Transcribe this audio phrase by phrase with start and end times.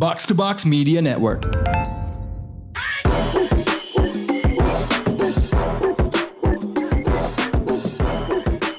[0.00, 1.44] Box to Box Media Network.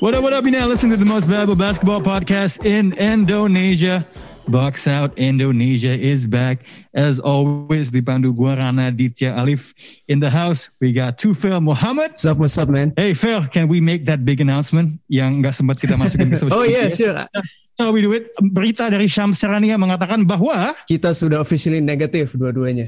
[0.02, 0.46] What up, what up?
[0.46, 4.04] You now listen to the most valuable basketball podcast in Indonesia.
[4.48, 6.66] Box Out Indonesia is back.
[6.92, 9.76] As always, the gua Rana Ditya Alif.
[10.08, 12.18] In the house, we got two Phil Muhammad.
[12.18, 12.94] What's up, what's up, man?
[12.98, 16.58] Hey Phil, can we make that big announcement yang nggak sempat kita masukin ke social
[16.58, 17.14] Oh yeah, sure.
[17.90, 18.30] We do it?
[18.38, 22.86] Berita dari Syam Serania mengatakan bahwa Kita sudah officially negatif dua-duanya.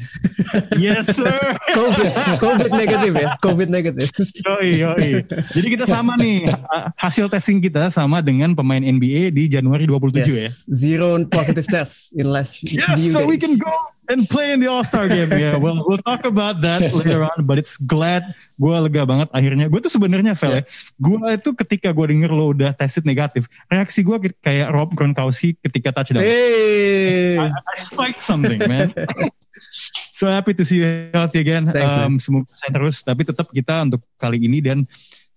[0.75, 1.33] Yes sir.
[1.73, 4.07] COVID, COVID negatif ya, COVID negatif.
[4.39, 5.09] Yoi, yoi.
[5.49, 10.21] Jadi kita sama nih ha- hasil testing kita sama dengan pemain NBA di Januari 27
[10.21, 10.45] ya.
[10.45, 10.67] Yes.
[10.67, 13.49] Zero positive test in last Yes, few so we days.
[13.49, 13.73] can go
[14.13, 15.25] and play in the All Star game.
[15.43, 17.43] Yeah, well, we'll talk about that later on.
[17.43, 19.65] But it's glad gue lega banget akhirnya.
[19.67, 20.63] Gue tuh sebenarnya, Fel, ya,
[21.01, 25.89] gue itu ketika gue denger lo udah tested negatif, reaksi gue kayak Rob Gronkowski ketika
[25.91, 26.21] touchdown.
[26.21, 28.93] Hey, I, I spiked something, man.
[30.17, 31.65] so happy to see you healthy again.
[31.67, 33.01] Thanks, um, semoga terus.
[33.01, 34.85] Tapi tetap kita untuk kali ini dan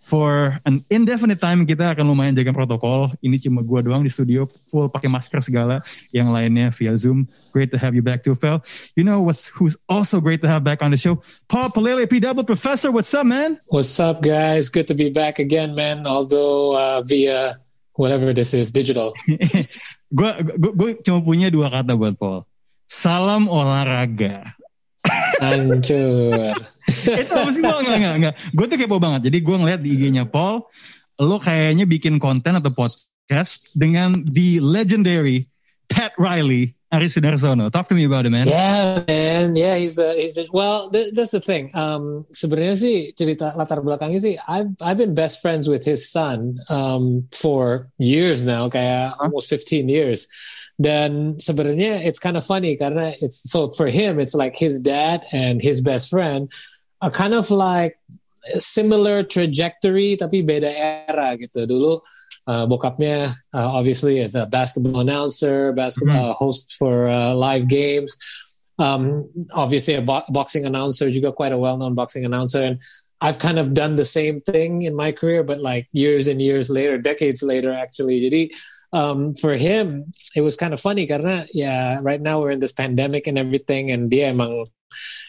[0.06, 3.10] for an indefinite time kita akan lumayan jaga protokol.
[3.18, 5.82] Ini cuma gua doang di studio full pakai masker segala.
[6.14, 7.26] Yang lainnya via Zoom.
[7.50, 8.62] Great to have you back too, Fel.
[8.94, 11.18] You know what's who's also great to have back on the show?
[11.50, 12.94] Paul Palele, P Double Professor.
[12.94, 13.58] What's up, man?
[13.66, 14.70] What's up, guys?
[14.70, 16.06] Good to be back again, man.
[16.06, 17.58] Although uh, via
[17.98, 19.10] whatever this is, digital.
[20.18, 22.46] gue gue cuma punya dua kata buat Paul.
[22.86, 24.54] Salam olahraga.
[25.42, 26.54] Hancur.
[27.02, 27.80] itu apa sih Paul?
[27.82, 28.34] Enggak, enggak, enggak.
[28.54, 29.30] Gue tuh kepo banget.
[29.30, 30.64] Jadi gue ngeliat di IG-nya Paul,
[31.20, 35.48] lo kayaknya bikin konten atau podcast dengan the legendary
[35.86, 37.70] Pat Riley, Aris Sudarsono.
[37.70, 38.46] Talk to me about it, man.
[38.46, 39.56] Yeah, man.
[39.56, 40.90] Yeah, he's the he's the, well.
[40.90, 41.70] Th- that's the thing.
[41.74, 46.58] Um, sebenarnya sih cerita latar belakangnya sih, I've I've been best friends with his son
[46.70, 50.26] um for years now, kayak almost 15 years.
[50.76, 55.24] Dan sebenarnya it's kind of funny karena it's so for him it's like his dad
[55.32, 56.52] and his best friend
[57.00, 57.96] are kind of like
[58.60, 60.68] similar trajectory tapi beda
[61.08, 61.64] era gitu.
[61.64, 61.96] Dulu
[62.46, 68.16] uh, bokapnya uh, obviously is a basketball announcer, basketball uh, host for uh, live games.
[68.78, 72.76] Um, obviously a bo- boxing announcer, juga quite a well-known boxing announcer, and
[73.20, 76.68] I've kind of done the same thing in my career, but like years and years
[76.68, 78.20] later, decades later, actually.
[78.20, 78.52] Jadi
[78.92, 82.74] um, for him, it was kind of funny karena yeah, right now we're in this
[82.74, 84.66] pandemic and everything, and dia emang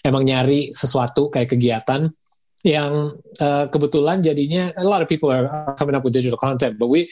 [0.05, 2.13] emang nyari sesuatu kayak kegiatan
[2.65, 5.47] yang uh, kebetulan jadinya a lot of people are,
[5.77, 7.07] coming up with digital content, but we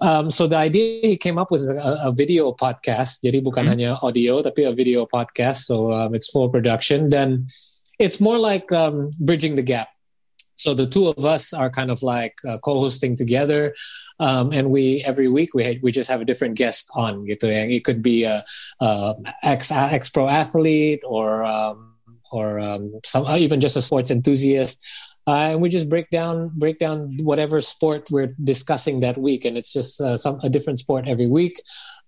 [0.00, 3.22] um, so the idea he came up with is a, a video podcast.
[3.22, 3.72] Jadi bukan Hmm.
[3.76, 5.68] hanya audio tapi a video podcast.
[5.68, 7.08] So um, it's full production.
[7.12, 7.46] Then
[8.00, 9.92] it's more like um, bridging the gap.
[10.56, 13.74] So the two of us are kind of like uh, co-hosting together,
[14.22, 17.26] um, and we every week we we just have a different guest on.
[17.26, 17.50] Gitu.
[17.50, 18.46] Yang it could be a,
[18.80, 21.98] a ex ex pro athlete or um,
[22.30, 24.78] or um, some even just a sports enthusiast.
[25.26, 29.58] Uh, and we just break down break down whatever sport we're discussing that week, and
[29.58, 31.58] it's just uh, some a different sport every week.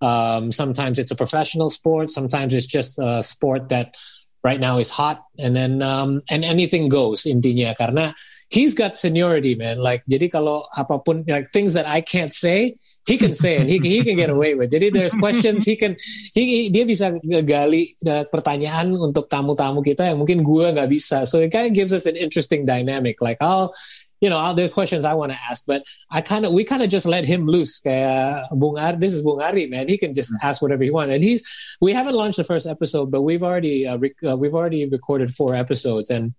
[0.01, 2.11] Um, sometimes it's a professional sport.
[2.11, 3.95] Sometimes it's just a sport that
[4.43, 8.15] right now is hot, and then um, and anything goes intinya karena
[8.55, 9.83] he's got seniority, man.
[9.83, 12.79] Like jadi kalau apapun like things that I can't say,
[13.11, 14.71] he can say and he he can get away with.
[14.71, 15.99] Jadi there's questions he can
[16.33, 21.27] he, he- dia bisa gali uh, pertanyaan untuk tamu-tamu kita yang mungkin gue nggak bisa.
[21.27, 23.19] So it kind of gives us an interesting dynamic.
[23.19, 23.75] Like I'll
[24.23, 26.81] you know, I'll, there's questions I want to ask, but I kind of we kind
[26.81, 27.77] of just let him loose.
[27.77, 29.85] Kayak Bung Ari, this is Bung Ari, man.
[29.85, 31.45] He can just ask whatever he wants, and he's.
[31.85, 35.29] We haven't launched the first episode, but we've already uh, rec- uh, we've already recorded
[35.29, 36.33] four episodes, and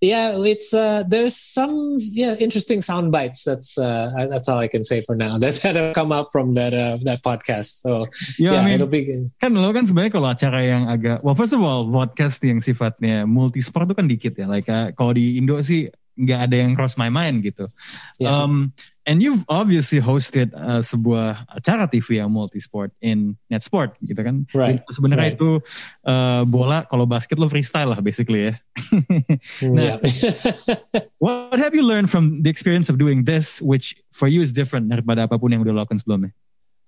[0.00, 3.42] yeah, it's uh, there's some yeah interesting sound bites.
[3.42, 5.38] That's uh, that's all I can say for now.
[5.42, 7.82] That that have come up from that uh, that podcast.
[7.82, 8.06] So
[8.38, 9.10] Ya, yeah, I mean, it'll be
[9.42, 13.26] kan lo kan sebenarnya kalau acara yang agak, well first of all, podcast yang sifatnya
[13.26, 14.46] multisport itu kan dikit ya.
[14.46, 17.70] Like uh, kalau di Indo sih nggak ada yang cross my mind gitu.
[18.18, 18.34] Yeah.
[18.34, 18.74] Um,
[19.06, 24.44] and you've obviously hosted uh, sebuah acara TV yang multisport in Netsport gitu kan.
[24.50, 25.38] Right, Sebenarnya right.
[25.38, 25.62] itu
[26.04, 28.54] uh, bola kalau basket lo freestyle lah basically ya.
[29.62, 29.96] Nah, yeah.
[31.22, 34.90] What have you learned from the experience of doing this, which for you is different
[34.90, 36.34] daripada apa pun yang udah lo lakukan sebelumnya?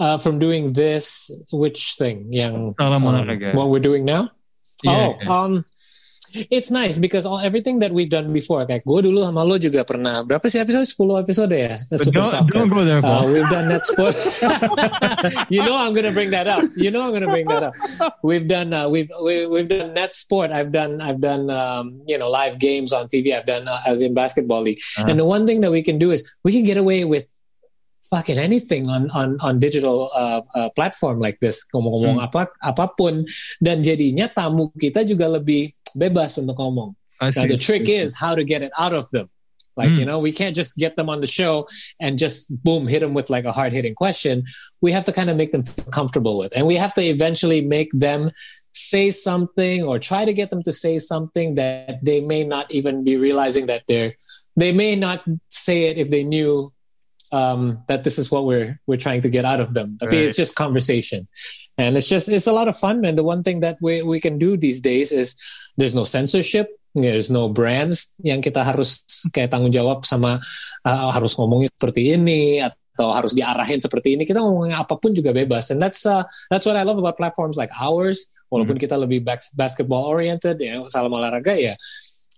[0.01, 2.33] uh, from doing this, which thing?
[2.33, 3.05] Yang um,
[3.55, 4.33] what we're doing now?
[4.83, 5.29] Yeah, oh, yeah.
[5.29, 5.65] um,
[6.51, 9.83] it's nice because all everything that we've done before, kayak gue dulu sama lo juga
[9.83, 10.87] pernah berapa sih episode?
[10.87, 11.75] 10 episode ya?
[11.97, 12.53] Super don't, Soccer.
[12.55, 14.15] don't go there, Uh, we've done net sport.
[15.55, 16.63] you know I'm gonna bring that up.
[16.79, 17.75] You know I'm gonna bring that up.
[18.23, 20.51] We've done uh, we've we, we've done net sport.
[20.55, 23.35] I've done I've done um, you know live games on TV.
[23.35, 24.81] I've done uh, as in basketball league.
[24.99, 25.11] Uh-huh.
[25.11, 27.27] And the one thing that we can do is we can get away with
[28.11, 33.23] fucking anything on on on digital uh, uh, platform like this ngomong-ngomong apa apa pun
[33.63, 36.95] dan jadinya tamu kita juga lebih bebas untuk ngomong.
[37.21, 39.29] Now the trick is how to get it out of them.
[39.77, 41.67] Like you know, we can't just get them on the show
[42.01, 44.45] and just boom hit them with like a hard hitting question.
[44.81, 47.65] We have to kind of make them feel comfortable with, and we have to eventually
[47.65, 48.31] make them
[48.73, 53.05] say something or try to get them to say something that they may not even
[53.05, 54.15] be realizing that they're
[54.57, 56.73] they may not say it if they knew
[57.33, 59.99] um, that this is what we're we're trying to get out of them.
[60.03, 60.13] Right.
[60.13, 61.29] It's just conversation,
[61.81, 63.17] and it's just it's a lot of fun, man.
[63.17, 65.33] The one thing that we we can do these days is
[65.81, 66.69] there's no censorship.
[66.93, 70.43] There's no brands yang kita harus kayak tanggung jawab sama
[70.85, 74.29] uh, harus ngomongin seperti ini atau harus diarahin seperti ini.
[74.29, 77.57] Kita ngomongin apa pun juga bebas, and that's uh, that's what I love about platforms
[77.57, 78.35] like ours.
[78.51, 81.79] Walaupun kita lebih bas- basketball oriented, ya salam olahraga ya.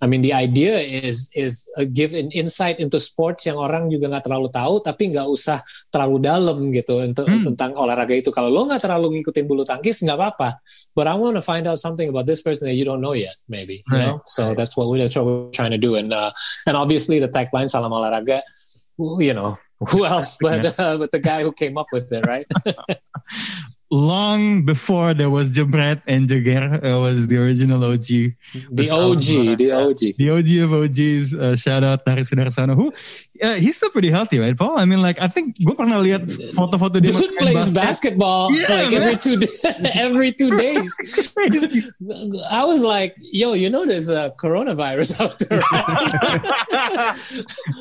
[0.03, 4.11] I mean, the idea is is uh, give an insight into sports yang orang juga
[4.11, 5.63] nggak terlalu tahu, tapi nggak usah
[5.95, 7.47] terlalu dalam gitu untuk Hmm.
[7.47, 8.35] tentang olahraga itu.
[8.35, 10.59] Kalau lo nggak terlalu ngikutin bulu tangkis, nggak apa-apa.
[10.91, 13.39] But I want to find out something about this person that you don't know yet,
[13.47, 13.87] maybe.
[13.87, 14.11] You Right.
[14.11, 15.95] know, so that's what we that's what we're trying to do.
[15.95, 16.35] And uh,
[16.67, 18.43] and obviously the tagline "Salam olahraga,"
[19.23, 19.55] you know,
[19.87, 22.45] who else but uh, but the guy who came up with it, right?
[23.93, 28.33] Long before there was Jebret and Jager uh, was the original OG.
[28.73, 30.00] the OG, the OG.
[30.17, 32.89] The OG of OGs, uh, shout out Tari Sudarsana, who
[33.43, 34.79] uh, he's still pretty healthy, right, Paul?
[34.79, 36.25] I mean, like I think gue pernah lihat
[36.56, 38.17] foto-foto dia Dude plays basket.
[38.17, 39.03] basketball Yeah, like man.
[39.05, 39.37] every two
[39.93, 40.89] every two days.
[42.49, 45.61] I was like, "Yo, you know, there's a coronavirus out there.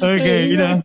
[0.03, 0.19] right?
[0.19, 0.83] okay, you know,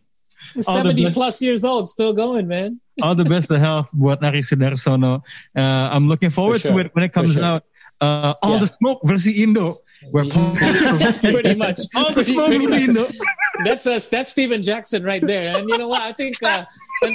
[0.57, 1.15] All the Seventy best.
[1.17, 2.81] plus years old, still going, man.
[3.05, 5.21] all the best of health buat Nari Sudarsono.
[5.53, 7.45] Uh, I'm looking forward For to it when it comes sure.
[7.45, 7.63] out.
[8.01, 8.65] Uh, all Yeah.
[8.65, 9.77] the smoke versi Indo.
[10.13, 10.53] Where Paul-
[11.21, 11.81] pretty much.
[11.97, 12.89] all the smoke pretty versi much.
[12.89, 13.05] Indo.
[13.69, 14.09] That's us.
[14.09, 15.57] That's Steven Jackson right there.
[15.57, 16.01] And you know what?
[16.05, 16.65] I think uh,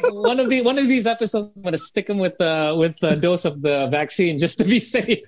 [0.10, 3.14] one of the one of these episodes, I'm gonna stick him with uh, with a
[3.18, 5.22] dose of the vaccine just to be safe.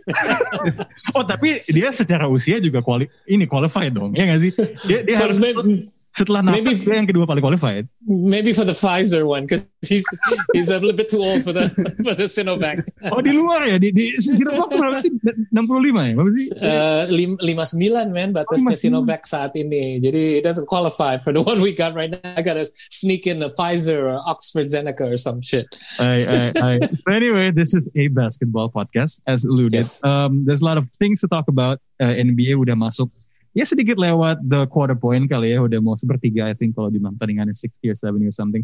[1.13, 4.51] Oh tapi dia secara usia juga quali ini qualified dong, ya nggak sih?
[4.89, 7.86] Dia, dia So harus maybe, setelah maybe- napas dia yang kedua paling qualified.
[8.06, 10.04] maybe for the Pfizer one because he's
[10.51, 11.71] he's a little bit too old for the
[12.06, 12.83] for the Sinovac.
[13.10, 15.10] Oh di luar ya, di, di Sinovac berapa sih?
[15.50, 16.13] 65 ya?
[16.13, 16.45] Berapa sih?
[16.60, 18.83] Uh, lim- lima sembilan man batasnya 59.
[18.83, 19.98] Sinovac saat ini.
[20.04, 22.21] Jadi it doesn't qualify for the one we got right now.
[22.38, 25.66] I gotta sneak in a Pfizer or Oxford Zeneca or some shit.
[25.98, 29.81] I, I, I, so anyway, this is a basketball podcast, as alluded.
[29.81, 30.04] Yes.
[30.04, 31.80] Um, there's a lot of things to talk about.
[31.98, 33.07] Uh, NBA udah masuk.
[33.53, 35.61] Ya sedikit lewat the quarter point kali ya.
[35.61, 38.63] Udah mau sepertiga, I think, kalau di pertandingan 60 or 70 or something.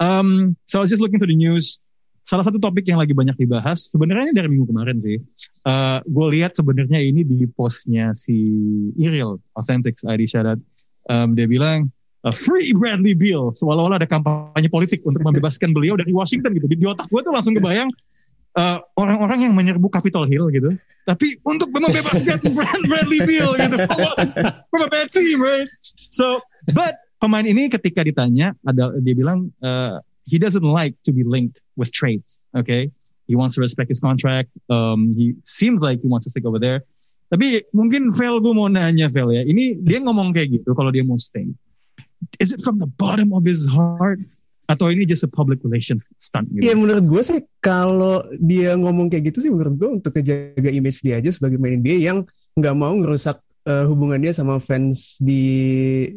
[0.00, 1.78] Um, so I was just looking through the news.
[2.22, 5.18] Salah satu topik yang lagi banyak dibahas, sebenarnya ini dari minggu kemarin sih.
[5.66, 8.34] Uh, gue lihat sebenarnya ini di postnya si
[8.94, 10.58] Iril, Authentics ID Syarat.
[11.10, 11.90] Um, dia bilang,
[12.22, 13.50] uh, free Bradley Beal.
[13.52, 16.70] Seolah-olah ada kampanye politik untuk membebaskan beliau dari Washington gitu.
[16.70, 17.90] Di, di otak gue tuh langsung kebayang
[18.56, 20.70] uh, orang-orang yang menyerbu Capitol Hill gitu.
[21.02, 23.76] Tapi untuk membebaskan Brad- Bradley Beal gitu.
[24.70, 25.66] From a bad team, right?
[26.14, 26.38] So,
[26.70, 29.98] but pemain ini ketika ditanya, ada dia bilang uh,
[30.30, 32.38] he doesn't like to be linked with trades.
[32.54, 32.94] Okay,
[33.26, 34.54] he wants to respect his contract.
[34.70, 36.86] Um, he seems like he wants to stick over there.
[37.32, 41.00] Tapi mungkin Vel gue mau nanya Vel ya, ini dia ngomong kayak gitu kalau dia
[41.00, 41.48] mau stay.
[42.38, 44.22] Is it from the bottom of his heart?
[44.70, 46.62] Atau ini just a public relations stunt gitu?
[46.62, 51.02] Ya menurut gue sih kalau dia ngomong kayak gitu sih menurut gue untuk ngejaga image
[51.02, 52.22] dia aja sebagai main NBA yang
[52.54, 55.42] nggak mau ngerusak eh, hubungan dia sama fans di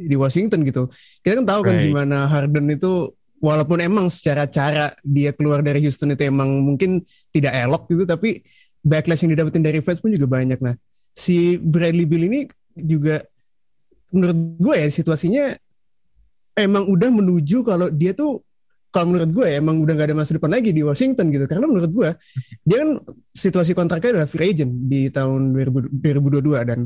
[0.06, 0.86] di Washington gitu.
[1.26, 1.90] Kita kan tahu kan Right.
[1.90, 7.02] gimana Harden itu walaupun emang secara cara dia keluar dari Houston itu emang mungkin
[7.34, 8.42] tidak elok gitu tapi
[8.86, 10.62] backlash yang didapetin dari fans pun juga banyak.
[10.62, 10.78] Nah
[11.14, 12.46] si Bradley Beal ini
[12.78, 13.26] juga
[14.14, 15.46] menurut gue ya situasinya
[16.56, 18.42] emang udah menuju kalau dia tuh
[18.96, 21.44] kalau menurut gue ya, emang udah gak ada masa depan lagi di Washington gitu.
[21.52, 22.10] Karena menurut gue
[22.64, 22.96] dia kan
[23.36, 26.80] situasi kontraknya adalah free agent di tahun 2000 2022 dan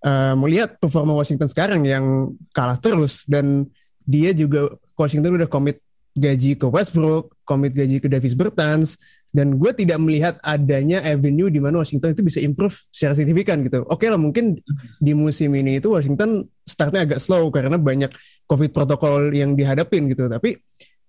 [0.00, 3.68] eh, melihat performa Washington sekarang yang kalah terus dan
[4.08, 5.84] dia juga Washington udah komit
[6.16, 8.96] gaji ke Westbrook, komit gaji ke Davis Bertans
[9.30, 13.86] dan gue tidak melihat adanya avenue di mana Washington itu bisa improve secara signifikan gitu.
[13.86, 14.58] Oke lah mungkin
[14.98, 18.10] di musim ini itu Washington startnya agak slow karena banyak
[18.50, 20.26] COVID protokol yang dihadapin gitu.
[20.26, 20.58] Tapi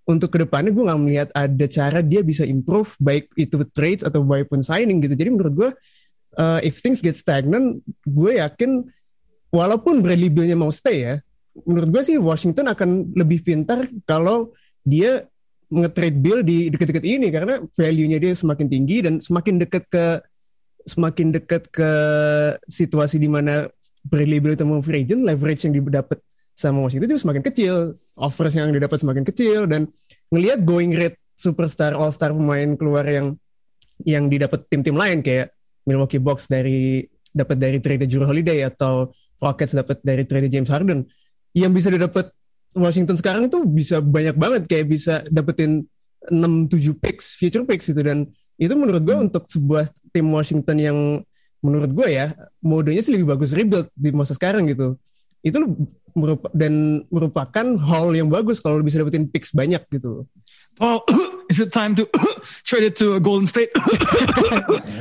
[0.05, 4.21] untuk ke depannya gue nggak melihat ada cara dia bisa improve baik itu trades atau
[4.21, 5.17] baik pun signing gitu.
[5.17, 5.69] Jadi menurut gue
[6.37, 8.85] uh, if things get stagnant, gue yakin
[9.49, 11.15] walaupun Bradley Beal-nya mau stay ya,
[11.65, 14.53] menurut gue sih Washington akan lebih pintar kalau
[14.85, 15.25] dia
[15.71, 20.19] nge-trade Bill di deket-deket ini karena value-nya dia semakin tinggi dan semakin dekat ke
[20.83, 21.91] semakin dekat ke
[22.67, 23.71] situasi di mana
[24.03, 26.19] Bradley Beal itu mau free agent, leverage yang didapat
[26.57, 27.75] sama Washington juga semakin kecil.
[28.17, 29.87] Offers yang didapat semakin kecil dan
[30.33, 33.37] ngelihat going rate superstar all star pemain keluar yang
[34.05, 35.53] yang didapat tim-tim lain kayak
[35.85, 39.09] Milwaukee Bucks dari dapat dari trade Drew Holiday atau
[39.39, 41.07] Rockets dapat dari trade James Harden
[41.55, 42.29] yang bisa didapat
[42.75, 45.83] Washington sekarang itu bisa banyak banget kayak bisa dapetin
[46.29, 48.29] 6 7 picks, future picks itu dan
[48.61, 50.97] itu menurut gue untuk sebuah tim Washington yang
[51.61, 54.97] menurut gue ya modenya sih lebih bagus rebuild di masa sekarang gitu.
[55.41, 55.57] Itu
[56.13, 60.29] merupa, dan merupakan hall yang bagus kalau bisa dapetin picks banyak gitu.
[60.81, 61.05] Paul,
[61.53, 62.09] is it time to
[62.67, 63.69] trade it to Golden State?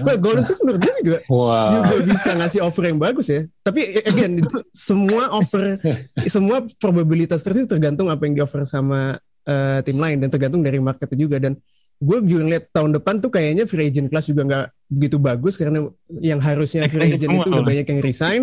[0.04, 1.88] Well, Golden State menurut gue juga Wow.
[1.88, 3.48] juga bisa ngasih offer yang bagus ya.
[3.64, 4.44] Tapi again
[4.76, 5.80] semua offer
[6.28, 9.16] semua probabilitas tertentu tergantung apa yang di offer sama
[9.48, 11.56] eh, tim lain dan tergantung dari marketnya juga dan
[12.00, 15.84] gue juga ngeliat tahun depan tuh kayaknya free agent class juga nggak begitu bagus karena
[16.20, 18.42] yang harusnya free agent itu udah banyak yang resign.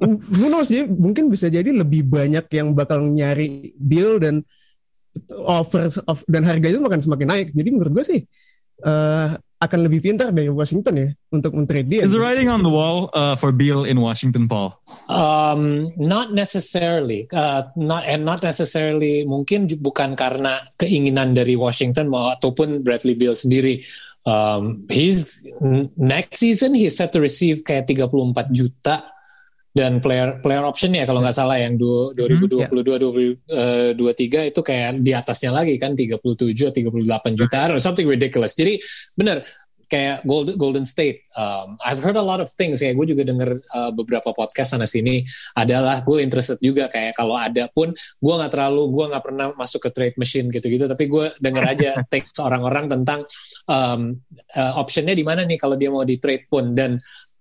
[0.00, 4.44] Who knows ya mungkin bisa jadi lebih banyak yang bakal nyari deal dan
[5.46, 7.48] offer of, dan harga itu akan semakin naik.
[7.54, 8.20] Jadi menurut gue sih
[8.84, 9.28] eh,
[9.60, 12.00] akan lebih pintar dari Washington ya untuk men-trade dia.
[12.08, 14.72] Is the writing on the wall uh, for Beal in Washington, Paul?
[15.04, 22.80] Um, not necessarily, uh, not and not necessarily mungkin bukan karena keinginan dari Washington ataupun
[22.80, 23.84] Bradley Beal sendiri.
[24.24, 25.44] Um, he's
[25.96, 29.00] next season he's set to receive kayak 34 juta
[29.70, 32.90] dan player player optionnya kalau nggak salah yang du- 2022
[33.46, 38.58] 2023 itu kayak di atasnya lagi kan 37 38 juta or something ridiculous.
[38.58, 38.82] Jadi
[39.14, 39.46] benar
[39.90, 41.26] kayak Golden, Golden State.
[41.34, 42.78] Um, I've heard a lot of things.
[42.78, 45.26] Kayak gue juga denger uh, beberapa podcast sana sini.
[45.58, 49.82] Adalah gue interested juga kayak kalau ada pun gue nggak terlalu gue nggak pernah masuk
[49.82, 50.86] ke trade machine gitu-gitu.
[50.86, 53.26] Tapi gue denger aja take orang-orang tentang
[53.66, 54.14] um,
[54.54, 56.70] uh, optionnya di mana nih kalau dia mau di trade pun.
[56.70, 56.94] Dan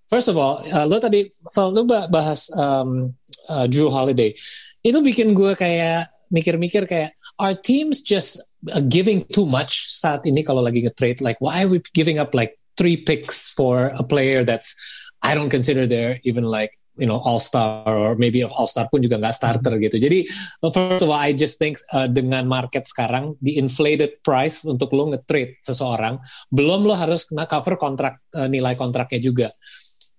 [0.10, 3.14] first of all, uh, lo tadi Val, lo ba- bahas um,
[3.48, 4.34] uh, Drew Holiday.
[4.82, 8.42] Itu bikin gue kayak mikir-mikir kayak are teams just
[8.74, 11.22] uh, giving too much saat ini kalau lagi nge-trade.
[11.22, 14.76] Like why are we giving up like three picks for a player that's
[15.20, 19.00] I don't consider they're even like you know all star or maybe all star pun
[19.04, 20.00] juga nggak starter gitu.
[20.00, 20.28] Jadi
[20.72, 25.12] first of all I just think uh, dengan market sekarang the inflated price untuk lo
[25.12, 26.20] nge-trade seseorang
[26.52, 29.48] belum lo harus kena cover kontrak uh, nilai kontraknya juga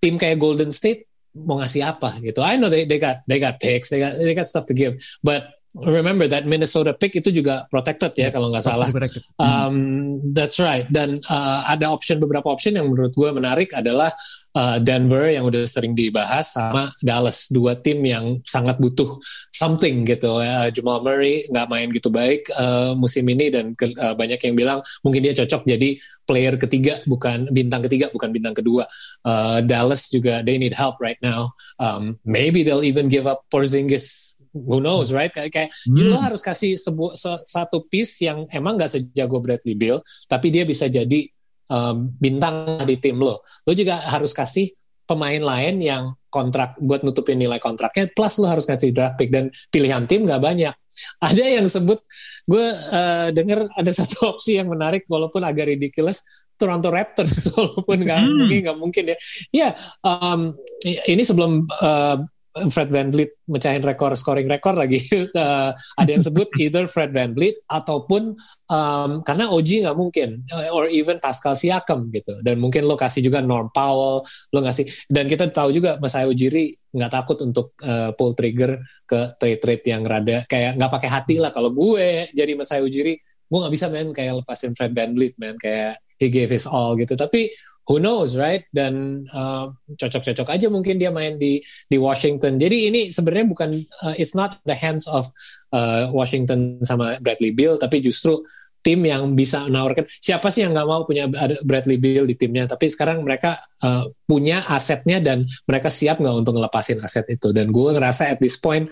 [0.00, 2.42] tim kayak Golden State mau ngasih apa gitu.
[2.42, 4.98] I know they they got they got picks they got they got stuff to give
[5.22, 8.90] but remember that Minnesota pick itu juga protected ya kalau nggak salah.
[8.90, 9.22] Protected.
[9.38, 10.82] Um, that's right.
[10.90, 14.10] Dan uh, ada option beberapa option yang menurut gue menarik adalah
[14.58, 19.06] uh, Denver yang udah sering dibahas sama Dallas dua tim yang sangat butuh
[19.54, 20.42] something gitu.
[20.42, 20.66] ya.
[20.74, 24.78] Jamal Murray nggak main gitu baik uh, musim ini dan ke- uh, banyak yang bilang
[25.06, 25.94] mungkin dia cocok jadi
[26.26, 28.90] player ketiga bukan bintang ketiga bukan bintang kedua.
[29.22, 31.54] Uh, Dallas juga they need help right now.
[31.78, 34.39] Um, maybe they'll even give up Porzingis.
[34.50, 35.30] Who knows, right?
[35.30, 39.78] Kayak, kayak jadi lo harus kasih sebuah se- satu piece yang emang gak sejago Bradley
[39.78, 41.22] Beal, tapi dia bisa jadi
[41.70, 43.38] um, bintang di tim lo.
[43.62, 44.74] Lo juga harus kasih
[45.06, 49.50] pemain lain yang kontrak buat nutupin nilai kontraknya, plus lo harus kasih draft pick dan
[49.70, 50.74] pilihan tim gak banyak.
[51.22, 52.02] Ada yang sebut,
[52.44, 56.26] gue uh, denger ada satu opsi yang menarik walaupun agak ridiculous,
[56.58, 58.36] Toronto Raptors walaupun nggak Hmm.
[58.36, 59.16] mungkin nggak mungkin ya.
[59.48, 59.68] Ya,
[60.04, 60.52] um,
[60.84, 64.98] ini sebelum uh, Fred VanVleet mecahin rekor scoring rekor lagi.
[65.30, 68.34] Uh, ada yang sebut either Fred VanVleet ataupun
[68.66, 72.42] um, karena OG nggak mungkin uh, or even Pascal Siakam gitu.
[72.42, 76.74] Dan mungkin lo kasih juga Norm Powell, lo ngasih dan kita tahu juga Masai Ujiri
[76.90, 81.54] nggak takut untuk uh, pull trigger ke trade-trade yang rada kayak nggak pakai hati lah.
[81.54, 83.14] Kalau gue jadi Masai Ujiri,
[83.46, 87.14] gue nggak bisa main kayak lepasin Fred VanVleet man kayak he gave his all gitu.
[87.14, 87.48] Tapi
[87.90, 88.70] who knows right?
[88.70, 91.58] Dan uh, cocok-cocok aja mungkin dia main di
[91.90, 92.54] di Washington.
[92.54, 93.70] Jadi ini sebenarnya bukan
[94.06, 95.26] uh, it's not the hands of
[95.74, 98.38] uh, Washington sama Bradley Beal tapi justru
[98.80, 100.06] tim yang bisa menawarkan.
[100.08, 101.26] Siapa sih yang nggak mau punya
[101.66, 102.70] Bradley Beal di timnya?
[102.70, 107.50] Tapi sekarang mereka uh, punya asetnya dan mereka siap nggak untuk ngelepasin aset itu?
[107.50, 108.86] Dan gue ngerasa at this point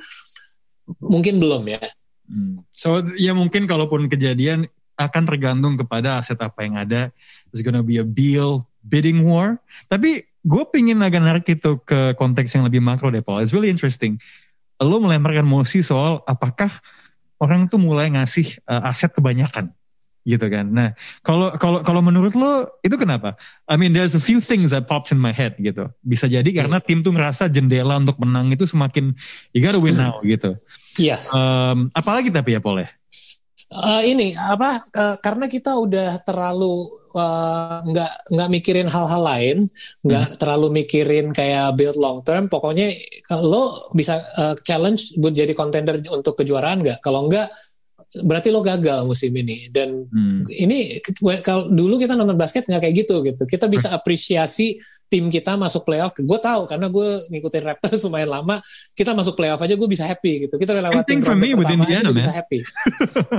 [0.98, 1.80] mungkin belum ya.
[2.28, 2.66] Hmm.
[2.74, 7.14] So ya mungkin kalaupun kejadian akan tergantung kepada aset apa yang ada.
[7.48, 9.60] There's gonna be a Beal bidding war.
[9.92, 13.44] Tapi gue pingin agak narik itu ke konteks yang lebih makro deh Paul.
[13.44, 14.16] It's really interesting.
[14.80, 16.72] Lo melemparkan mosi soal apakah
[17.38, 19.70] orang tuh mulai ngasih uh, aset kebanyakan
[20.28, 20.68] gitu kan.
[20.68, 20.92] Nah,
[21.24, 23.32] kalau kalau kalau menurut lo itu kenapa?
[23.64, 25.88] I mean there's a few things that pops in my head gitu.
[26.04, 29.16] Bisa jadi karena tim tuh ngerasa jendela untuk menang itu semakin
[29.56, 30.52] you gotta win now gitu.
[31.00, 32.88] yes Um, apalagi tapi ya Paul ya?
[33.72, 39.58] Uh, ini apa uh, karena kita udah terlalu uh, nggak nggak mikirin hal-hal lain,
[40.04, 42.48] nggak terlalu mikirin kayak build long term.
[42.48, 42.90] Pokoknya
[43.44, 46.98] lo bisa uh, challenge buat jadi contender untuk kejuaraan nggak?
[47.04, 47.67] Kalau nggak
[48.08, 49.68] berarti lo gagal musim ini.
[49.68, 50.48] Dan Hmm.
[50.48, 51.00] ini
[51.44, 53.42] kalau dulu kita nonton basket nggak kayak gitu gitu.
[53.44, 56.12] Kita bisa apresiasi tim kita masuk playoff.
[56.16, 58.60] Gue tahu karena gue ngikutin Raptors lumayan lama
[58.92, 60.54] kita masuk playoff aja gue bisa happy gitu.
[60.60, 62.60] Kita lewatin for me pertama aja Indiana, gue bisa happy.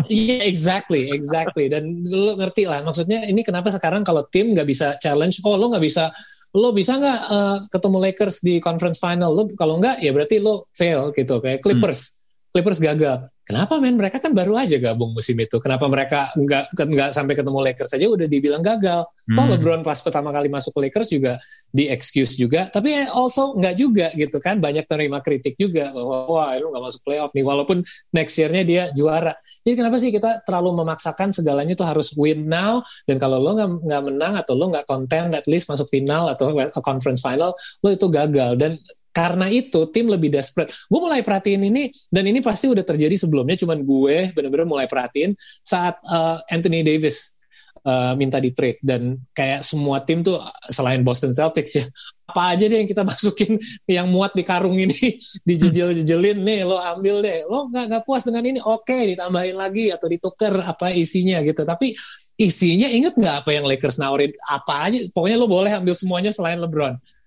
[0.09, 1.69] Iya exactly exactly.
[1.69, 5.69] Dan lo ngerti lah maksudnya ini kenapa sekarang kalau tim nggak bisa challenge oh lo
[5.69, 6.09] nggak bisa
[6.49, 9.29] lo bisa nggak uh, ketemu Lakers di conference final?
[9.29, 11.37] Lo kalau nggak ya berarti lo fail gitu.
[11.37, 12.18] Kayak Clippers
[12.49, 13.97] Clippers gagal Kenapa men?
[13.97, 15.57] Mereka kan baru aja gabung musim itu.
[15.57, 19.09] Kenapa mereka nggak nggak sampai ketemu Lakers aja udah dibilang gagal?
[19.09, 19.57] Toh Hmm.
[19.57, 21.33] LeBron pas pertama kali masuk ke Lakers juga
[21.73, 22.69] di excuse juga.
[22.69, 24.61] Tapi also nggak juga gitu kan.
[24.61, 27.41] Banyak terima kritik juga bahwa wah lu nggak masuk playoff nih.
[27.41, 27.81] Walaupun
[28.13, 29.33] next year-nya dia juara.
[29.65, 32.85] Jadi kenapa sih kita terlalu memaksakan segalanya tuh harus win now?
[33.09, 36.53] Dan kalau lo nggak nggak menang atau lo nggak konten at least masuk final atau
[36.85, 38.61] conference final, lo itu gagal.
[38.61, 38.77] Dan
[39.19, 40.71] karena itu tim lebih desperate.
[40.87, 43.59] Gue mulai perhatiin ini dan ini pasti udah terjadi sebelumnya.
[43.59, 47.35] Cuman gue bener-bener mulai perhatiin saat uh, Anthony Davis
[47.83, 50.39] uh, minta di trade dan kayak semua tim tuh
[50.71, 51.85] selain Boston Celtics ya
[52.29, 53.59] apa aja deh yang kita masukin
[53.91, 57.43] yang muat di karung ini dijejel-jejelin nih lo ambil deh.
[57.43, 61.67] Lo nggak nggak puas dengan ini oke ditambahin lagi atau ditukar apa isinya gitu.
[61.67, 61.91] Tapi
[62.39, 64.31] isinya inget nggak apa yang Lakers nawarin?
[64.47, 67.18] Apa aja pokoknya lo boleh ambil semuanya selain LeBron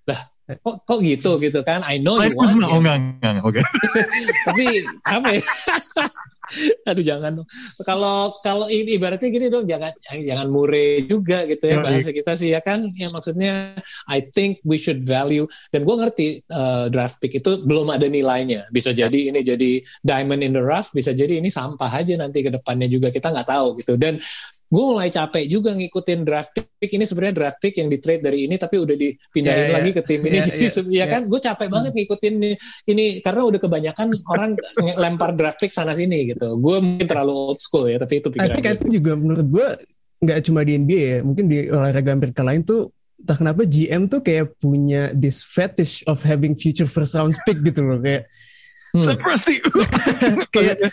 [0.60, 1.80] kok kok gitu gitu kan?
[1.86, 3.60] I know you want Oh enggak, enggak, oke.
[4.46, 4.64] tapi
[5.08, 5.42] apa ya?
[6.90, 7.32] Aduh jangan
[7.80, 12.52] kalau kalau ini ibaratnya gini dong jangan jangan mure juga gitu ya bahasa kita sih
[12.52, 12.92] ya kan?
[12.92, 13.72] Ya maksudnya
[14.04, 18.68] I think we should value dan gue ngerti uh, draft pick itu belum ada nilainya.
[18.68, 22.52] Bisa jadi ini jadi diamond in the rough bisa jadi ini sampah aja nanti ke
[22.52, 23.96] depannya juga kita nggak tahu gitu.
[23.96, 24.20] Dan
[24.72, 28.48] gue mulai capek juga ngikutin draft pick ini sebenarnya draft pick yang di trade dari
[28.48, 29.74] ini tapi udah dipindahin Ya, ya.
[29.76, 32.50] lagi ke tim ini Ya, jadi ya, se- ya kan gue capek banget ngikutin ini,
[32.86, 34.56] ini karena udah kebanyakan orang
[34.96, 38.56] lempar draft pick sana sini gitu gue mungkin terlalu old school ya tapi itu pikiran
[38.56, 38.72] gue.
[38.74, 39.66] itu juga menurut gue
[40.18, 42.88] nggak cuma di NBA ya, mungkin di olahraga Amerika lain tuh
[43.18, 47.84] entah kenapa GM tuh kayak punya this fetish of having future first round pick gitu
[47.84, 48.24] loh kayak
[48.92, 49.08] Hmm.
[50.52, 50.92] Kayak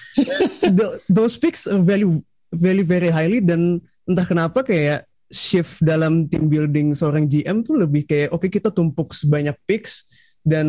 [0.71, 6.49] tho- those picks are value very very highly dan entah kenapa kayak shift dalam team
[6.49, 10.05] building seorang GM tuh lebih kayak oke kita tumpuk sebanyak picks
[10.41, 10.67] dan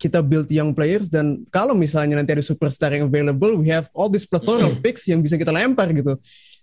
[0.00, 4.08] kita build young players dan kalau misalnya nanti ada superstar yang available we have all
[4.08, 6.16] this plethora of picks yang bisa kita lempar gitu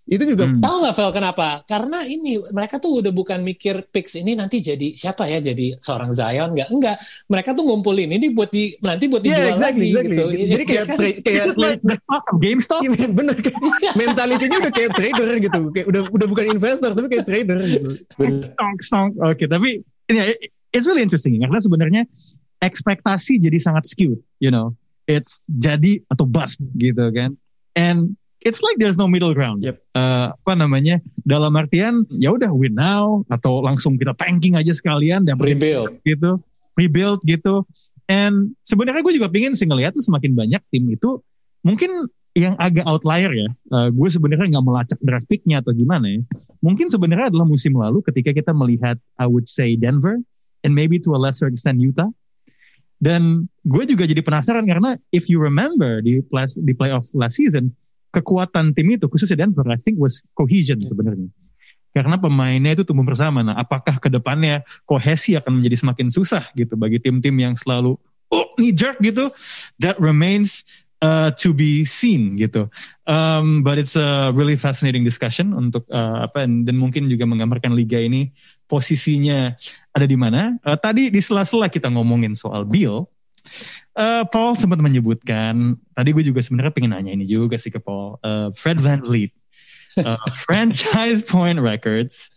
[0.06, 0.62] itu juga Hmm.
[0.62, 1.48] Tahu nggak Vel kenapa?
[1.66, 6.14] Karena ini mereka tuh udah bukan mikir picks ini nanti jadi siapa ya jadi seorang
[6.14, 6.70] Zion nggak?
[6.70, 6.98] Enggak.
[7.26, 10.38] Mereka tuh ngumpulin ini buat di nanti buat Yeah, dijual exactly, lagi exactly.
[10.38, 10.46] gitu.
[10.54, 10.98] Jadi kayak Iya kan?
[11.02, 11.82] tra- kayak It's like
[12.38, 12.82] GameStop.
[12.86, 13.58] Iya, bener kayak
[13.98, 17.90] mentalitinya udah kayak trader gitu kayak udah udah bukan investor tapi kayak trader gitu.
[19.26, 19.70] Oke, tapi
[20.06, 20.26] ini ya,
[20.70, 22.02] it's really interesting karena sebenarnya
[22.62, 24.74] ekspektasi jadi sangat skewed, you know.
[25.06, 27.38] It's jadi atau bust gitu kan.
[27.78, 29.66] And it's like there's no middle ground.
[29.66, 29.82] Yep.
[29.98, 31.02] Eh, apa namanya?
[31.26, 35.98] Dalam artian ya udah win now atau langsung kita tanking aja sekalian dan Rebuild.
[36.06, 36.38] gitu,
[36.78, 37.66] rebuild gitu.
[38.06, 41.18] And sebenarnya gue juga pingin sih ngeliat tuh semakin banyak tim itu
[41.66, 42.06] mungkin
[42.38, 43.50] yang agak outlier ya.
[43.50, 46.22] Eh, gue sebenarnya nggak melacak draft picknya atau gimana ya.
[46.62, 50.22] Mungkin sebenarnya adalah musim lalu ketika kita melihat I would say Denver
[50.62, 52.14] and maybe to a lesser extent Utah.
[52.96, 57.76] Dan gue juga jadi penasaran karena if you remember di play, di playoff last season
[58.16, 61.28] kekuatan tim itu khususnya Denver I think was cohesion sebenarnya.
[61.96, 63.40] Karena pemainnya itu tumbuh bersama.
[63.40, 67.96] Nah, apakah ke depannya kohesi akan menjadi semakin susah gitu bagi tim-tim yang selalu
[68.32, 69.32] oh knee jerk gitu?
[69.80, 70.68] That remains
[71.00, 72.68] uh, to be seen gitu.
[73.08, 78.00] Um, but it's a really fascinating discussion untuk uh, apa dan mungkin juga menggambarkan liga
[78.02, 78.36] ini
[78.68, 79.56] posisinya
[79.96, 80.60] ada di mana.
[80.68, 83.08] Uh, tadi di sela-sela kita ngomongin soal Bill,
[83.96, 85.80] uh, Paul sempat menyebutkan.
[85.96, 88.20] Tadi gue juga sebenarnya pengen nanya ini juga sih ke Paul.
[88.22, 89.32] Uh, Fred Van Vliet,
[90.04, 92.30] uh, franchise point records.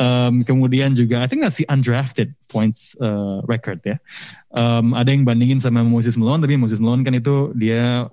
[0.00, 4.00] Um, kemudian juga, I think that's the undrafted points uh, record ya.
[4.48, 8.08] Um, ada yang bandingin sama Moses Malone, tapi Moses Malone kan itu dia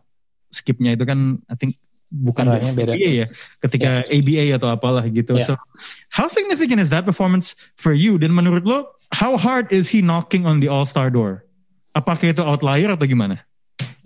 [0.52, 1.80] skipnya itu kan, I think
[2.12, 2.44] bukan
[2.76, 2.92] beda.
[2.92, 3.24] Ya,
[3.64, 5.40] ketika ABA atau apalah gitu.
[5.40, 5.48] Yeah.
[5.48, 5.54] So,
[6.12, 8.20] how significant is that performance for you?
[8.20, 11.47] Dan menurut lo, how hard is he knocking on the All Star door?
[11.98, 13.42] Apakah itu outlier atau gimana?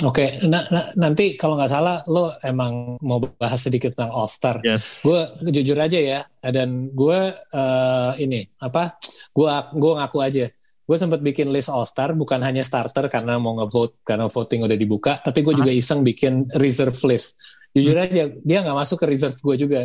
[0.01, 4.57] Oke, na- na- nanti kalau nggak salah lo emang mau bahas sedikit tentang All Star.
[4.65, 5.05] Yes.
[5.05, 5.19] Gue
[5.51, 8.97] jujur aja ya, dan gue eh, ini apa?
[9.29, 10.45] Gue gue ngaku aja.
[10.81, 14.73] Gue sempat bikin list All Star bukan hanya starter karena mau ngevote karena voting udah
[14.73, 17.37] dibuka, tapi gue juga iseng bikin reserve list.
[17.71, 19.79] Jujur aja, dia nggak masuk ke reserve gue juga.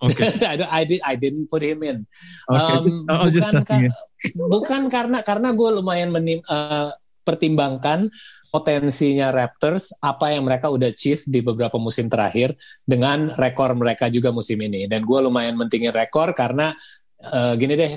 [0.00, 0.24] Oke.
[0.48, 2.08] I, did, I didn't put him in.
[2.48, 2.72] Oke.
[2.72, 3.94] Um, just bukan, ka-
[4.34, 6.90] bukan karena karena gue lumayan menim, eh,
[7.28, 8.08] pertimbangkan
[8.48, 14.32] potensinya Raptors apa yang mereka udah achieve di beberapa musim terakhir dengan rekor mereka juga
[14.32, 14.88] musim ini.
[14.88, 16.72] Dan gue lumayan mentingin rekor karena
[17.18, 17.92] eh, gini deh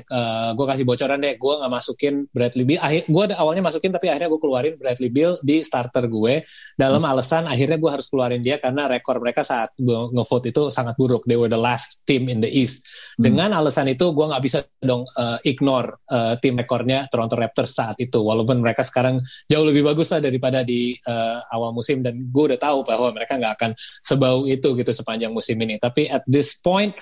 [0.52, 1.38] gue kasih bocoran deh.
[1.38, 2.82] Gue nggak masukin Bradley Beal.
[2.82, 6.46] Akhir gue awalnya masukin tapi akhirnya gue keluarin Bradley Beal di starter gue.
[6.76, 10.98] Dalam alasan akhirnya gue harus keluarin dia karena rekor mereka saat gue ngevote itu sangat
[10.98, 11.24] buruk.
[11.30, 12.84] They were the last team in the East.
[13.16, 17.98] Dengan alasan itu gue nggak bisa dong eh, ignore eh, tim rekornya Toronto Raptors saat
[18.02, 18.20] itu.
[18.20, 22.02] Walaupun mereka sekarang jauh lebih bagus lah daripada di eh, awal musim.
[22.02, 25.78] Dan gue udah tahu bahwa mereka nggak akan sebau itu gitu sepanjang musim ini.
[25.78, 26.98] Tapi at this point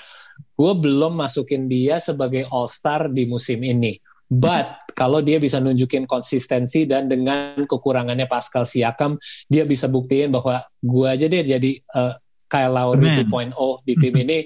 [0.59, 3.99] gue belum masukin dia sebagai all star di musim ini
[4.29, 9.15] but kalau dia bisa nunjukin konsistensi dan dengan kekurangannya Pascal Siakam
[9.47, 12.13] dia bisa buktiin bahwa gue aja deh jadi eh,
[12.49, 13.55] Kyle Lowry The 2.0
[13.87, 14.37] di tim ini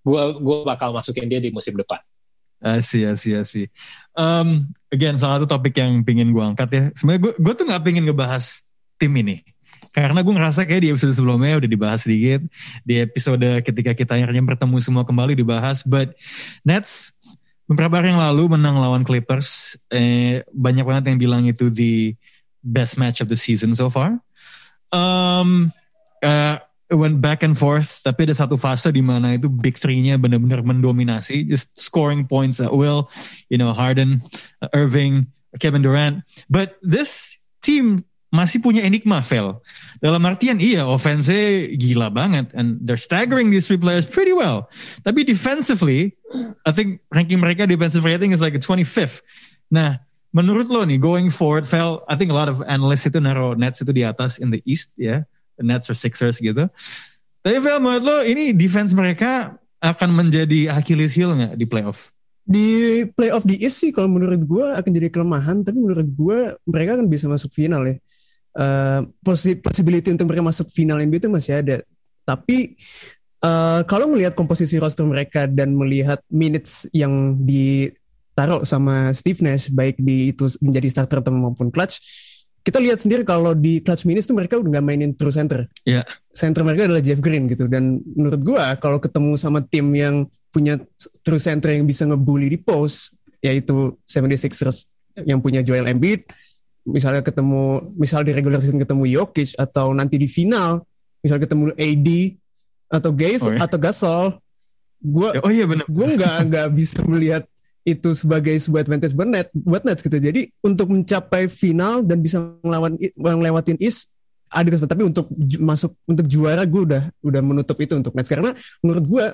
[0.00, 2.00] gue gue bakal masukin dia di musim depan
[3.16, 3.72] see, I see.
[4.12, 6.84] Um, again, salah satu topik yang pingin gue angkat ya.
[6.92, 8.60] Sebenarnya gue, gue tuh nggak pingin ngebahas
[9.00, 9.40] tim ini.
[9.90, 12.46] Karena gue ngerasa kayak di episode sebelumnya udah dibahas sedikit.
[12.86, 15.82] Di episode ketika kita akhirnya bertemu semua kembali dibahas.
[15.82, 16.14] But
[16.62, 17.10] Nets
[17.66, 19.78] beberapa hari yang lalu menang lawan Clippers.
[19.90, 22.14] Eh, banyak banget yang bilang itu the
[22.62, 24.18] best match of the season so far.
[24.90, 25.70] Um,
[26.22, 26.58] uh,
[26.90, 30.66] it went back and forth, tapi ada satu fase di mana itu big three-nya benar-benar
[30.66, 33.06] mendominasi, just scoring points at will,
[33.46, 34.18] you know, Harden,
[34.74, 35.30] Irving,
[35.62, 36.26] Kevin Durant.
[36.50, 39.58] But this team masih punya enigma, Phil.
[39.98, 41.30] Dalam artian iya, offense
[41.74, 44.70] gila banget, and they're staggering these three players pretty well.
[45.02, 46.14] Tapi defensively,
[46.62, 49.26] I think ranking mereka defensive rating is like a 25th.
[49.68, 49.98] Nah,
[50.30, 53.82] menurut lo nih, going forward, Phil, I think a lot of analysts itu naruh Nets
[53.82, 55.26] itu di atas in the East, ya.
[55.58, 56.70] The Nets or Sixers gitu.
[57.42, 62.14] Tapi Phil, menurut lo ini defense mereka akan menjadi Achilles heel nggak di playoff?
[62.46, 66.38] Di playoff di East sih kalau menurut gue akan jadi kelemahan, tapi menurut gue
[66.68, 67.98] mereka akan bisa masuk final ya.
[69.22, 71.76] Possi- possibility untuk mereka masuk final NBA itu masih ada.
[72.26, 72.74] Tapi
[73.42, 79.98] eh, kalau melihat komposisi roster mereka dan melihat minutes yang ditaruh sama Steve Nash baik
[79.98, 82.02] di itu menjadi starter atau maupun clutch,
[82.60, 85.64] kita lihat sendiri kalau di clutch minutes itu mereka udah nggak mainin true center.
[85.88, 86.04] Iya.
[86.30, 90.76] Center mereka adalah Jeff Green gitu dan menurut gua kalau ketemu sama tim yang punya
[91.24, 94.92] true center yang bisa ngebully di post yaitu 76ers
[95.24, 96.28] yang punya Joel Embiid
[96.82, 100.80] misalnya ketemu misal di regular season ketemu Jokic atau nanti di final
[101.20, 102.08] misal ketemu AD
[102.90, 103.60] atau Gaze Oh, iya.
[103.64, 104.24] atau Gasol
[104.98, 105.84] gua Oh iya benar.
[105.86, 107.44] gue nggak nggak bisa melihat
[107.80, 112.36] itu sebagai sebuah advantage buat net buat Nets gitu jadi untuk mencapai final dan bisa
[112.60, 114.12] ngelawan ngelewatin East
[114.50, 115.26] ada kesempatan tapi untuk
[115.62, 118.52] masuk untuk juara gue udah udah menutup itu untuk Nets karena
[118.84, 119.24] menurut gue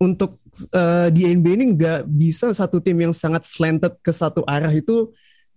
[0.00, 0.34] untuk
[0.72, 5.12] eh, di NBA ini nggak bisa satu tim yang sangat slanted ke satu arah itu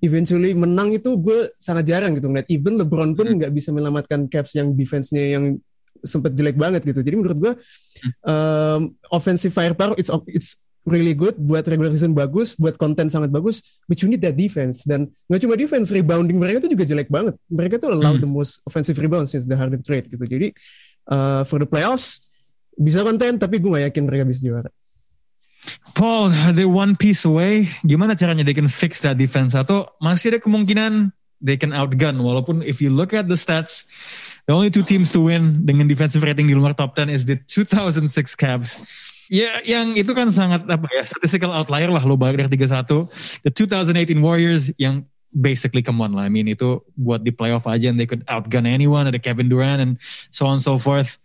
[0.06, 2.48] eventually menang itu gue sangat jarang gitu ngeliat.
[2.54, 5.58] Even LeBron pun nggak bisa menyelamatkan Cavs yang defense-nya yang
[6.06, 7.02] sempet jelek banget gitu.
[7.02, 7.54] Jadi menurut gue
[8.24, 13.82] um, offensive firepower it's it's really good buat regular season bagus buat konten sangat bagus
[13.90, 14.86] but you need that defense.
[14.86, 17.34] Dan nggak cuma defense rebounding mereka itu juga jelek banget.
[17.50, 18.22] Mereka tuh allow Hmm.
[18.22, 20.22] the most offensive rebounds since the Harden trade gitu.
[20.22, 20.54] Jadi
[21.10, 22.30] uh, for the playoffs
[22.76, 24.70] bisa konten tapi gue gak yakin mereka bisa juara
[25.96, 27.72] Paul, they one piece away.
[27.88, 29.56] Gimana caranya they can fix that defense?
[29.56, 32.20] Atau masih ada kemungkinan they can outgun?
[32.20, 33.88] Walaupun if you look at the stats,
[34.46, 37.40] the only two teams to win dengan defensive rating di luar top 10 is the
[37.48, 38.84] 2006 Cavs.
[39.26, 42.86] Ya, yang itu kan sangat apa ya, statistical outlier lah lo dari 3-1.
[43.42, 45.02] The 2018 Warriors yang
[45.36, 46.24] basically come on lah.
[46.24, 49.06] I mean itu buat di playoff aja and they could outgun anyone.
[49.06, 49.94] Ada Kevin Durant and
[50.32, 51.20] so on and so forth.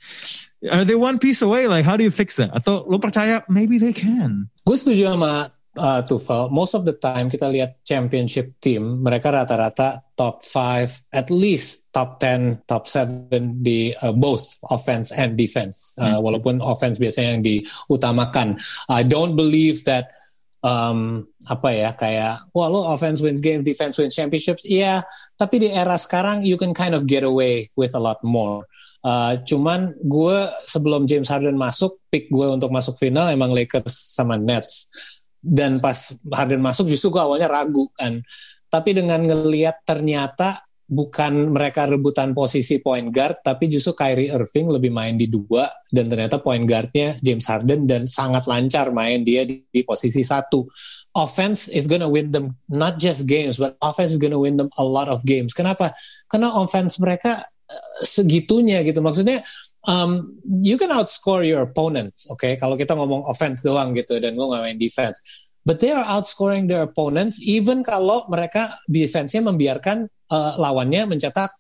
[0.69, 1.71] Are they one piece away?
[1.71, 2.51] Like how do you fix that?
[2.53, 4.51] Atau lo percaya maybe they can?
[4.67, 6.51] Gue setuju sama uh, Tufel.
[6.51, 12.19] Most of the time kita lihat championship team, mereka rata-rata top 5, at least top
[12.19, 13.31] 10, top 7
[13.63, 15.95] di uh, both offense and defense.
[15.97, 18.59] Uh, Walaupun offense biasanya yang diutamakan.
[18.91, 20.20] I don't believe that
[20.65, 24.65] um, apa ya kayak wah lo offense wins game, defense wins championships.
[24.65, 25.05] Iya,
[25.37, 28.65] tapi di era sekarang you can kind of get away with a lot more.
[29.01, 34.37] Uh, cuman gue sebelum James Harden masuk, pick gue untuk masuk final emang Lakers sama
[34.37, 34.89] Nets.
[35.41, 35.97] Dan pas
[36.37, 38.21] Harden masuk justru gue awalnya ragu kan.
[38.69, 44.91] Tapi dengan ngelihat ternyata bukan mereka rebutan posisi point guard, tapi justru Kyrie Irving lebih
[44.91, 49.63] main di dua dan ternyata point guardnya James Harden dan sangat lancar main dia di,
[49.71, 50.67] di posisi satu.
[51.15, 54.85] Offense is gonna win them not just games, but offense is gonna win them a
[54.85, 55.55] lot of games.
[55.55, 55.95] Kenapa?
[56.27, 57.39] Karena offense mereka
[57.71, 58.99] eh, segitunya gitu.
[58.99, 59.47] Maksudnya
[59.87, 62.43] um, you can outscore your opponents, oke?
[62.43, 62.59] Okay?
[62.59, 65.23] Kalau kita ngomong offense doang gitu dan gue nggak main defense,
[65.63, 71.59] but they are outscoring their opponents even kalau mereka defense-nya membiarkan uh, lawannya mencetak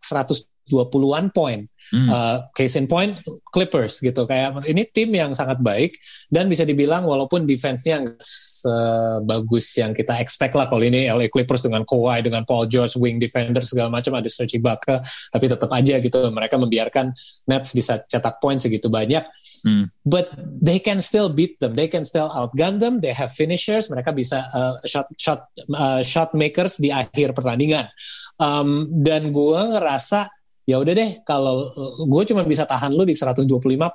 [0.70, 1.66] 120-an poin.
[1.90, 2.06] Hmm.
[2.06, 3.18] Uh, case in point
[3.50, 5.98] Clippers gitu kayak ini tim yang sangat baik
[6.30, 11.82] dan bisa dibilang walaupun defense-nya sebagus yang kita expect lah kalau ini LA Clippers dengan
[11.82, 15.02] Kawhi dengan Paul George wing defender segala macam ada Serge Ibaka
[15.34, 17.10] tapi tetap aja gitu mereka membiarkan
[17.50, 19.26] Nets bisa cetak poin segitu banyak
[19.66, 19.90] hmm.
[20.06, 20.30] but
[20.62, 24.46] they can still beat them they can still outgun them they have finishers mereka bisa
[24.54, 27.90] uh, shot shot uh, shot makers di akhir pertandingan
[28.38, 30.39] um, dan gue ngerasa
[30.70, 31.66] ya udah deh kalau
[32.06, 33.42] gue cuma bisa tahan lu di 125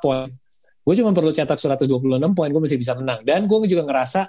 [0.04, 0.28] poin
[0.86, 1.88] gue cuma perlu cetak 126
[2.36, 4.28] poin gue masih bisa menang dan gue juga ngerasa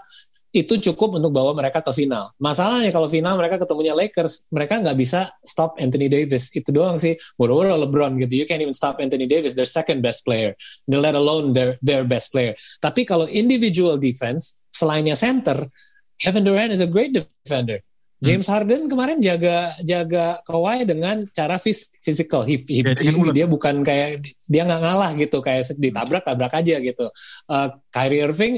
[0.57, 2.33] itu cukup untuk bawa mereka ke final.
[2.41, 6.49] Masalahnya kalau final mereka ketemunya Lakers, mereka nggak bisa stop Anthony Davis.
[6.49, 7.13] Itu doang sih.
[7.37, 8.41] Boro-boro LeBron gitu.
[8.41, 10.57] You can't even stop Anthony Davis, their second best player.
[10.89, 12.57] Let alone their their best player.
[12.81, 15.69] Tapi kalau individual defense, selainnya center,
[16.17, 17.85] Kevin Durant is a great defender.
[18.17, 22.49] James Harden kemarin jaga jaga Kawhi dengan cara fis physical.
[22.49, 27.13] He, he, he, dia bukan kayak dia nggak ngalah gitu kayak ditabrak tabrak aja gitu.
[27.45, 28.57] Uh, Kyrie Irving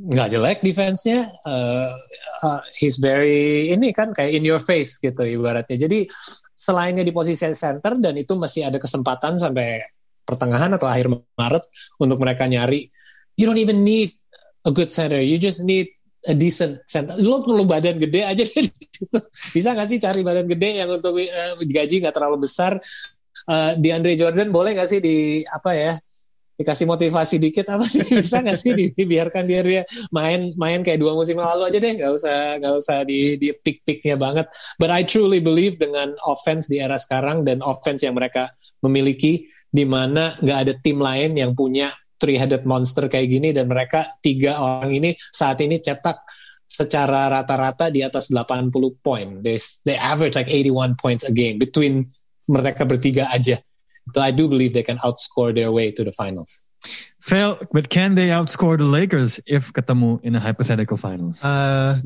[0.00, 1.28] nggak jelek defense-nya.
[1.44, 1.92] Uh,
[2.42, 5.84] uh, he's very ini kan kayak in your face gitu ibaratnya.
[5.84, 6.08] Jadi
[6.56, 9.84] selainnya di posisi center dan itu masih ada kesempatan sampai
[10.24, 11.64] pertengahan atau akhir Maret
[12.00, 12.88] untuk mereka nyari.
[13.36, 14.16] You don't even need
[14.64, 15.20] a good center.
[15.20, 15.92] You just need
[16.24, 17.16] a decent center.
[17.20, 18.66] Lo perlu badan gede aja deh.
[19.52, 22.76] Bisa gak sih cari badan gede yang untuk uh, gaji nggak terlalu besar?
[23.44, 25.92] Uh, di Andre Jordan boleh gak sih di apa ya
[26.54, 29.82] dikasih motivasi dikit apa sih bisa nggak sih dibiarkan dia dia
[30.14, 33.82] main main kayak dua musim lalu aja deh nggak usah nggak usah di di pick
[33.82, 34.46] picknya banget
[34.78, 38.54] but I truly believe dengan offense di era sekarang dan offense yang mereka
[38.86, 41.90] memiliki di mana nggak ada tim lain yang punya
[42.24, 46.24] three-headed monster kayak gini dan mereka tiga orang ini saat ini cetak
[46.64, 48.72] secara rata-rata di atas 80
[49.04, 49.44] poin.
[49.44, 52.16] They, they average like 81 points a game between
[52.48, 53.60] mereka bertiga aja.
[54.08, 56.64] But I do believe they can outscore their way to the finals.
[57.20, 61.40] Fail, but can they outscore the Lakers if ketemu in a hypothetical finals?
[61.40, 61.96] Uh,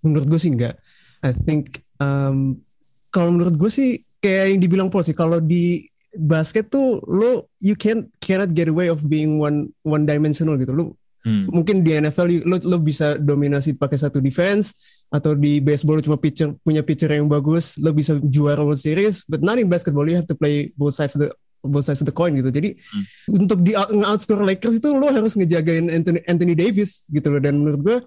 [0.00, 0.80] menurut gue sih enggak.
[1.20, 2.64] I think um,
[3.12, 5.84] kalau menurut gue sih kayak yang dibilang Paul sih kalau di
[6.18, 10.74] basket tuh lo you can cannot get away of being one one dimensional gitu.
[10.74, 11.48] Lo hmm.
[11.54, 14.74] mungkin di NFL lo lo bisa dominasi pakai satu defense
[15.08, 19.22] atau di baseball lo cuma pitcher punya pitcher yang bagus lo bisa juara World Series
[19.30, 20.04] but not in basketball.
[20.04, 21.30] You have to play both sides of the
[21.62, 22.50] both sides of the coin gitu.
[22.50, 23.46] Jadi hmm.
[23.46, 27.38] untuk di outscore Lakers itu lo harus ngejagain Anthony Anthony Davis gitu loh.
[27.38, 27.98] Dan menurut gue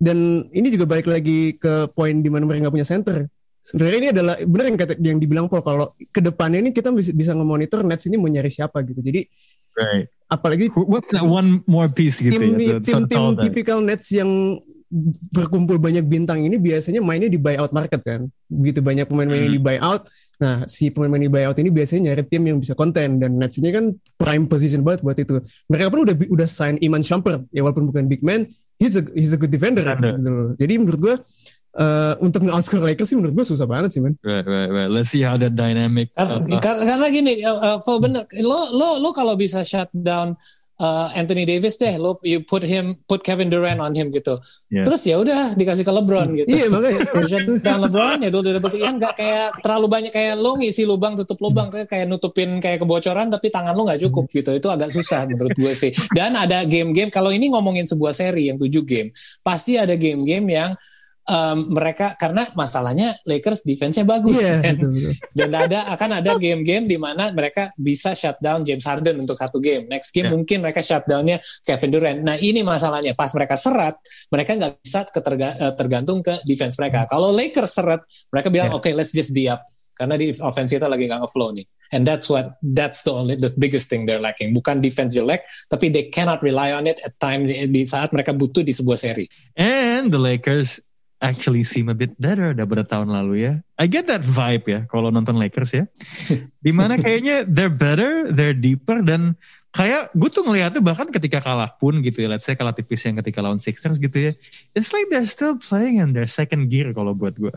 [0.00, 3.28] dan ini juga balik lagi ke poin di mana mereka nggak punya center
[3.60, 7.12] sebenarnya ini adalah benar yang kata yang dibilang Paul kalau ke depannya ini kita bisa
[7.12, 9.00] bisa nge-monitor Nets ini mau nyari siapa gitu.
[9.04, 9.20] Jadi
[9.76, 10.08] right.
[10.32, 12.80] apalagi what's that one more piece gitu tim, ya?
[12.80, 14.58] tim tim tipikal Nets yang
[15.30, 18.26] berkumpul banyak bintang ini biasanya mainnya di buyout market kan.
[18.50, 19.54] Begitu banyak pemain-pemain hmm.
[19.54, 20.02] di buyout.
[20.42, 23.22] Nah si pemain-pemain di buyout ini biasanya nyari tim yang bisa konten.
[23.22, 25.38] Dan Nets ini kan prime position banget buat itu.
[25.70, 27.46] Mereka pun udah udah sign Iman Shumpert.
[27.54, 30.16] Ya walaupun bukan big man he's a he's a good defender, defender.
[30.16, 31.14] gitu jadi menurut gue
[31.76, 34.16] uh, untuk nge-outscore Lakers sih menurut gue susah banget sih man.
[34.24, 34.90] Right, right, right.
[34.90, 36.10] Let's see how that dynamic.
[36.16, 36.60] Karena, uh, uh.
[36.62, 38.26] karena gini, uh, uh, bener.
[38.42, 40.34] Lo lo lo kalau bisa shut down
[40.80, 44.40] uh, Anthony Davis deh, lo you put him put Kevin Durant on him gitu.
[44.72, 44.82] Yeah.
[44.88, 46.48] Terus ya udah dikasih ke LeBron gitu.
[46.48, 47.00] Iya makanya.
[47.30, 51.14] shut down LeBron ya udah dapat kan nggak kayak terlalu banyak kayak lo ngisi lubang
[51.20, 54.50] tutup lubang kayak kayak nutupin kayak kebocoran tapi tangan lo nggak cukup gitu.
[54.56, 55.92] Itu agak susah menurut gue sih.
[56.10, 60.72] Dan ada game-game kalau ini ngomongin sebuah seri yang tujuh game, pasti ada game-game yang
[61.30, 64.74] um, mereka karena masalahnya Lakers defense-nya bagus yeah, kan?
[64.76, 65.14] betul, betul.
[65.38, 69.86] dan ada akan ada game-game di mana mereka bisa shutdown James Harden untuk satu game
[69.86, 70.34] next game yeah.
[70.34, 73.96] mungkin mereka shutdownnya Kevin Durant nah ini masalahnya pas mereka serat
[74.34, 78.02] mereka nggak bisa keterga, eh, tergantung ke defense mereka kalau Lakers seret
[78.34, 78.78] mereka bilang yeah.
[78.78, 79.62] oke okay, let's just di up
[80.00, 83.52] karena di offense kita lagi nggak ngeflow nih and that's what that's the only the
[83.60, 87.44] biggest thing they're lacking bukan defense jelek tapi they cannot rely on it at time
[87.44, 89.28] di saat mereka butuh di sebuah seri
[89.60, 90.80] and the Lakers
[91.20, 93.52] actually seem a bit better daripada tahun lalu ya.
[93.76, 95.84] I get that vibe ya kalau nonton Lakers ya.
[96.64, 99.36] Di mana kayaknya they're better, they're deeper dan
[99.70, 102.28] kayak gue tuh ngeliatnya bahkan ketika kalah pun gitu ya.
[102.32, 104.32] Let's say kalah tipis yang ketika lawan Sixers gitu ya.
[104.72, 107.54] It's like they're still playing in their second gear kalau buat gue.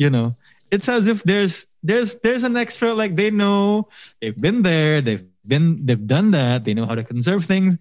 [0.00, 0.34] You know,
[0.72, 3.86] it's as if there's there's there's an extra like they know
[4.18, 6.64] they've been there, they've been they've done that.
[6.64, 7.76] They know how to conserve things.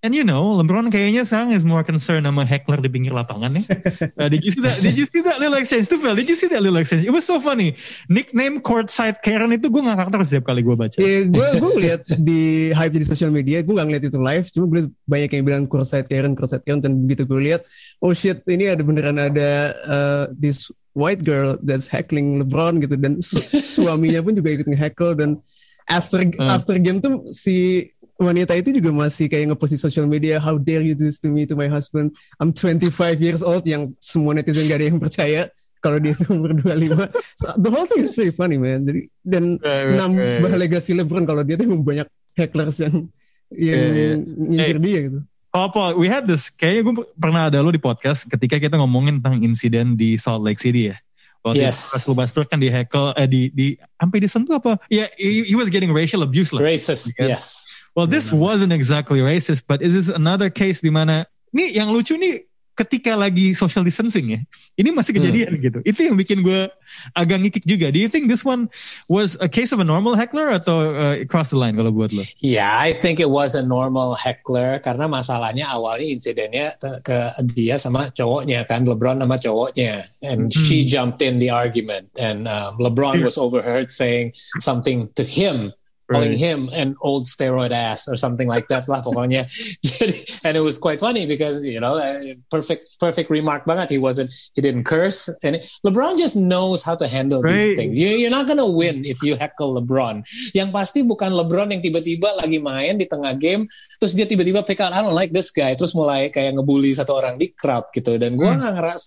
[0.00, 3.64] And you know, LeBron kayaknya sekarang is more concerned sama heckler di pinggir lapangan ya.
[4.20, 4.80] Uh, did you see that?
[4.80, 5.88] Did you see that little exchange?
[5.88, 7.04] Tufel, did you see that little exchange?
[7.04, 7.76] It was so funny.
[8.08, 10.96] Nickname courtside Karen itu gue ngakak terus setiap kali gue baca.
[10.96, 14.66] Iya, gue gue lihat di hype di sosial media, gue gak ngeliat itu live, cuma
[14.72, 17.64] gue banyak yang bilang courtside Karen, courtside Karen, dan begitu gue lihat,
[18.00, 23.20] oh shit, ini ada beneran ada uh, this white girl that's heckling LeBron gitu, dan
[23.20, 25.40] su suaminya pun juga ikut nge-heckle, dan
[25.88, 26.56] after Uh.
[26.56, 27.88] after game tuh si
[28.20, 31.32] wanita itu juga masih kayak ngepost di social media how dare you do this to
[31.32, 35.48] me to my husband I'm 25 years old yang semua netizen gak ada yang percaya
[35.80, 37.08] kalau dia itu umur 25
[37.40, 40.60] so, the whole thing is very funny man jadi dan right, nambah right.
[40.60, 42.06] legasi LeBron kalau dia tuh banyak
[42.36, 43.08] hecklers yang
[43.50, 44.16] yang Yeah, yeah.
[44.20, 44.84] ngincer Hey.
[44.84, 48.54] dia gitu Oh Paul, we had this, kayaknya gue pernah ada lo di podcast ketika
[48.62, 50.96] kita ngomongin tentang insiden di Salt Lake City ya.
[51.42, 51.90] Waktu Yes.
[51.90, 54.78] Russell Westbrook kan di heckle, eh, di, di, sampai disentuh apa?
[54.86, 56.62] Ya, he, he was getting racial abuse lah.
[56.62, 57.34] Racist, Yeah.
[57.34, 57.66] yes.
[57.94, 62.14] Well, this wasn't exactly racist, but is this another case di mana nih yang lucu
[62.14, 62.46] nih
[62.80, 64.40] ketika lagi social distancing ya.
[64.80, 65.84] Ini masih kejadian gitu.
[65.84, 66.72] Itu yang bikin gue
[67.12, 67.92] agak ngikik juga.
[67.92, 68.72] Do you think this one
[69.04, 72.24] was a case of a normal heckler atau uh, cross the line kalau buat lo?
[72.40, 77.18] Yeah, I think it was a normal heckler karena masalahnya awalnya insidennya ke
[77.52, 82.80] dia sama cowoknya kan LeBron sama cowoknya and she jumped in the argument and um,
[82.80, 83.26] LeBron Yeah.
[83.28, 85.74] was overheard saying something to him
[86.10, 86.42] calling Right.
[86.42, 89.46] him an old steroid ass or something like that lah pokoknya.
[89.86, 92.18] Jadi- and it was quite funny because you know uh,
[92.50, 93.94] perfect perfect remark banget.
[93.94, 95.30] He wasn't he didn't curse.
[95.46, 97.78] And LeBron just knows how to handle these Right.
[97.78, 97.94] things.
[97.94, 100.26] You, you're not gonna win if you heckle LeBron.
[100.50, 103.70] Yang pasti bukan LeBron yang tiba-tiba lagi main di tengah game
[104.00, 105.78] terus dia tiba-tiba pick out I don't like this guy.
[105.78, 108.18] Terus mulai kayak ngebully satu orang di crowd gitu.
[108.18, 109.02] Dan gua nggak ngeras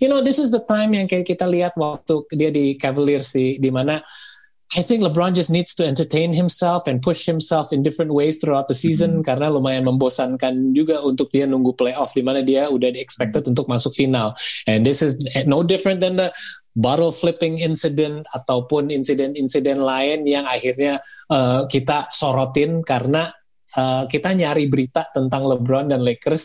[0.00, 3.58] you know this is the time yang kayak kita lihat waktu dia di Cavaliers di
[3.58, 4.00] di mana
[4.76, 8.68] I think LeBron just needs to entertain himself and push himself in different ways throughout
[8.68, 13.00] the season karena lumayan membosankan juga untuk dia nunggu playoff di mana dia udah di
[13.00, 14.36] expected untuk masuk final.
[14.68, 15.16] And this is
[15.48, 16.28] no different than the
[16.76, 21.00] bottle flipping incident ataupun insiden-insiden lain yang akhirnya
[21.32, 23.32] uh, kita sorotin karena
[23.72, 26.44] uh, kita nyari berita tentang LeBron dan Lakers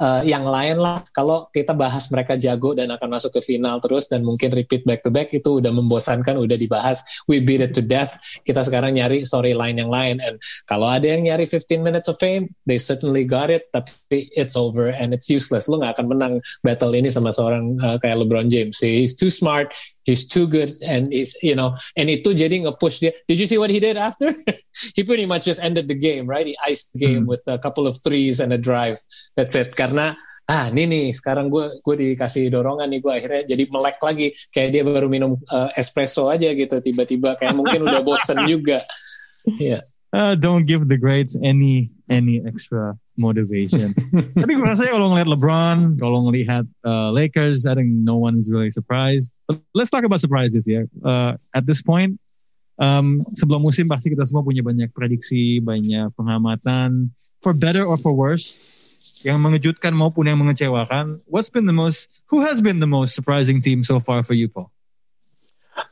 [0.00, 4.08] uh, yang lain lah kalau kita bahas mereka jago dan akan masuk ke final terus
[4.08, 7.04] dan mungkin repeat back to back itu udah membosankan udah dibahas.
[7.28, 8.16] We beat it to death.
[8.42, 10.18] Kita sekarang nyari storyline yang lain.
[10.24, 14.56] And kalau ada yang nyari 15 minutes of fame they certainly got it tapi it's
[14.56, 15.68] over and it's useless.
[15.68, 16.34] Lo nggak akan menang
[16.64, 18.80] battle ini sama seorang uh, kayak LeBron James.
[18.80, 19.70] He's too smart
[20.10, 23.12] he's too good and he's you know and itu jadi nge-push dia.
[23.30, 24.34] Did you see what he did after
[24.96, 27.86] he pretty much just ended the game right he iced the game with a couple
[27.86, 28.98] of threes and a drive
[29.36, 30.14] that's it karena
[30.50, 34.74] ah ini nih sekarang gue gue dikasih dorongan nih gue akhirnya jadi melek lagi kayak
[34.74, 38.82] dia baru minum uh, espresso aja gitu tiba-tiba kayak mungkin udah bosen juga
[39.46, 39.80] Iya.
[40.10, 43.94] Uh, don't give the greats any any extra motivation.
[44.42, 48.50] Tapi gue rasanya kalau ngelihat LeBron, kalau ngelihat uh, Lakers, I think no one is
[48.50, 49.30] really surprised.
[49.46, 50.82] But let's talk about surprises ya.
[51.06, 52.18] Uh, at this point,
[52.80, 57.12] um, sebelum musim pasti kita semua punya banyak prediksi, banyak pengamatan,
[57.44, 58.56] for better or for worse,
[59.22, 61.20] yang mengejutkan maupun yang mengecewakan.
[61.28, 62.08] What's been the most?
[62.32, 64.72] Who has been the most surprising team so far for you, Paul?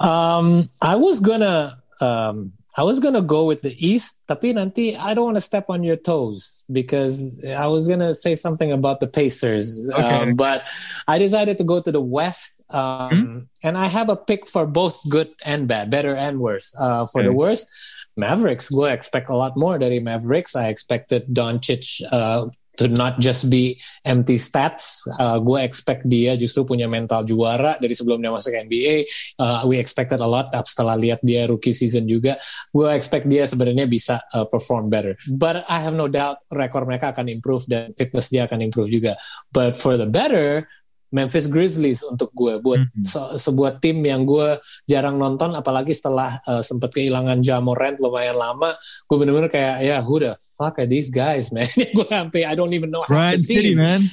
[0.00, 5.10] Um, I was gonna um, I was gonna go with the East, tapi nanti I
[5.10, 9.10] don't want to step on your toes because I was gonna say something about the
[9.10, 9.98] Pacers, Okay.
[9.98, 10.62] um, but
[11.10, 15.02] I decided to go to the West, um, and I have a pick for both
[15.10, 16.70] good and bad, better and worse.
[16.78, 17.66] Uh, for the worst,
[18.14, 18.70] Mavericks.
[18.70, 20.54] Go expect a lot more dari Mavericks.
[20.54, 22.46] I expected Doncic uh,
[22.78, 25.02] to not just be empty stats.
[25.18, 29.04] Uh, gue expect dia justru punya mental juara dari sebelum dia masuk NBA.
[29.36, 32.38] Uh, we expected a lot setelah lihat dia rookie season juga.
[32.70, 35.18] Gue expect dia sebenarnya bisa uh, perform better.
[35.26, 39.18] But I have no doubt rekor mereka akan improve dan fitness dia akan improve juga.
[39.50, 40.70] But for the better,
[41.10, 43.00] Memphis Grizzlies untuk gue buat Mhm.
[43.02, 48.34] se- sebuah tim yang gue jarang nonton apalagi setelah uh, sempat kehilangan Ja Morant lumayan
[48.34, 51.64] lama gue bener-bener kayak ya who the fuck are these guys man
[51.96, 54.04] gue sampai I don't even know half Brian the City, team man.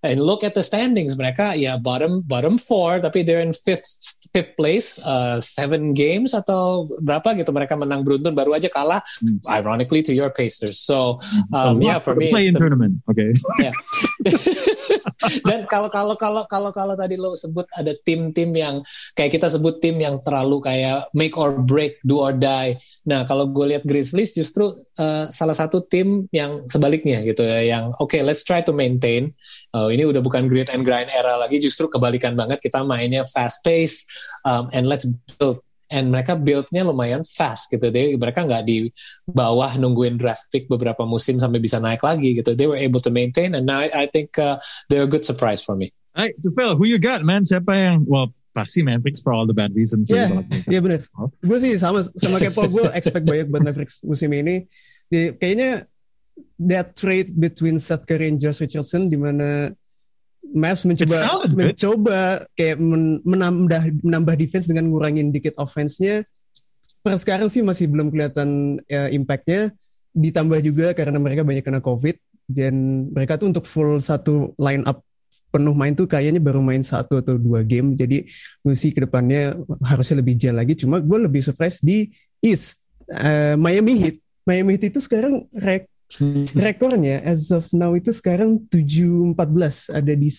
[0.00, 3.86] and look at the standings mereka ya bottom bottom four tapi they're in fifth
[4.30, 9.00] fifth place uh, seven games atau berapa gitu mereka menang beruntun baru aja kalah
[9.48, 11.16] ironically to your Pacers so
[11.52, 12.94] um, yeah for me play in the tournament.
[13.10, 13.30] Okay.
[13.60, 13.76] Ya.
[15.48, 18.80] Dan kalau kalau kalau kalau kalau tadi lo sebut ada tim-tim yang
[19.12, 22.80] kayak kita sebut tim yang terlalu kayak make or break, do or die.
[23.04, 27.92] Nah kalau gue lihat Grizzlies justru uh, salah satu tim yang sebaliknya gitu ya, yang
[28.00, 29.36] oke okay, let's try to maintain.
[29.76, 33.60] Uh, ini udah bukan grit and grind era lagi, justru kebalikan banget kita mainnya fast
[33.60, 34.08] pace
[34.46, 35.06] um, and let's
[35.38, 37.90] build and mereka buildnya lumayan fast gitu.
[37.90, 38.94] They, mereka nggak di
[39.26, 42.54] bawah nungguin draft pick beberapa musim sampai bisa naik lagi gitu.
[42.54, 45.60] They were able to maintain, and now I, I think uh, they're a good surprise
[45.66, 45.90] for me.
[46.14, 47.42] Hey, to Phil, who you got, man?
[47.42, 50.10] Siapa yang, well, pasti Mavericks for all the bad reasons.
[50.10, 51.02] Iya, yeah, yeah, benar.
[51.42, 54.66] Gue sih sama sama kayak Paul, gue expect banyak buat Mavericks musim ini.
[55.10, 55.86] Di, kayaknya
[56.58, 59.70] that trade between Seth Curry and Josh Richardson di mana
[60.50, 62.20] Mavs mencoba mencoba
[62.56, 62.80] kayak
[63.22, 66.26] menambah menambah defense dengan ngurangin dikit offense-nya.
[67.00, 69.70] Per sekarang sih masih belum kelihatan ya, impact-nya.
[70.10, 72.16] Ditambah juga karena mereka banyak kena COVID
[72.50, 75.06] dan mereka tuh untuk full satu line up
[75.50, 77.94] penuh main tuh kayaknya baru main satu atau dua game.
[77.94, 78.26] Jadi
[78.62, 79.54] gue sih ke depannya
[79.86, 80.74] harusnya lebih jalan lagi.
[80.78, 82.10] Cuma gue lebih surprise di
[82.42, 84.16] East uh, Miami Heat.
[84.46, 85.86] Miami Heat itu sekarang rek
[86.58, 90.30] rekornya as of now itu sekarang 7-14 ada di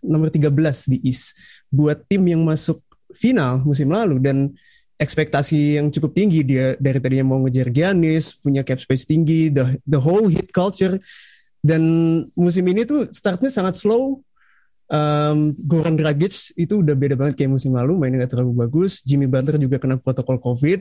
[0.00, 0.48] nomor 13
[0.88, 1.36] di East.
[1.68, 2.80] Buat tim yang masuk
[3.12, 4.52] final musim lalu dan
[4.98, 9.78] ekspektasi yang cukup tinggi dia dari tadinya mau ngejar Giannis punya cap space tinggi the
[9.86, 10.98] the whole hit culture.
[11.58, 11.82] Dan
[12.38, 14.22] musim ini tuh startnya sangat slow.
[14.88, 19.04] Um, Goran Dragic itu udah beda banget kayak musim lalu mainnya gak terlalu bagus.
[19.04, 20.80] Jimmy Butler juga kena protokol COVID.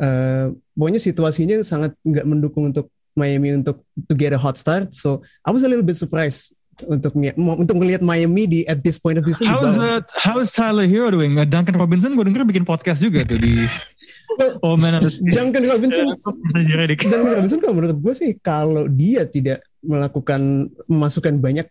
[0.00, 4.92] Uh, pokoknya situasinya sangat nggak mendukung untuk Miami untuk to get a hot start.
[4.96, 6.56] So I was a little bit surprised
[6.88, 9.52] untuk untuk melihat Miami di at this point of the season.
[9.52, 11.36] How's uh, how's Tyler Hero doing?
[11.36, 13.54] Uh, Duncan Robinson gue denger bikin podcast juga tuh di
[14.64, 16.16] Oh man, Duncan Robinson
[16.56, 21.66] Duncan Robinson kalau menurut gue sih kalau dia tidak melakukan memasukkan banyak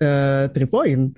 [0.00, 1.12] uh, three point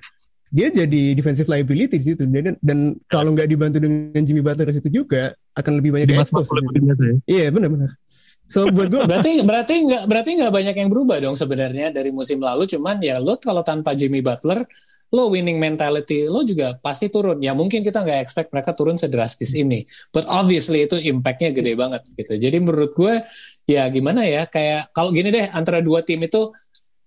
[0.53, 4.77] dia jadi defensive liability di situ dan, dan kalau nggak dibantu dengan Jimmy Butler di
[4.77, 6.49] situ juga akan lebih banyak di expose.
[6.53, 7.13] Ya.
[7.25, 7.89] Iya benar-benar.
[8.47, 12.43] So buat gue berarti berarti nggak berarti nggak banyak yang berubah dong sebenarnya dari musim
[12.43, 12.67] lalu.
[12.67, 14.67] Cuman ya lo kalau tanpa Jimmy Butler,
[15.13, 17.39] lo winning mentality lo juga pasti turun.
[17.39, 22.01] Ya mungkin kita nggak expect mereka turun sedrastis ini, but obviously itu impactnya gede banget
[22.13, 22.35] gitu.
[22.37, 23.23] Jadi menurut gue
[23.63, 26.51] ya gimana ya kayak kalau gini deh antara dua tim itu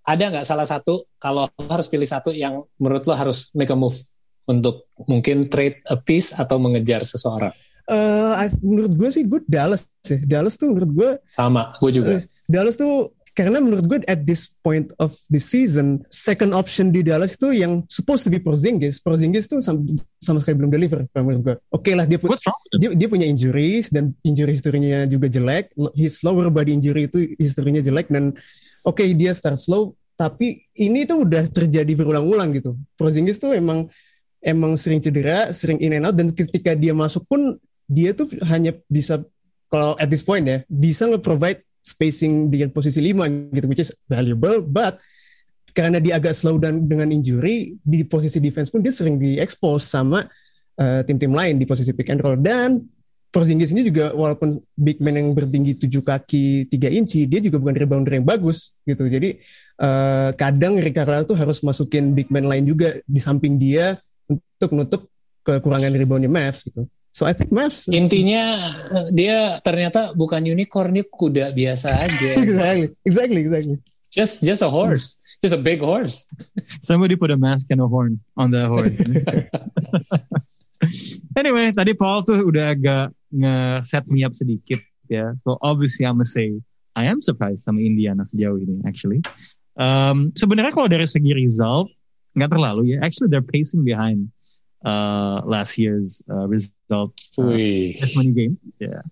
[0.06, 3.98] ada nggak salah satu kalau harus pilih satu yang menurut lo harus make a move
[4.46, 7.50] untuk mungkin trade a piece atau mengejar seseorang?
[7.90, 10.20] Uh, menurut gue sih gue Dallas sih.
[10.22, 12.12] Dallas tuh menurut gue sama, gue juga.
[12.18, 17.04] Uh, Dallas tuh karena menurut gue at this point of the season second option di
[17.04, 18.96] Dallas itu yang supposed to be Porzingis.
[19.04, 19.84] Porzingis tuh sama,
[20.16, 22.32] sama sekali belum deliver menurut gue oke okay lah dia, pu
[22.80, 25.76] dia dia punya injuries dan injury historinya juga jelek.
[25.92, 28.32] His lower body injury itu historinya jelek dan
[28.88, 29.92] oke okay, dia start slow.
[30.16, 32.72] Tapi ini tuh udah terjadi berulang-ulang gitu.
[32.96, 33.84] Porzingis tuh emang
[34.40, 37.52] emang sering cedera sering in and out dan ketika dia masuk pun
[37.86, 39.22] dia tuh hanya bisa
[39.70, 44.62] kalau at this point ya bisa nge-provide spacing di posisi 5 gitu which is valuable
[44.62, 44.98] but
[45.76, 49.84] karena dia agak slow dan dengan injury di posisi defense pun dia sering di expose
[49.84, 50.24] sama
[50.80, 52.40] uh, tim-tim lain di posisi pick and roll.
[52.40, 52.80] Dan
[53.28, 57.76] Porzingis ini juga walaupun big man yang bertinggi 7 kaki 3 inci dia juga bukan
[57.76, 59.04] rebounder yang bagus gitu.
[59.04, 59.36] Jadi
[59.84, 65.02] uh, kadang Ricardo tuh harus masukin big man lain juga di samping dia untuk nutup
[65.44, 67.88] kekurangan reboundnya Mavs gitu So I think Mavs.
[67.88, 68.76] Intinya
[69.08, 72.28] dia ternyata bukan unicorn, dia kuda biasa aja.
[72.44, 73.76] exactly, exactly, exactly.
[74.12, 76.28] Just just a horse, just a big horse.
[76.84, 78.92] Somebody put a mask and a horn on the horse.
[81.40, 85.32] anyway, tadi Paul tuh udah agak nge-set me up sedikit ya.
[85.40, 86.52] So obviously I'm gonna say
[86.92, 89.24] I am surprised sama Indiana sejauh ini actually.
[89.80, 91.88] Um, Sebenarnya kalau dari segi result
[92.36, 93.00] nggak terlalu ya.
[93.00, 94.28] Actually they're pacing behind
[94.84, 97.54] uh, last year's uh, result uh,
[98.16, 98.54] money game.
[98.76, 99.06] Yeah.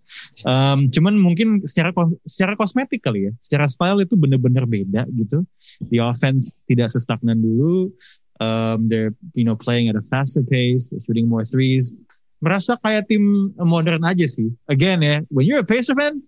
[0.45, 1.95] Um, cuman mungkin secara
[2.29, 5.47] secara kosmetik kali ya, secara style itu bener-bener beda gitu.
[5.89, 7.95] The offense tidak sestagnan dulu.
[8.43, 11.95] Um, they're you know playing at a faster pace, shooting more threes.
[12.43, 14.53] Merasa kayak tim modern aja sih.
[14.69, 16.21] Again ya, when you're a Pacer fan,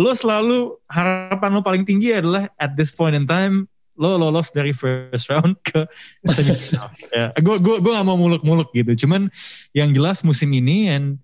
[0.00, 4.72] lo selalu harapan lo paling tinggi adalah at this point in time lo lolos dari
[4.72, 5.84] first round ke
[6.24, 6.88] semifinal.
[7.16, 9.06] ya, gue gue gue gak mau muluk-muluk gitu.
[9.06, 9.28] Cuman
[9.76, 11.20] yang jelas musim ini and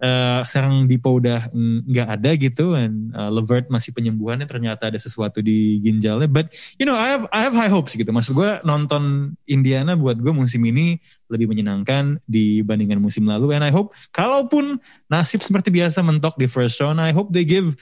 [0.00, 1.48] uh, sekarang Dipo udah
[1.86, 6.28] nggak ada gitu and uh, Levert masih penyembuhannya ternyata ada sesuatu di ginjalnya.
[6.28, 8.08] But you know I have I have high hopes gitu.
[8.10, 13.56] Maksud gue nonton Indiana buat gue musim ini lebih menyenangkan dibandingkan musim lalu.
[13.56, 17.76] And I hope kalaupun nasib seperti biasa mentok di first round, I hope they give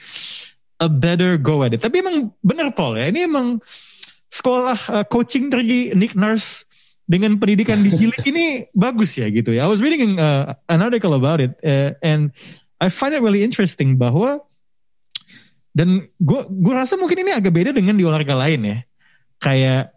[0.79, 1.81] a better go at it.
[1.83, 3.07] Tapi emang bener Paul ya.
[3.07, 3.59] Ini emang
[4.35, 6.67] sekolah uh, coaching dari Nick Nurse
[7.07, 9.63] dengan pendidikan di Gilik ini bagus ya gitu ya.
[9.63, 12.35] I was reading uh, an article about it uh, and
[12.83, 14.43] I find it really interesting bahwa
[15.71, 18.77] dan gue gue rasa mungkin ini agak beda dengan di olahraga lain ya.
[19.39, 19.95] Kayak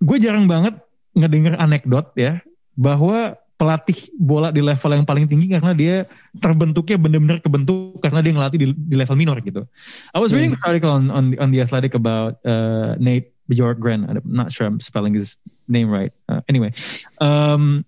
[0.00, 0.80] gue jarang banget
[1.12, 2.40] ngedenger anekdot ya
[2.72, 6.02] bahwa pelatih bola di level yang paling tinggi karena dia
[6.34, 9.62] terbentuknya benar-benar kebentuk karena dia ngelatih di, di level minor gitu.
[10.10, 14.06] I was reading this article on on, on the Athletic about uh, Nate Bjorkgren.
[14.06, 15.36] I'm not sure I'm spelling his
[15.66, 16.12] name right.
[16.28, 16.70] Uh, anyway,
[17.18, 17.84] um,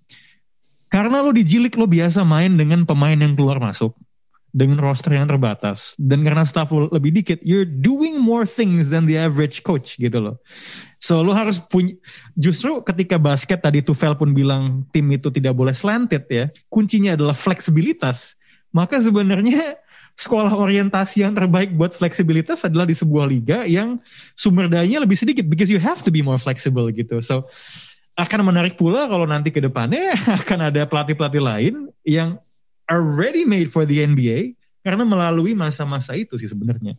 [0.91, 3.95] karena lo dijilik lo biasa main dengan pemain yang keluar masuk
[4.55, 9.03] dengan roster yang terbatas dan karena staff lo lebih dikit, you're doing more things than
[9.03, 10.39] the average coach gitu loh.
[11.03, 11.99] So lo harus punya
[12.39, 17.35] justru ketika basket tadi Tufel pun bilang tim itu tidak boleh slanted ya, kuncinya adalah
[17.35, 18.39] fleksibilitas.
[18.71, 19.79] Maka sebenarnya
[20.15, 23.99] sekolah orientasi yang terbaik buat fleksibilitas adalah di sebuah liga yang
[24.39, 27.19] sumber dayanya lebih sedikit because you have to be more flexible gitu.
[27.19, 27.51] So
[28.15, 31.75] akan menarik pula kalau nanti ke depannya akan ada pelatih-pelatih lain
[32.07, 32.39] yang
[32.87, 34.55] are ready made for the NBA
[34.87, 36.95] karena melalui masa-masa itu sih sebenarnya.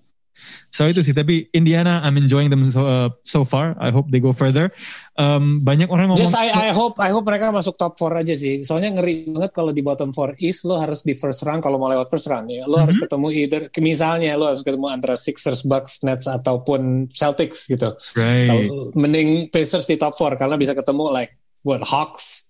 [0.69, 3.79] So itu sih, tapi Indiana I'm enjoying them so, uh, so far.
[3.79, 4.69] I hope they go further.
[5.15, 6.19] Um, banyak orang ngomong.
[6.19, 8.67] Just I, I hope I hope mereka masuk top 4 aja sih.
[8.67, 11.87] Soalnya ngeri banget kalau di bottom 4 East lo harus di first round kalau mau
[11.87, 12.67] lewat first round ya.
[12.67, 12.83] Lo mm -hmm.
[12.83, 17.95] harus ketemu either misalnya lo harus ketemu antara Sixers, Bucks, Nets ataupun Celtics gitu.
[18.13, 18.67] Right.
[18.93, 22.44] Mending Pacers di top 4 karena bisa ketemu like what Hawks,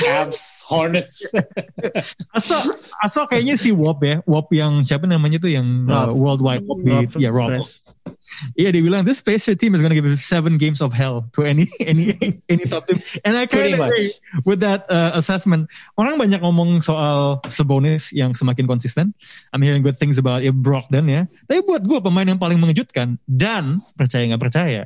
[0.00, 1.28] Cavs, Hornets.
[2.36, 2.56] Aso,
[3.04, 7.04] Aso kayaknya si Wop ya, Wop yang siapa namanya tuh yang uh, worldwide Wop di,
[7.20, 7.60] ya Rob.
[8.56, 11.68] Iya dia bilang this Pacer team is gonna give seven games of hell to any
[11.84, 12.16] any
[12.48, 12.96] any top team.
[13.26, 14.10] And I kind of agree
[14.48, 15.68] with that uh, assessment.
[16.00, 19.12] Orang banyak ngomong soal Sabonis yang semakin konsisten.
[19.52, 21.28] I'm hearing good things about it Brogdon ya.
[21.50, 24.82] Tapi buat gue pemain yang paling mengejutkan dan percaya nggak percaya,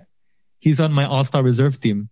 [0.59, 2.11] he's on my All Star reserve team.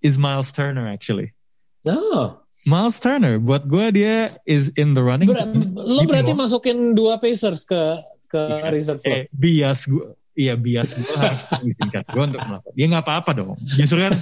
[0.00, 1.36] Is Miles Turner actually.
[1.84, 2.39] Oh.
[2.68, 5.32] Miles Turner, buat gue dia is in the running.
[5.32, 5.40] Ber
[5.76, 7.96] lo berarti masukin dua Pacers ke
[8.30, 8.70] ke yeah.
[8.70, 10.06] reserve eh, bias gue.
[10.38, 12.72] Iya bias gue harus mengizinkan gue untuk melakukan.
[12.76, 13.58] Dia nggak apa-apa dong.
[13.76, 14.12] Justru kan,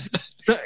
[0.41, 0.57] so,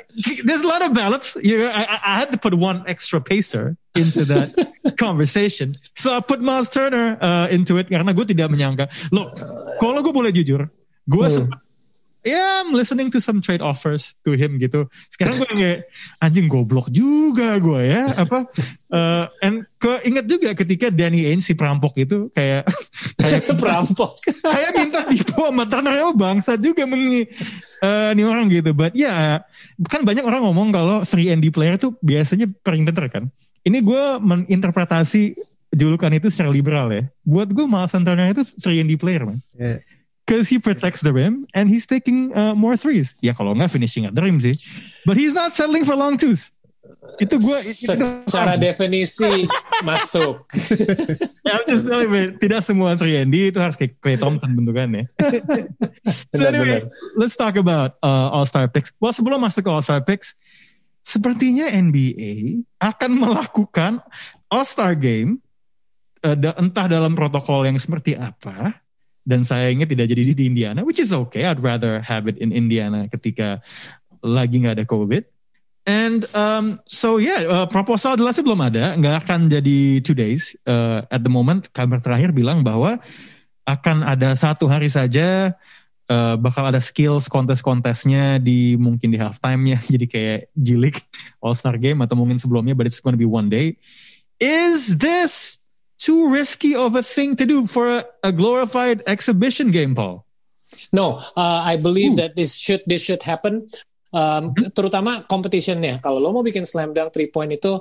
[0.47, 1.37] there's a lot of ballots.
[1.43, 4.55] You know, I, I had to put one extra pacer into that
[5.03, 5.77] conversation.
[5.99, 8.89] So I put Miles Turner uh, into it karena gue tidak menyangka.
[9.13, 9.35] Look,
[9.83, 10.71] kalau gue boleh jujur,
[11.11, 11.35] gue hmm.
[11.35, 11.61] sempat
[12.23, 14.87] ya I'm listening to some trade offers to him gitu.
[15.11, 15.79] Sekarang gue kayak
[16.23, 18.47] anjing goblok juga gue ya apa
[18.95, 22.67] uh, and keinget juga ketika Danny Ainge si perampok itu kayak
[23.21, 27.27] kayak perampok kayak minta tipu sama Turner bangsa juga mengi
[27.83, 28.71] uh, nih orang gitu.
[28.71, 32.87] But ya yeah, kan banyak orang ngomong kalau 3 and D player tuh biasanya paling
[32.87, 33.25] bener kan.
[33.63, 35.39] Ini gue menginterpretasi
[35.71, 37.07] julukan itu secara liberal ya.
[37.23, 39.39] Buat gue Miles Turner itu 3 and D player man.
[39.59, 39.83] Yeah
[40.27, 43.15] because he protects the rim and he's taking uh, more threes.
[43.21, 44.55] Ya kalau nggak finishing at the rim sih.
[45.05, 46.51] But he's not settling for long twos.
[47.19, 49.47] Itu gue secara definisi
[49.89, 50.47] masuk.
[51.47, 55.07] yeah, I'm just telling you, tidak semua 3 itu harus kayak Clay Thompson bentukannya.
[56.37, 56.83] so anyway,
[57.15, 58.91] let's talk about uh, All Star picks.
[58.99, 60.35] Well sebelum masuk ke All Star picks,
[61.07, 64.03] sepertinya NBA akan melakukan
[64.51, 65.39] All Star game
[66.27, 68.82] uh, entah dalam protokol yang seperti apa
[69.23, 71.47] dan sayangnya tidak jadi di Indiana, which is okay.
[71.47, 73.63] I'd rather have it in Indiana ketika
[74.23, 75.23] lagi nggak ada COVID.
[75.83, 80.55] And um, so yeah, uh, proposal jelasnya belum ada, nggak akan jadi two days.
[80.63, 83.03] Uh, at the moment, kabar terakhir bilang bahwa
[83.67, 85.55] akan ada satu hari saja
[86.11, 90.97] uh, bakal ada skills kontes-kontesnya di mungkin di halftime-nya jadi kayak jilik
[91.43, 93.79] All Star Game atau mungkin sebelumnya but it's gonna be one day.
[94.43, 95.62] Is this
[96.03, 100.27] too risky of a thing to do for a, a glorified exhibition game, Paul?
[100.91, 102.21] No, uh, I believe Ooh.
[102.27, 103.71] that this should this should happen.
[104.13, 104.75] Um, hmm.
[104.77, 106.03] terutama competitionnya.
[106.05, 107.81] Kalau lo mau bikin slam dunk three point itu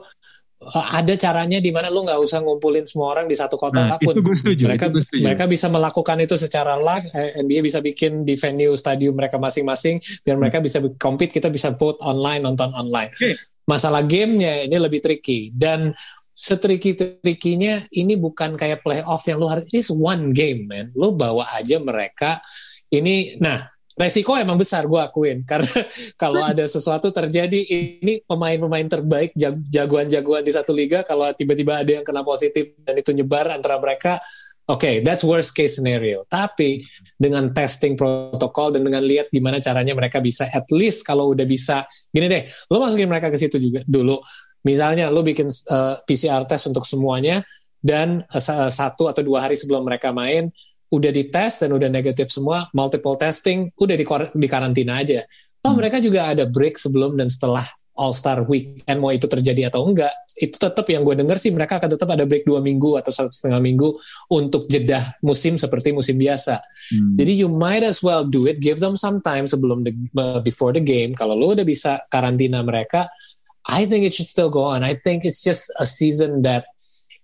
[0.64, 4.00] uh, ada caranya di mana lo nggak usah ngumpulin semua orang di satu kota nah,
[4.00, 4.16] pun.
[4.16, 5.24] Itu setuju, mereka itu setuju.
[5.28, 7.08] mereka bisa melakukan itu secara live.
[7.12, 10.66] Eh, NBA bisa bikin di venue stadium mereka masing-masing biar mereka hmm.
[10.68, 11.36] bisa compete.
[11.36, 13.12] Kita bisa vote online, nonton online.
[13.12, 13.36] Okay.
[13.68, 15.92] Masalah gamenya ini lebih tricky dan
[16.42, 20.90] setriki-trikinya ini bukan kayak playoff yang lo harus ini one game man.
[20.98, 22.42] Lo bawa aja mereka
[22.90, 23.62] ini nah
[23.94, 25.46] resiko emang besar gue akuin.
[25.52, 25.70] Karena
[26.18, 29.38] kalau ada sesuatu terjadi ini pemain-pemain terbaik
[29.70, 34.18] jagoan-jagoan di satu liga kalau tiba-tiba ada yang kena positif dan itu nyebar antara mereka
[34.66, 36.26] oke okay, that's worst case scenario.
[36.26, 36.82] Tapi
[37.22, 41.86] dengan testing protokol dan dengan lihat gimana caranya mereka bisa at least kalau udah bisa
[42.10, 44.18] gini deh lo masukin mereka ke situ juga dulu
[44.62, 47.42] Misalnya lo bikin uh, eh, PCR test untuk semuanya
[47.82, 50.54] dan uh, satu atau dua hari sebelum mereka main
[50.92, 54.06] udah dites dan udah negatif semua, multiple testing, udah di,
[54.36, 55.24] di karantina aja.
[55.64, 55.78] Oh hmm.
[55.80, 57.64] mereka juga ada break sebelum dan setelah
[57.96, 61.78] All Star Weekend mau itu terjadi atau enggak, itu tetap yang gue dengar sih mereka
[61.78, 63.94] akan tetap ada break dua minggu atau satu setengah minggu
[64.32, 66.60] untuk jeda musim seperti musim biasa.
[66.96, 67.16] Hmm.
[67.20, 69.94] Jadi you might as well do it, give them some time sebelum the,
[70.42, 71.12] before the game.
[71.14, 73.12] Kalau lo udah bisa karantina mereka,
[73.68, 74.82] I think it should still go on.
[74.82, 76.66] I think it's just a season that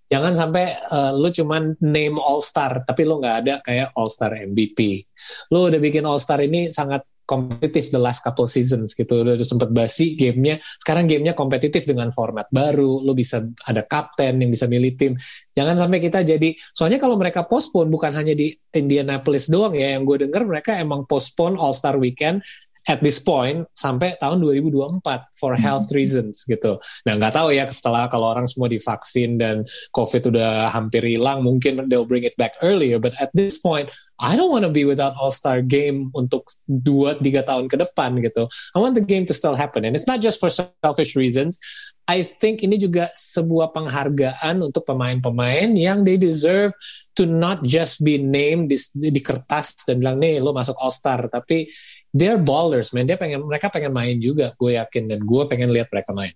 [0.07, 4.33] jangan sampai uh, lu cuman name All Star tapi lu nggak ada kayak All Star
[4.33, 5.03] MVP.
[5.51, 9.43] Lu udah bikin All Star ini sangat kompetitif the last couple seasons gitu udah, udah
[9.43, 14.63] sempet basi gamenya sekarang gamenya kompetitif dengan format baru lu bisa ada kapten yang bisa
[14.71, 15.19] milih tim
[15.51, 20.07] jangan sampai kita jadi soalnya kalau mereka postpone bukan hanya di Indianapolis doang ya yang
[20.07, 22.39] gue denger mereka emang postpone All Star Weekend
[22.87, 25.03] at this point sampai tahun 2024
[25.35, 26.79] for health reasons gitu.
[27.03, 31.83] Nah nggak tahu ya setelah kalau orang semua divaksin dan COVID udah hampir hilang mungkin
[31.91, 32.97] they'll bring it back earlier.
[32.97, 37.19] But at this point I don't want to be without All Star game untuk dua
[37.21, 38.49] tiga tahun ke depan gitu.
[38.73, 41.61] I want the game to still happen and it's not just for selfish reasons.
[42.07, 46.71] I think ini juga sebuah penghargaan untuk pemain-pemain yang they deserve
[47.19, 48.79] to not just be named di,
[49.11, 51.67] di kertas dan bilang nih lo masuk All Star tapi
[52.15, 55.87] they're ballers man dia pengen mereka pengen main juga gue yakin dan gue pengen lihat
[55.91, 56.33] mereka main.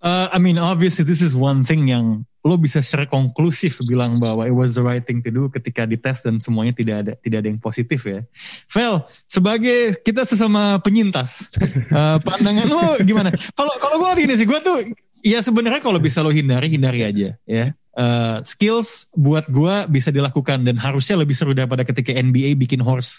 [0.00, 4.48] Uh, I mean obviously this is one thing yang lo bisa secara konklusif bilang bahwa
[4.48, 7.48] it was the right thing to do ketika dites dan semuanya tidak ada tidak ada
[7.52, 8.24] yang positif ya.
[8.72, 11.52] Vel, sebagai kita sesama penyintas,
[11.92, 13.28] uh, pandangan lo gimana?
[13.52, 14.80] Kalau kalau gue gini sih, gue tuh
[15.20, 20.62] ya sebenarnya kalau bisa lo hindari hindari aja ya uh, skills buat gue bisa dilakukan
[20.62, 23.18] dan harusnya lebih seru daripada ketika NBA bikin horse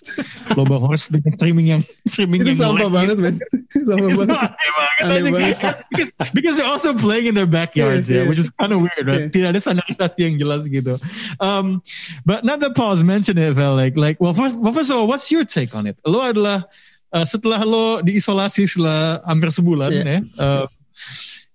[0.53, 3.35] lomba horse dengan streaming yang streaming Itu yang sampah banget, men.
[3.87, 4.29] Sampah banget.
[4.37, 5.55] aneh banget Aneh banget.
[5.89, 8.27] because, because they're also playing in their backyards Yes, ya yes.
[8.29, 9.33] which is kind of weird right Yeah.
[9.33, 10.95] tidak ada standarisasi yang jelas gitu
[11.37, 11.79] um,
[12.23, 15.05] but not that Paul's mentioned it Val like like well first, well, first of all
[15.05, 16.63] what's your take on it lo adalah
[17.11, 20.05] uh, setelah lo diisolasi setelah hampir sebulan Yeah.
[20.05, 20.65] ya uh,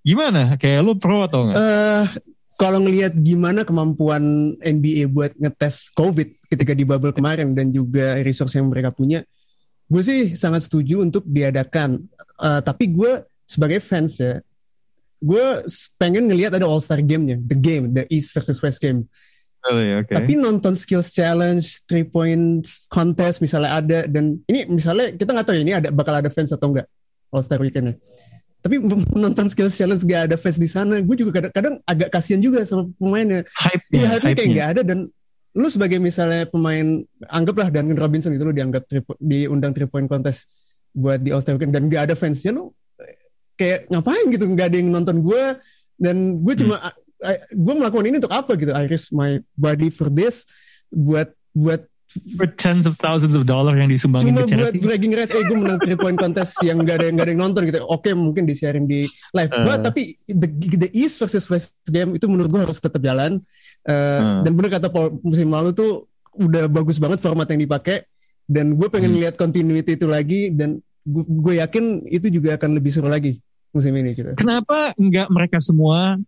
[0.02, 2.04] gimana kayak lo pro atau enggak Eh,
[2.56, 8.56] kalau ngelihat gimana kemampuan NBA buat ngetes COVID ketika di bubble kemarin dan juga resource
[8.56, 9.20] yang mereka punya,
[9.92, 12.00] gue sih sangat setuju untuk diadakan.
[12.40, 14.40] Eh, tapi gue sebagai fans ya,
[15.20, 15.46] gue
[16.00, 19.04] pengen ngelihat ada All Star Game-nya, the game, the East versus West game.
[19.66, 20.14] Oh, iya, oke.
[20.14, 25.56] Tapi nonton skills challenge, three point contest misalnya ada dan ini misalnya kita nggak tahu
[25.58, 26.86] ya ini ada bakal ada fans atau enggak
[27.34, 27.98] All Star Weekendnya.
[28.66, 28.82] Tapi
[29.14, 32.90] nonton skills challenge gak ada fans di sana, gue juga kadang-kadang agak kasihan juga sama
[32.98, 33.46] pemainnya.
[33.46, 34.82] hype-nya, Iya, hype kayak nggak ada.
[34.82, 34.98] Dan
[35.54, 40.50] lu sebagai misalnya pemain anggaplah Duncan Robinson gitu lu dianggap po- diundang three point contest
[40.90, 42.74] buat di All Star Weekend dan gak ada fansnya lu
[43.54, 44.44] kayak ngapain gitu?
[44.50, 45.44] Nggak ada yang nonton gue
[45.96, 46.76] dan gue cuma
[47.54, 48.74] gue melakukan ini untuk apa gitu?
[48.74, 50.44] I risk my body for this
[50.92, 51.88] buat buat
[52.34, 55.56] for tens of thousands of dollars yang disumbangin cuma ke buat bragging rights eh gue
[55.56, 58.44] menang three point contest yang gak ada yang gak ada yang nonton gitu oke mungkin
[58.44, 59.62] disiarin di live Uh.
[59.62, 60.48] But, tapi the,
[60.78, 63.38] the East versus West game itu menurut gue harus tetap jalan
[63.82, 64.42] Eh, Uh.
[64.42, 66.04] dan bener kata Paul musim lalu tuh
[66.34, 68.02] udah bagus banget format yang dipakai
[68.44, 69.22] dan gue pengen Hmm.
[69.22, 73.38] lihat continuity itu lagi dan gue, gue yakin itu juga akan lebih seru lagi
[73.70, 76.18] musim ini gitu Kenapa enggak mereka semua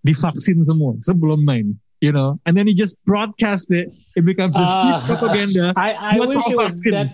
[0.00, 1.74] divaksin semua sebelum main?
[1.98, 3.90] You know, and then he just broadcast it.
[4.14, 5.02] It becomes this Ah.
[5.02, 5.74] propaganda.
[5.76, 6.92] I, I wish it was vaksin.
[6.94, 7.08] that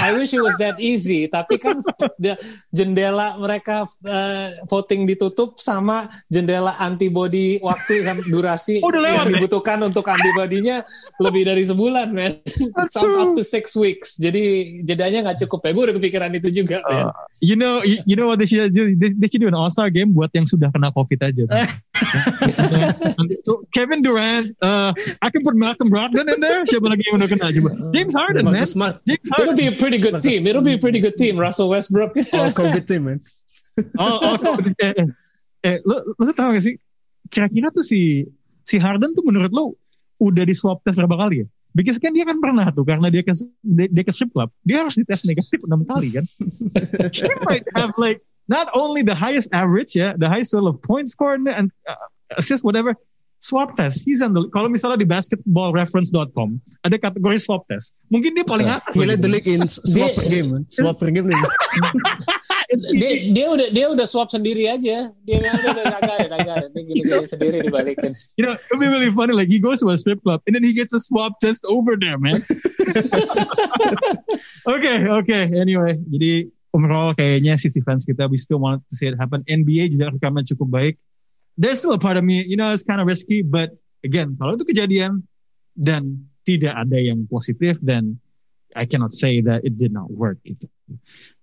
[0.00, 1.78] I wish it was that easy tapi kan
[2.24, 2.34] the
[2.72, 9.28] jendela mereka uh, voting ditutup sama jendela antibody waktu kan durasi Oh, udah lewat yang
[9.28, 9.34] ya?
[9.36, 10.80] dibutuhkan untuk antibodinya
[11.20, 12.40] lebih dari sebulan man
[12.88, 14.42] some up to six weeks jadi
[14.82, 17.06] jedanya nggak cukup ya gue udah kepikiran itu juga man.
[17.06, 18.90] Uh, you know, you, you know what they should do?
[18.94, 21.44] They, they should do an All Star game buat yang sudah kena COVID aja.
[23.46, 24.21] so Kevin Durant,
[24.62, 26.62] uh, I can put Malcolm Brogdon in there.
[26.64, 27.70] Siapa lagi yang udah kena coba?
[27.90, 28.62] James Harden, man.
[28.62, 29.56] James It'll Harden.
[29.56, 30.46] be a pretty good team.
[30.46, 31.36] It'll be a pretty good team.
[31.38, 32.14] Russell Westbrook.
[32.36, 33.18] all COVID team man
[33.98, 35.06] Oh, oh, eh, eh,
[35.64, 36.76] eh, lu, lu tuh tau gak sih?
[37.32, 38.28] Kira-kira tuh si
[38.68, 39.72] si Harden tuh menurut lu
[40.20, 41.46] udah di swab test berapa kali ya?
[41.72, 43.32] Because kan dia kan pernah tuh karena dia ke
[43.64, 46.24] dia, dia ke strip club, dia harus dites negatif enam kali kan.
[47.16, 51.16] He might have like not only the highest average ya, the highest total of points
[51.16, 51.96] scored and uh,
[52.36, 52.92] assist whatever.
[53.42, 58.46] Swab test, he's on the kalau misalnya di basketballreference.com ada kategori swab test, mungkin dia
[58.46, 58.94] paling atas.
[58.94, 59.10] he lagi.
[59.10, 61.42] led the league in swap Dia- per game swap per game nih.
[62.94, 65.10] dia, dia udah dia udah swap sendiri aja.
[65.26, 65.52] Dia udah
[65.98, 66.70] agarin, agarin.
[66.72, 68.14] Dia gini-gini sendiri dibalikin.
[68.38, 69.34] You know, it'd be really funny.
[69.34, 71.98] Like he goes to a strip club and then he gets a swab test over
[71.98, 72.38] there, man.
[74.72, 75.44] okay, okay.
[75.52, 79.44] Anyway, jadi overall kayaknya sisi fans kita we still want to see it happen.
[79.50, 80.94] NBA juga rekaman cukup baik.
[81.56, 83.70] There's still a part of me, you know, it's kind of risky, but
[84.02, 85.22] again, kalau itu kejadian
[85.76, 88.18] dan tidak ada yang positif, then
[88.72, 90.40] I cannot say that it did not work.
[90.42, 90.66] Gitu.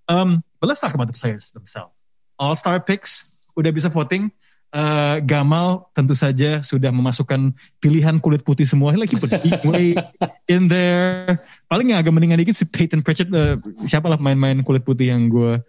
[0.09, 1.93] Um, but let's talk about the players themselves.
[2.41, 4.33] All-star picks, udah bisa voting.
[4.69, 9.17] eh, Gamal tentu saja sudah memasukkan pilihan kulit putih semua lagi
[9.69, 9.97] way
[10.45, 11.37] in there.
[11.69, 15.29] Paling yang agak mendingan dikit si Peyton Pritchard eh, siapa lah main-main kulit putih yang
[15.29, 15.61] gue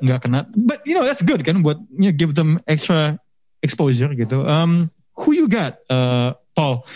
[0.00, 0.48] nggak kena.
[0.56, 3.20] But you know that's good kan buat you know, give them extra
[3.62, 4.44] exposure gitu.
[4.46, 6.86] Um, who you got, uh, Paul,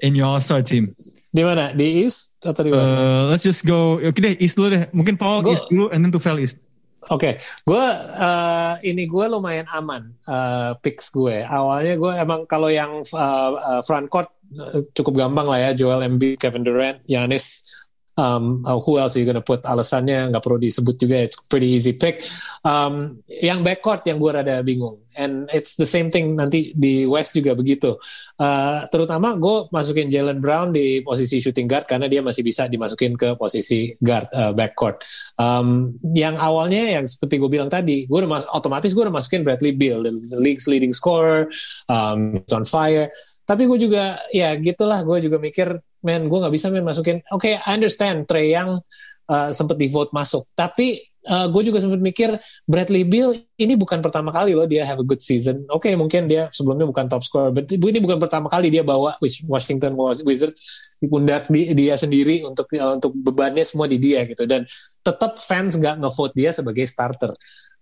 [0.00, 0.94] in your All Star team?
[1.28, 1.76] Di mana?
[1.76, 2.88] Di East atau di West?
[2.88, 4.00] Uh, let's just go.
[4.00, 4.84] Oke deh, East dulu deh.
[4.96, 5.52] Mungkin Paul Go.
[5.52, 6.58] East dulu, and then to Fel East.
[7.08, 7.84] Oke, gue
[8.18, 11.40] eh, ini gue lumayan aman eh, picks gue.
[11.46, 15.70] Awalnya gue emang kalau yang eh, eh, front court eh, cukup gampang lah ya.
[15.78, 17.64] Joel Embiid, Kevin Durant, Giannis.
[18.18, 19.62] Um, uh, who else are you gonna put?
[19.62, 21.22] Alasannya nggak perlu disebut juga.
[21.22, 22.26] It's pretty easy pick.
[22.66, 25.06] Um, yang backcourt yang gue rada bingung.
[25.14, 27.94] And it's the same thing nanti di West juga begitu.
[28.34, 33.14] Uh, terutama gue masukin Jalen Brown di posisi shooting guard karena dia masih bisa dimasukin
[33.14, 35.06] ke posisi guard uh, backcourt.
[35.38, 39.46] Um, yang awalnya yang seperti gue bilang tadi, gue udah mas otomatis gue udah masukin
[39.46, 41.46] Bradley Beal, the, league's leading scorer,
[41.86, 43.14] um, on fire.
[43.48, 47.18] Tapi gue juga ya gitulah, gue juga mikir, man gue nggak bisa main masukin.
[47.34, 48.78] Oke, I understand Trey yang
[49.28, 52.34] uh, sempat di vote masuk, tapi uh, gue juga sempat mikir
[52.64, 55.66] Bradley Beal ini bukan pertama kali loh dia have a good season.
[55.68, 59.18] Oke, mungkin dia sebelumnya bukan top scorer, but ini bukan pertama kali dia bawa
[59.48, 59.94] Washington
[60.24, 60.60] Wizards
[60.98, 64.66] di pundak di- dia sendiri untuk uh, untuk bebannya semua di dia gitu dan
[65.02, 67.32] tetap fans nggak ngevote dia sebagai starter.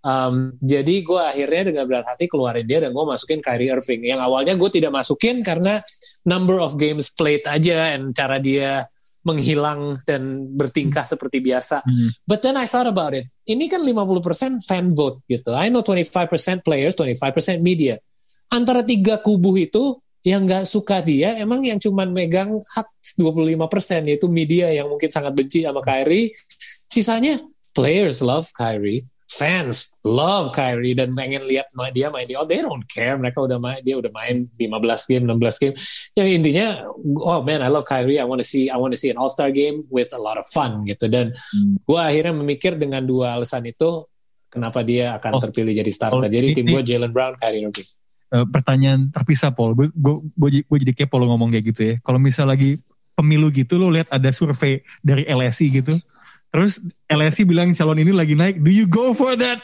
[0.05, 4.07] Um, jadi gue akhirnya dengan berat hati keluarin dia dan gue masukin Kyrie Irving.
[4.07, 5.81] Yang awalnya gue tidak masukin karena
[6.23, 8.85] number of games played aja dan cara dia
[9.27, 11.83] menghilang dan bertingkah seperti biasa.
[11.83, 12.15] Hmm.
[12.23, 13.27] But then I thought about it.
[13.43, 15.51] Ini kan 50% fan vote gitu.
[15.51, 17.99] I know 25% players, 25% media.
[18.47, 24.27] Antara tiga kubu itu yang nggak suka dia emang yang cuman megang hak 25% yaitu
[24.27, 26.35] media yang mungkin sangat benci sama Kyrie.
[26.87, 27.39] Sisanya
[27.71, 32.87] players love Kyrie, fans love Kyrie dan pengen lihat dia main di oh they don't
[32.87, 35.75] care mereka udah main dia udah main 15 game 16 game
[36.15, 36.67] yang intinya
[37.19, 39.27] oh man I love Kyrie I want to see I want to see an All
[39.27, 41.75] Star game with a lot of fun gitu dan Hmm.
[41.79, 44.07] gue akhirnya memikir dengan dua alasan itu
[44.47, 45.41] kenapa dia akan Oh.
[45.43, 47.87] terpilih jadi starter Oh, jadi tim gue Jalen Brown Kyrie Irving
[48.27, 49.71] Eh, pertanyaan terpisah Paul.
[49.71, 49.87] Gue
[50.35, 51.95] gue jadi kepo lo ngomong kayak gitu ya.
[52.03, 52.75] Kalau misal lagi
[53.15, 55.95] pemilu gitu lo lihat ada survei dari LSI gitu.
[56.57, 58.65] Terus LSI bilang calon ini lagi naik.
[58.65, 59.61] Do you go for that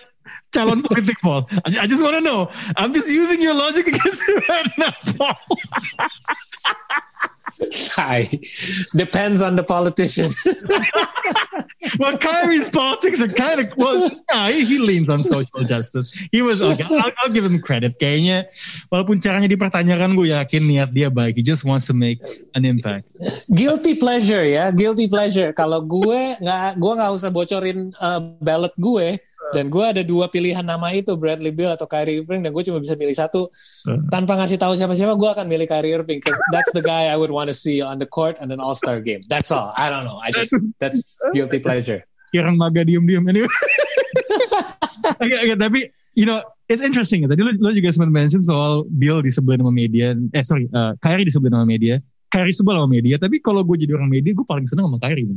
[0.53, 1.49] calon politik Paul?
[1.65, 2.53] I, I just wanna know.
[2.77, 5.41] I'm just using your logic against you right now, Paul.
[7.95, 8.29] Hi.
[8.95, 10.29] depends on the politician
[11.99, 14.09] well, Kyrie's politics are kind of well.
[14.31, 16.11] Nah, he, he leans on social justice.
[16.31, 16.83] He was okay.
[16.83, 17.99] I'll, I'll give him credit.
[17.99, 18.47] Kayaknya
[18.87, 21.35] walaupun caranya dipertanyakan, gue yakin niat dia baik.
[21.37, 22.19] He just wants to make
[22.55, 23.07] an impact.
[23.51, 29.19] guilty pleasure ya guilty pleasure kalau gue nggak gue nggak usah bocorin uh, ballot gue
[29.53, 32.81] dan gue ada dua pilihan nama itu Bradley Beal atau Kyrie Irving dan gue cuma
[32.81, 33.47] bisa milih satu
[34.09, 37.31] tanpa ngasih tahu siapa-siapa gue akan milih Kyrie Irving because that's the guy I would
[37.31, 40.03] want to see on the court and an All Star game that's all I don't
[40.03, 43.45] know I just that's guilty pleasure Kirang maga diem-diem anyway.
[45.03, 45.79] Oke, oke, tapi
[46.15, 46.39] you know
[46.71, 47.27] it's interesting ya.
[47.27, 50.15] Tadi lo, lo juga sempat mention soal Bill disebelin sama media.
[50.31, 51.99] Eh sorry, uh, Kyrie disebelin sama media.
[52.33, 53.15] Kyrie sebel sama media.
[53.21, 55.29] Tapi kalau gue jadi orang media, gue paling seneng sama Kyrie.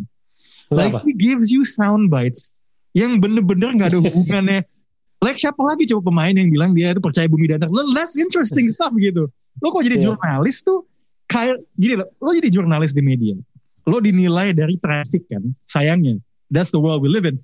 [0.73, 1.05] Like Kenapa?
[1.05, 2.51] he gives you sound bites
[2.97, 4.61] yang bener-bener nggak ada hubungannya.
[5.25, 7.69] like siapa lagi coba pemain yang bilang dia itu percaya bumi datar.
[7.69, 9.29] Lo less interesting stuff gitu.
[9.61, 10.05] Lo kok jadi Iya.
[10.13, 10.89] jurnalis tuh
[11.29, 12.09] kayak gini loh.
[12.25, 13.37] Lo jadi jurnalis di media.
[13.85, 15.45] Lo dinilai dari traffic kan.
[15.69, 16.17] Sayangnya.
[16.49, 17.37] That's the world we live in.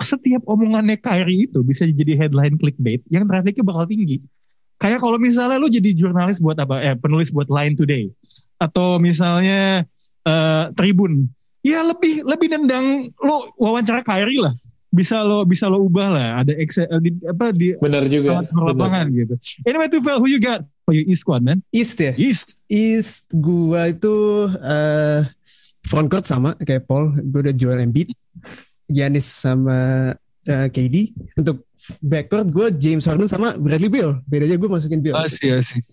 [0.00, 4.18] Setiap omongannya Kyrie itu bisa jadi headline clickbait yang trafficnya bakal tinggi.
[4.76, 6.84] Kayak kalau misalnya lo jadi jurnalis buat apa?
[6.84, 8.12] Eh penulis buat Line Today
[8.60, 9.88] atau misalnya
[10.26, 11.28] eh, Tribun.
[11.64, 14.52] Ya lebih lebih nendang lo wawancara Kyrie lah.
[14.96, 16.28] Bisa lo bisa lo ubah lah.
[16.40, 19.36] Ada ex, eh, di, apa di bener juga lapangan gitu.
[19.68, 21.60] Anyway, Tufel, who you got for your East squad, man?
[21.68, 22.16] East ya.
[22.16, 22.56] East.
[22.72, 25.28] East gua itu eh
[25.86, 27.14] front court sama kayak Paul.
[27.22, 28.10] Gue udah Joel Embiid,
[28.90, 30.10] Giannis sama
[30.48, 31.14] eh, KD.
[31.38, 31.70] Untuk
[32.02, 34.18] backcourt gue James Harden sama Bradley Beal.
[34.26, 35.14] Bedanya gue masukin Beal.
[35.14, 35.84] I see.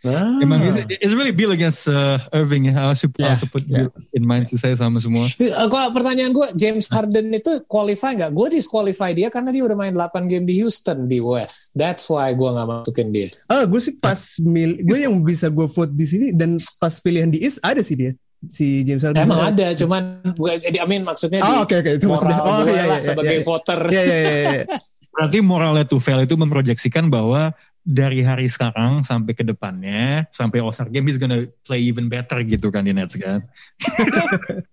[0.00, 0.40] Ah.
[0.40, 2.88] Emang it's, it's really Bill against uh, Irving ya.
[2.88, 5.28] I I Yeah, also put Bill in mind sih saya sama semua.
[5.40, 8.32] Eh, Kalau pertanyaan gue, James Harden itu qualify nggak?
[8.32, 11.76] Gue disqualify dia karena dia udah main 8 game di Houston di West.
[11.76, 13.28] That's why gue nggak masukin dia.
[13.44, 17.28] Ah, gue sih pas mil, gue yang bisa gue vote di sini dan pas pilihan
[17.28, 18.12] di East ada sih dia
[18.48, 19.20] si James Harden.
[19.20, 22.40] Emang ada, cuman gue, I mean maksudnya Oh, di oke, oke, itu maksudnya.
[22.40, 23.44] moral Oh, gue iya, lah iya, sebagai iya, iya.
[23.44, 23.80] voter.
[23.92, 24.32] Iya iya iya.
[24.64, 24.64] iya.
[25.14, 31.08] Berarti moralnya Tufel itu memproyeksikan bahwa dari hari sekarang sampai ke depannya, sampai All-Star Game,
[31.08, 33.40] he's gonna play even better gitu kan di Nets kan.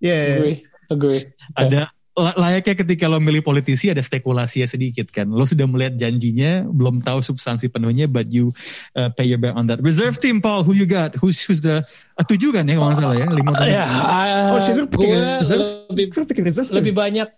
[0.03, 0.35] Iya, iya.
[0.37, 0.57] Agree,
[0.91, 1.21] agree.
[1.57, 1.81] Ada
[2.17, 5.29] la- layaknya ketika lo milih politisi ada spekulasi ya sedikit kan.
[5.29, 8.49] Lo sudah melihat janjinya, belum tahu substansi penuhnya, but you
[8.97, 9.77] uh, pay your bet on that.
[9.79, 11.13] Reserve team, Paul, who you got?
[11.21, 11.85] Who's who's the
[12.17, 13.27] uh, tujuh kan ya kalau nggak salah ya?
[13.29, 13.69] Lima tahun.
[13.69, 15.61] Ya, uh, Oh, pikir gue
[15.93, 17.29] lebih pikir reserves lebih banyak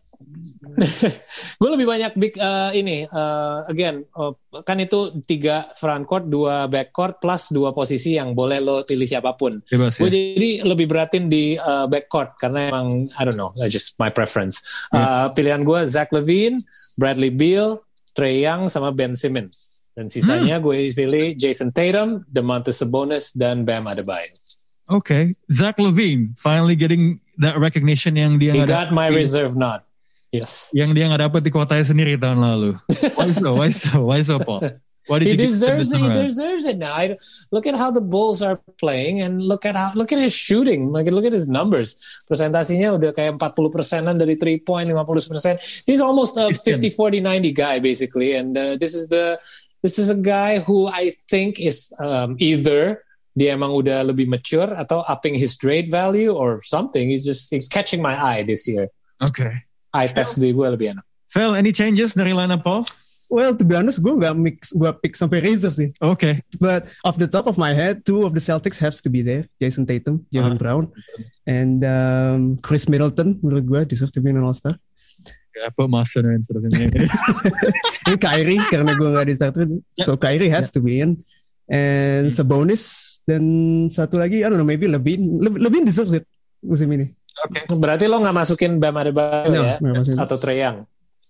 [1.60, 4.36] gue lebih banyak big uh, ini uh, again uh,
[4.68, 9.08] kan itu tiga front court dua back court plus dua posisi yang boleh lo pilih
[9.08, 9.64] siapa pun.
[9.72, 10.16] Bebas gue ya.
[10.36, 14.60] jadi lebih beratin di uh, back court karena emang I don't know just my preference.
[14.92, 16.60] Uh, pilihan gue Zach Levine
[17.00, 17.80] Bradley Beal
[18.12, 19.80] Trey Young sama Ben Simmons.
[19.96, 24.32] Dan sisanya gue pilih Jason Tatum Demontis Sabonis dan Bam Adebayo.
[24.90, 29.86] Okay, Zach Levine finally getting that recognition yang dia he got my reserve nod
[30.30, 32.72] yes yang dia nggak dapat di kotanya sendiri tahun lalu.
[33.18, 33.50] Why so?
[33.58, 33.92] Why so?
[34.06, 34.62] Why so, Paul?
[35.10, 35.98] Why did he you deserves it.
[35.98, 36.94] He deserves it now.
[36.94, 37.18] I,
[37.50, 40.94] look at how the Bulls are playing, and look at how look at his shooting.
[40.94, 41.98] Like look at his numbers.
[42.30, 45.58] Presentasinya udah kayak 40 persenan dari three point, 50 persen.
[45.90, 48.38] He's almost a 50, 40, 90 guy basically.
[48.38, 49.42] And uh, this is the
[49.82, 53.02] this is a guy who I think is um, either
[53.34, 57.10] dia emang udah lebih mature atau upping his trade value or something.
[57.10, 58.94] He's just he's catching my eye this year.
[59.18, 59.66] Okay.
[59.90, 61.06] Eye test di gue lebih enak.
[61.30, 62.86] Phil, any changes dari lineup Paul?
[63.30, 65.94] Well, to be honest, gue nggak mix, gue pick sampai reserves sih.
[66.02, 66.42] Okay.
[66.58, 69.46] But off the top of my head, two of the Celtics has to be there.
[69.62, 70.34] Jason Tatum, Ah.
[70.34, 70.90] Jalen Brown,
[71.46, 73.38] and um, Chris Middleton.
[73.46, 74.74] Menurut gue deserves to be an All-Star.
[75.60, 76.72] I put Master instead of him.
[78.08, 79.68] Ini Kyrie karena gue nggak di starter,
[80.00, 81.20] so Kyrie has to be in.
[81.70, 83.44] And Sabonis dan
[83.94, 85.38] satu lagi, I don't know, maybe Levine.
[85.38, 86.26] Le- Levine deserves it
[86.64, 87.12] musim ini.
[87.72, 89.78] Berarti lo nggak masukin Bam Adebayo No, ya?
[90.20, 90.84] Atau Trae Young?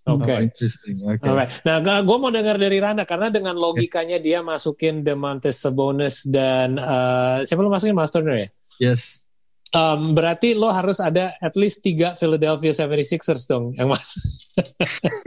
[0.08, 0.32] Oke.
[0.32, 0.96] Oh, interesting.
[0.96, 1.28] Okay.
[1.28, 1.50] Alright.
[1.62, 7.44] Nah, gue mau dengar dari Randa karena dengan logikanya dia masukin Demantis Sabonis dan uh,
[7.44, 8.48] siapa lo masukin Mas Turner ya?
[8.80, 9.20] Yes.
[9.70, 14.18] Um, berarti lo harus ada at least tiga Philadelphia 76ers dong yang masuk.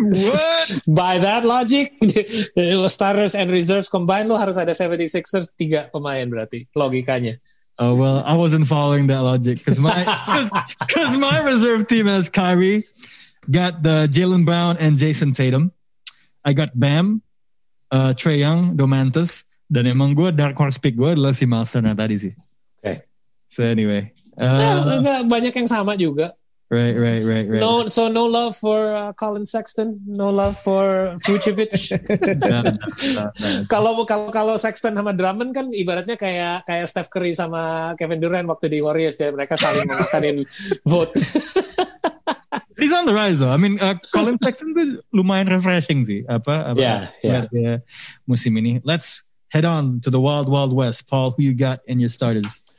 [0.04, 0.68] What?
[1.00, 1.96] By that logic,
[2.92, 7.40] starters and reserves combined lo harus ada 76ers tiga pemain berarti logikanya.
[7.80, 10.06] Oh well, I wasn't following that logic because my
[10.80, 12.86] because my reserve team has Kyrie,
[13.50, 15.74] got the Jalen Brown and Jason Tatum.
[16.46, 17.24] I got Bam,
[17.90, 21.98] uh, Trey Young, Domantas, dan emang gue dark horse pick gue adalah si Miles Turner
[21.98, 22.34] tadi sih.
[22.84, 23.10] Oke.
[23.50, 26.34] So anyway, Nah, uh, enggak, banyak yang sama juga.
[26.74, 27.62] Right, right, right, right.
[27.62, 31.94] No, so no love for uh, Colin Sexton, no love for Vucevic.
[33.70, 38.50] Kalau kalau kalau Sexton sama Drummond kan ibaratnya kayak kayak Steph Curry sama Kevin Durant
[38.50, 40.42] waktu di Warriors ya mereka saling mengatakan
[40.90, 41.14] vote.
[42.82, 43.54] He's on the rise though.
[43.54, 46.26] I mean, uh, Colin Sexton tuh lumayan refreshing sih.
[46.26, 46.74] Apa?
[46.74, 47.46] apa Yeah, yeah.
[47.54, 47.74] dia
[48.26, 48.82] musim ini.
[48.82, 49.22] Let's
[49.54, 51.06] head on to the wild, wild west.
[51.06, 52.73] Paul, who you got in your starters?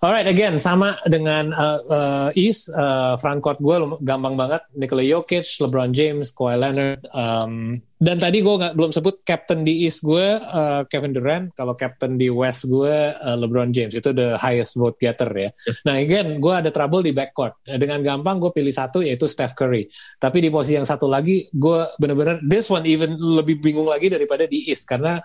[0.00, 5.44] Alright, again sama dengan uh, uh, East uh, front court gue gampang banget Nikola Jokic,
[5.44, 7.04] LeBron James, Kawhi Leonard.
[7.12, 11.52] Um, dan tadi gue nggak belum sebut captain di East gue uh, Kevin Durant.
[11.52, 15.52] Kalau captain di West gue uh, LeBron James itu the highest vote getter ya.
[15.84, 17.60] Nah again gue ada trouble di backcourt.
[17.68, 19.84] Dengan gampang gue pilih satu yaitu Steph Curry.
[20.16, 24.48] Tapi di posisi yang satu lagi gue bener-bener this one even lebih bingung lagi daripada
[24.48, 25.20] di East karena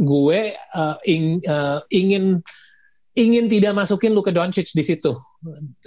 [0.00, 2.40] gue uh, ing- uh, ingin
[3.18, 5.12] ingin tidak masukin Luka Doncic di situ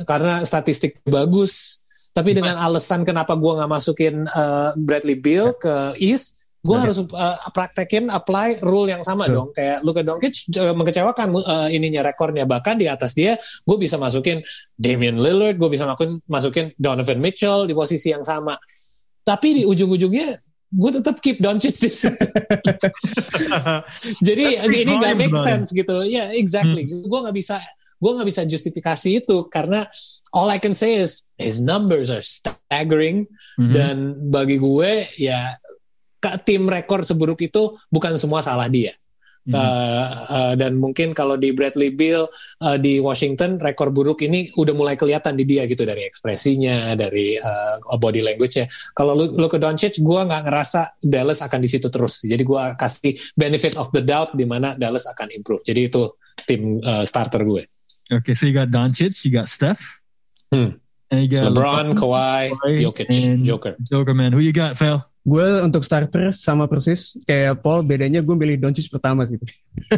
[0.03, 1.83] karena statistik bagus.
[2.13, 7.37] Tapi dengan alasan kenapa gue nggak masukin uh, Bradley Beal ke East, gue harus uh,
[7.49, 9.49] praktekin apply rule yang sama dong.
[9.49, 13.33] Kayak Luka Doncic uh, mengecewakan uh, ininya rekornya bahkan di atas dia,
[13.65, 14.45] gue bisa masukin
[14.77, 18.61] Damian Lillard, gue bisa masukin masukin Donovan Mitchell di posisi yang sama.
[19.25, 22.25] Tapi di ujung-ujungnya gue tetap keep Doncic di situ.
[24.25, 26.01] Jadi ini volumes, make sense gitu.
[26.05, 26.85] Ya, exactly.
[26.85, 27.61] Gue nggak bisa
[28.03, 29.87] gue nggak bisa justifikasi itu karena
[30.35, 33.71] all I can say is his numbers are staggering Mhm.
[33.71, 33.95] dan
[34.27, 35.55] bagi gue ya
[36.19, 38.91] ke tim rekor seburuk itu bukan semua salah dia.
[39.43, 39.59] Mhm.
[39.59, 42.31] Uh, uh, dan mungkin kalau di Bradley Beal
[42.63, 47.35] uh, di Washington rekor buruk ini udah mulai kelihatan di dia gitu dari ekspresinya, dari
[47.35, 48.71] uh, body language-nya.
[48.95, 52.23] Kalau lu, lu ke Doncic, gue nggak ngerasa Dallas akan di situ terus.
[52.23, 55.59] Jadi gue kasih benefit of the doubt di mana Dallas akan improve.
[55.67, 56.15] Jadi itu
[56.47, 57.67] tim uh, starter gue.
[58.07, 59.99] Okay, so you got Doncic, you got Steph,
[60.53, 60.77] Hmm.
[61.11, 63.09] and you got LeBron, Kawhi, Kawhi, Jokic,
[63.43, 63.73] Joker.
[63.81, 64.31] Joker man.
[64.31, 65.03] Who you got, Phil?
[65.23, 69.39] Gue untuk starter sama persis kayak Paul bedanya gue milih Doncic pertama sih.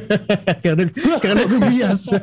[0.64, 0.86] karena
[1.18, 2.06] karena gue bias.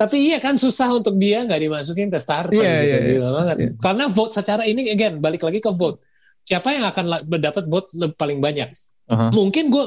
[0.00, 2.68] Tapi iya kan susah untuk dia nggak dimasukin ke starter Iya, gitu.
[2.68, 3.16] iya, iya.
[3.16, 3.56] Gila banget.
[3.56, 3.70] Iya.
[3.80, 6.04] Karena vote secara ini again balik lagi ke vote.
[6.44, 7.88] Siapa yang akan mendapat vote
[8.20, 8.68] paling banyak?
[9.08, 9.32] Uh-huh.
[9.32, 9.84] Mungkin gue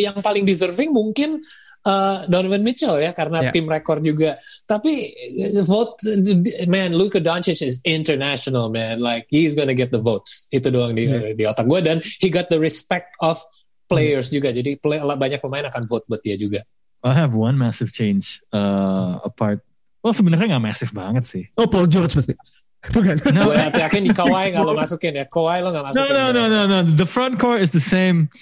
[0.00, 1.44] yang paling deserving mungkin
[1.84, 3.50] uh, Donovan Mitchell ya karena Ya.
[3.52, 4.36] tim rekor juga.
[4.66, 5.96] Tapi uh, vote
[6.66, 9.00] man Luka Doncic is international man.
[9.00, 10.48] Like he's gonna get the votes.
[10.50, 11.32] Itu doang di Ya.
[11.36, 13.40] di otak gue dan he got the respect of
[13.88, 14.50] players juga.
[14.50, 16.62] Jadi play, banyak pemain akan vote buat dia juga.
[17.00, 19.64] I have one massive change uh, apart.
[20.04, 21.44] Well sebenarnya nggak massive banget sih.
[21.56, 22.36] Oh Paul George pasti.
[22.96, 23.12] Bukan.
[23.36, 25.28] No, Gue yakin di Kawhi lo masukin ya.
[25.28, 26.12] Kawhi lo nggak no, masukin.
[26.16, 26.78] no, no, no, no.
[26.84, 28.32] The front court is the same,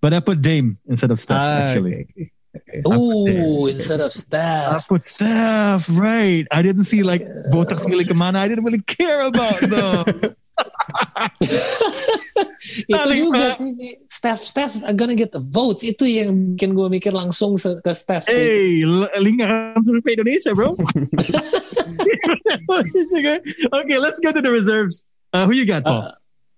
[0.00, 2.08] but I put Dame instead of Steph Ah, actually.
[2.08, 2.32] oke.
[2.88, 4.76] Ooh, instead of staff.
[4.76, 6.46] I put Steph, right.
[6.50, 7.24] I didn't see like
[7.88, 8.36] milih kemana.
[8.36, 10.04] I didn't really care about them.
[13.12, 13.56] juga Pak.
[13.56, 13.72] sih
[14.04, 18.24] Steph Steph gonna get the votes itu yang bikin gue mikir langsung ke staff.
[18.28, 18.36] sih.
[18.36, 18.84] hey,
[19.20, 20.76] lingkaran survei Indonesia, bro.
[23.80, 25.04] okay, let's go to the reserves.
[25.32, 26.04] Uh, who you got, Paul?
[26.04, 26.12] Uh,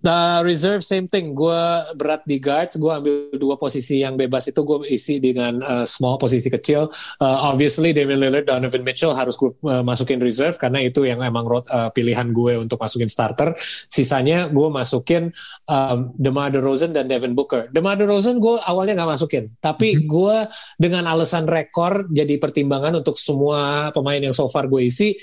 [0.05, 1.33] The reserve same thing.
[1.33, 1.57] Gue
[1.97, 2.77] berat di guards.
[2.77, 6.93] Gue ambil dua posisi yang bebas itu gue isi dengan uh, small posisi kecil.
[7.17, 11.49] Uh, obviously Damian Lillard, Donovan Mitchell harus gue uh, masukin reserve karena itu yang emang
[11.49, 13.57] road, uh, pilihan gue untuk masukin starter.
[13.89, 15.33] Sisanya gue masukin
[15.73, 17.73] um, DeMar DeRozan dan Devin Booker.
[17.73, 20.37] DeMar DeRozan gue awalnya nggak masukin, tapi gue
[20.77, 25.17] dengan alasan rekor jadi pertimbangan untuk semua pemain yang so far gue isi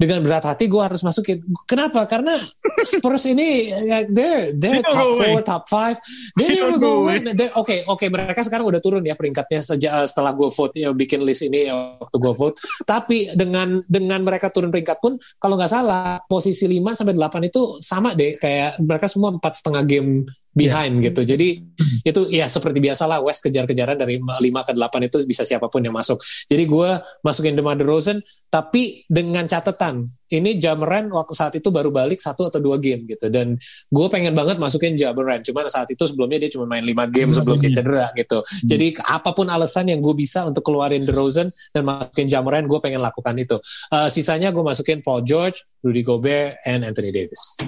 [0.00, 1.44] dengan berat hati gue harus masukin.
[1.68, 2.08] Kenapa?
[2.08, 2.32] Karena
[2.80, 5.96] Spurs ini ya, they're they're They top four, top five.
[6.40, 7.04] They They don't go.
[7.04, 11.20] They- Oke, oke mereka sekarang udah turun ya peringkatnya sejak setelah gue vote ya bikin
[11.20, 12.56] list ini ya, waktu gue vote.
[12.88, 17.62] Tapi dengan dengan mereka turun peringkat pun kalau nggak salah posisi 5 sampai 8 itu
[17.84, 21.22] sama deh kayak mereka semua empat setengah game behind gitu.
[21.22, 21.62] Jadi
[22.02, 25.94] itu ya seperti biasalah West kejar-kejaran dari 5 ke 8 itu bisa siapa pun yang
[25.94, 26.18] masuk.
[26.50, 26.90] Jadi gue
[27.22, 28.18] masukin DeMar DeRozan
[28.50, 33.26] tapi dengan catatan ini Jamoran waktu saat itu baru balik satu atau dua game gitu
[33.30, 33.58] dan
[33.90, 37.58] gue pengen banget masukin Jamoran cuman saat itu sebelumnya dia cuma main 5 game sebelum
[37.58, 38.38] dia cedera gitu.
[38.66, 43.02] Jadi apa pun alasan yang gue bisa untuk keluarin DeRozan dan masukin Jamoran gue pengen
[43.02, 43.58] lakukan itu.
[43.94, 47.58] Eh, sisanya gue masukin Paul George, Rudy Gobert, and Anthony Davis.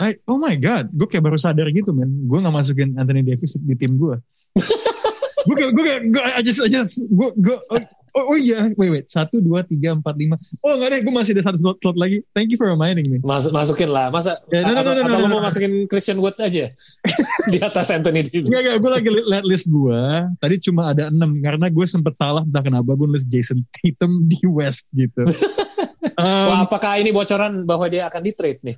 [0.00, 2.24] I, oh my god, gue kayak baru sadar gitu, men.
[2.24, 4.16] Gue nggak masukin Anthony Davis di tim gue.
[5.46, 7.56] gue kayak, gue kayak, gue I just, I just, gue, gue,
[8.16, 10.40] oh, oh, iya, wait, wait, satu, dua, tiga, empat, lima.
[10.64, 12.24] Oh nggak deh, gue masih ada satu slot, slot lagi.
[12.32, 13.20] Thank you for reminding me.
[13.22, 14.08] Mas, masukin lah.
[14.08, 15.46] Masa Ya, no, no, atau, no, no, atau no, no, mau no.
[15.46, 16.72] masukin Christian Wood aja
[17.52, 18.48] di atas Anthony Davis?
[18.48, 20.00] Enggak, enggak, gue lagi li- liat list gue.
[20.40, 24.40] Tadi cuma ada enam karena gue sempet salah entah kenapa gue nulis Jason Tatum di
[24.48, 25.22] West gitu.
[26.00, 28.76] Um, Wah, apakah ini bocoran bahwa dia akan di trade nih?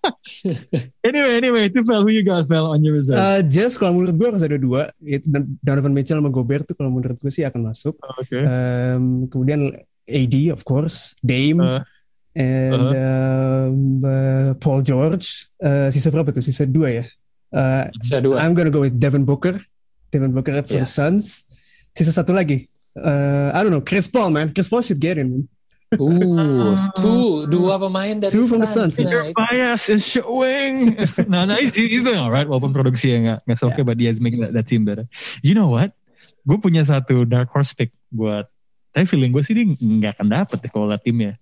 [1.08, 3.20] anyway, anyway, itu Fel, who you got Fel on your reserve?
[3.20, 4.88] Uh, Jazz kalau menurut gue harus ada dua.
[5.04, 8.00] Itu dan Donovan Mitchell sama Gobert tuh kalau menurut gue sih akan masuk.
[8.16, 8.40] Oke.
[8.40, 11.82] Um, kemudian AD of course, Dame, Uh,
[12.38, 13.76] and um,
[14.06, 15.50] uh, Paul George.
[15.58, 16.40] Uh, sisa berapa tuh?
[16.40, 17.04] Sisa dua ya.
[17.50, 18.38] Uh, Bisa dua.
[18.46, 19.58] I'm gonna go with Devin Booker.
[20.14, 20.94] Devin Booker for the Yes.
[20.94, 21.42] Suns.
[21.90, 22.70] Sisa satu lagi.
[22.94, 23.82] Uh, I don't know.
[23.82, 24.54] Chris Paul man.
[24.54, 25.28] Chris Paul should get in.
[25.28, 25.42] Man.
[25.90, 28.94] Uh, two, dua pemain dari Two from the Suns.
[29.02, 30.94] Nah, bias is showing.
[31.26, 34.38] nah, nah, he's, he's doing alright walaupun produksi yang nggak nggak oke, but he's making
[34.38, 35.10] that, that team better.
[35.42, 35.90] You know what?
[36.46, 38.46] Gue punya satu dark horse pick buat,
[38.94, 41.34] tapi feeling gue sih dia nggak akan dapet deh kalau liat timnya.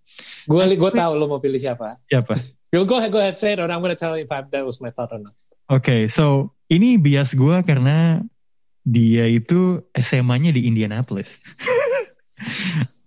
[0.49, 2.01] gue gue tahu lo mau pilih siapa.
[2.09, 2.33] Siapa?
[2.73, 4.61] Go, go ahead, go ahead, say it, or I'm gonna tell you if I, that
[4.61, 5.33] was my thought or not.
[5.73, 8.21] Oke, so ini bias gue karena
[8.85, 11.41] dia itu SMA-nya di Indianapolis.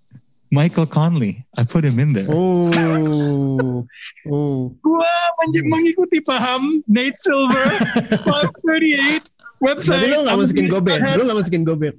[0.52, 2.28] Michael Conley, I put him in there.
[2.28, 2.68] Oh,
[4.28, 4.76] oh.
[4.84, 5.08] Gua
[5.47, 7.66] men- mengikuti paham Nate Silver
[8.28, 9.32] 538
[9.64, 10.04] website.
[10.04, 11.95] Berarti lo gak masukin Gobert, lo gak masukin Gobert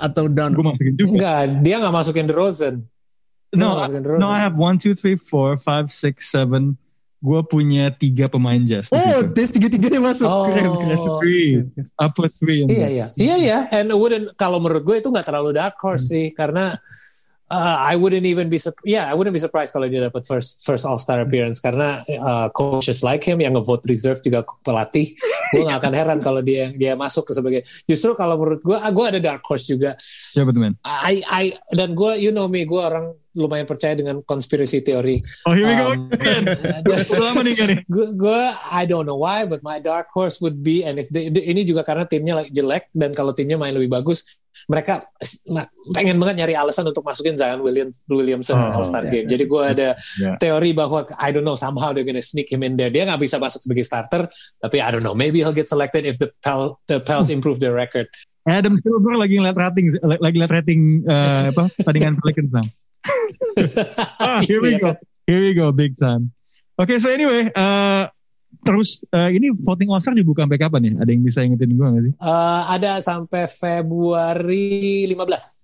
[0.00, 0.56] atau Down.
[0.56, 1.12] Gue masukin juga.
[1.12, 2.74] Enggak, dia nggak masukin DeRozan.
[3.52, 4.18] Dia No, DeRozan.
[4.18, 6.80] no, I have one, two, three, four, five, six, seven.
[7.22, 8.90] Gue punya tiga pemain jazz.
[8.90, 10.26] Oh, tes tiga-tiganya masuk.
[10.26, 10.50] Oh.
[10.50, 10.98] Keren, keren.
[11.22, 11.50] Three.
[11.94, 13.58] I put three in Iya iya iya iya.
[13.70, 16.74] And wouldn't kalau menurut gue itu nggak terlalu dark horse sih karena
[17.52, 18.56] uh, I wouldn't even be
[18.88, 22.48] yeah I wouldn't be surprised kalau dia dapat first first All Star appearance karena uh,
[22.56, 25.12] coaches like him yang ngevote reserve juga pelatih.
[25.52, 28.88] gue nggak akan heran kalau dia dia masuk ke sebagai justru kalau menurut gue ah,
[28.88, 29.92] gue ada dark horse juga.
[30.00, 30.74] Siapa tuh, man?
[30.88, 31.44] I I
[31.76, 35.20] dan gue you know me gue orang lumayan percaya dengan conspiracy teori.
[35.48, 36.44] Oh, here we go Um, kan
[37.48, 37.84] nih.
[37.88, 38.40] gue gue
[38.72, 41.84] I don't know why but my dark horse would be and if they- ini juga
[41.84, 45.02] karena timnya like jelek dan kalau timnya main lebih bagus mereka
[45.90, 49.44] pengen banget nyari alasan untuk masukin Zion Williams Williamson Oh, All Star ya, game jadi
[49.46, 49.88] gue ada
[50.18, 50.32] Ya.
[50.36, 53.38] teori bahwa I don't know somehow they're gonna sneak him in there dia nggak bisa
[53.38, 57.00] masuk sebagai starter tapi I don't know maybe he'll get selected if the Pel the
[57.00, 58.06] Pels improve their record
[58.42, 62.66] Adam Silver lagi ngeliat rating, lagi liat rating eh, apa pertandingan Pelicans now.
[64.18, 64.86] ah, here we Iya go.
[64.90, 64.96] kan?
[65.26, 66.34] Here we go, big time.
[66.74, 68.02] Oke, so anyway, eh,
[68.60, 70.92] terus eh, ini voting All Star dibuka sampai kapan ya?
[71.00, 72.14] Ada yang bisa ingetin gue gak sih?
[72.20, 75.62] Uh, ada sampai Februari 15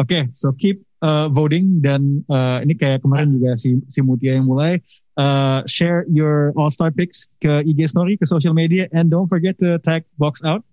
[0.00, 4.48] Oke, so keep uh, voting dan uh, ini kayak kemarin juga si si Mutia yang
[4.48, 4.80] mulai
[5.20, 9.60] uh, share your all star picks ke IG story ke social media and don't forget
[9.60, 10.64] to tag box out.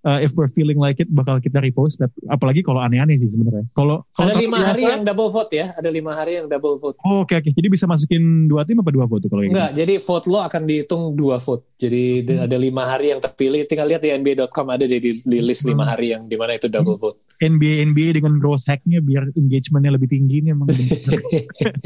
[0.00, 4.00] Uh, if we're feeling like it bakal kita repost apalagi kalau aneh-aneh sih sebenarnya kalau
[4.16, 5.76] Ada lima hari yang double vote ya.
[5.76, 6.96] Ada lima hari yang double vote.
[7.04, 9.60] oh, oke oke jadi bisa masukin dua tim apa dua vote kalau kayak gitu?
[9.60, 11.68] Enggak, jadi vote lo akan dihitung dua vote.
[11.76, 12.44] Jadi Hmm.
[12.48, 13.68] ada lima hari yang terpilih.
[13.68, 15.92] Tinggal lihat di NBA.com ada di, di, di list lima Hmm.
[15.92, 17.20] hari yang di mana itu double vote.
[17.36, 20.68] NBA NBA dengan growth hacknya biar engagementnya lebih tinggi nih emang.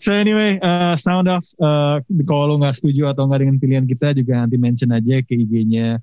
[0.00, 1.44] so anyway, uh, sound off.
[1.56, 5.36] Uh, kalau lo nggak setuju atau nggak dengan pilihan kita juga nanti mention aja ke
[5.36, 6.00] IG-nya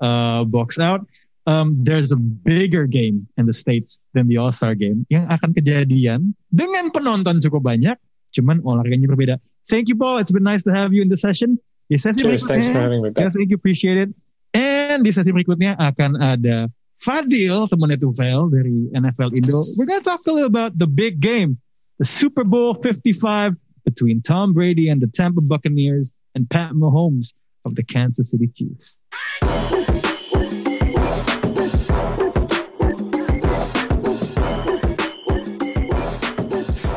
[0.00, 1.06] uh, Box Out.
[1.46, 5.56] Um, there's a bigger game in the states than the All Star Game yang akan
[5.56, 7.96] kejadian dengan penonton cukup banyak,
[8.36, 9.34] cuman olahraganya berbeda.
[9.66, 10.20] Thank you, Paul.
[10.20, 11.56] It's been nice to have you in the session.
[11.90, 13.24] Di sesi Cheers, thanks for having me back.
[13.26, 14.10] Yes, thank you, appreciate it.
[14.54, 16.70] And di sesi berikutnya akan ada
[17.00, 19.64] Fadil, temannya Tufel dari NFL Indo.
[19.74, 21.56] We're gonna talk a little about the big game,
[21.96, 23.56] the Super Bowl 55
[23.88, 27.32] between Tom Brady and the Tampa Buccaneers and Pat Mahomes
[27.64, 28.96] of the Kansas City Chiefs.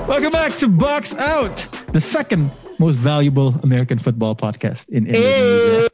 [0.07, 5.89] Welcome back to Box Out, the second most valuable American football podcast in Indonesia.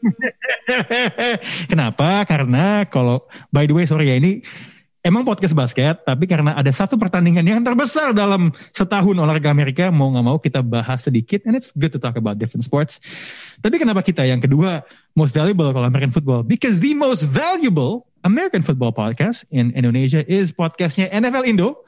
[1.71, 2.25] Kenapa?
[2.27, 4.41] Karena kalau by the way sorry ya ini
[5.03, 10.11] emang podcast basket, tapi karena ada satu pertandingan yang terbesar dalam setahun olahraga Amerika, mau
[10.11, 12.99] nggak mau kita bahas sedikit, and it's good to talk about different sports.
[13.63, 14.83] Tapi kenapa kita yang kedua
[15.15, 16.43] most valuable kalau American football?
[16.43, 21.87] Because the most valuable American football podcast in Indonesia is podcastnya NFL Indo.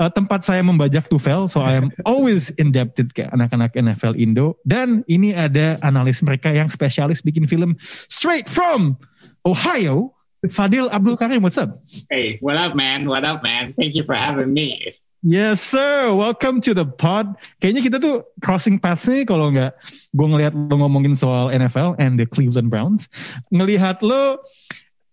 [0.00, 4.56] Uh, tempat saya membajak Tufel, so I am always indebted ke anak-anak NFL Indo.
[4.64, 7.76] Dan ini ada analis mereka yang spesialis bikin film
[8.08, 8.96] straight from
[9.44, 10.16] Ohio,
[10.46, 11.42] Fadil Abdul Karim.
[11.42, 11.74] What's up?
[12.06, 13.10] Hey, what up, man?
[13.10, 13.74] What up, man?
[13.74, 14.94] Thank you for having me.
[15.18, 16.14] Yes, sir.
[16.14, 17.34] Welcome to the pod.
[17.58, 19.74] Kayaknya kita tuh crossing paths nih kalau nggak
[20.14, 23.10] gue ngelihat lo ngomongin soal NFL and the Cleveland Browns.
[23.50, 24.38] Ngelihat lo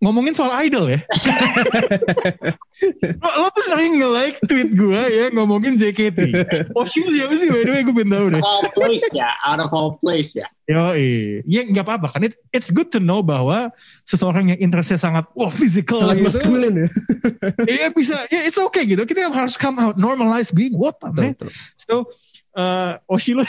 [0.04, 1.00] ngomongin soal idol ya.
[3.24, 6.20] lo, lo tuh sering nge-like tweet gue ya ngomongin JKT.
[6.76, 8.41] Oh siapa sih by the way gue pengen tahu deh.
[8.43, 9.32] All place, yeah.
[9.48, 10.52] Out of all place, yeah.
[10.66, 10.98] Yo,
[11.46, 12.26] ya nggak apa-apa kan.
[12.26, 13.72] It, it's good to know bahwa
[14.04, 16.28] seseorang yang interestnya sangat wah physical Sangat gitu.
[16.28, 16.88] maskulin ya.
[17.72, 19.06] Iya bisa, ya it's okay gitu.
[19.08, 21.38] Kita harus come out normalize being what man.
[21.38, 21.54] Betul.
[21.78, 21.93] So,
[22.58, 23.46] uh, Oshilo,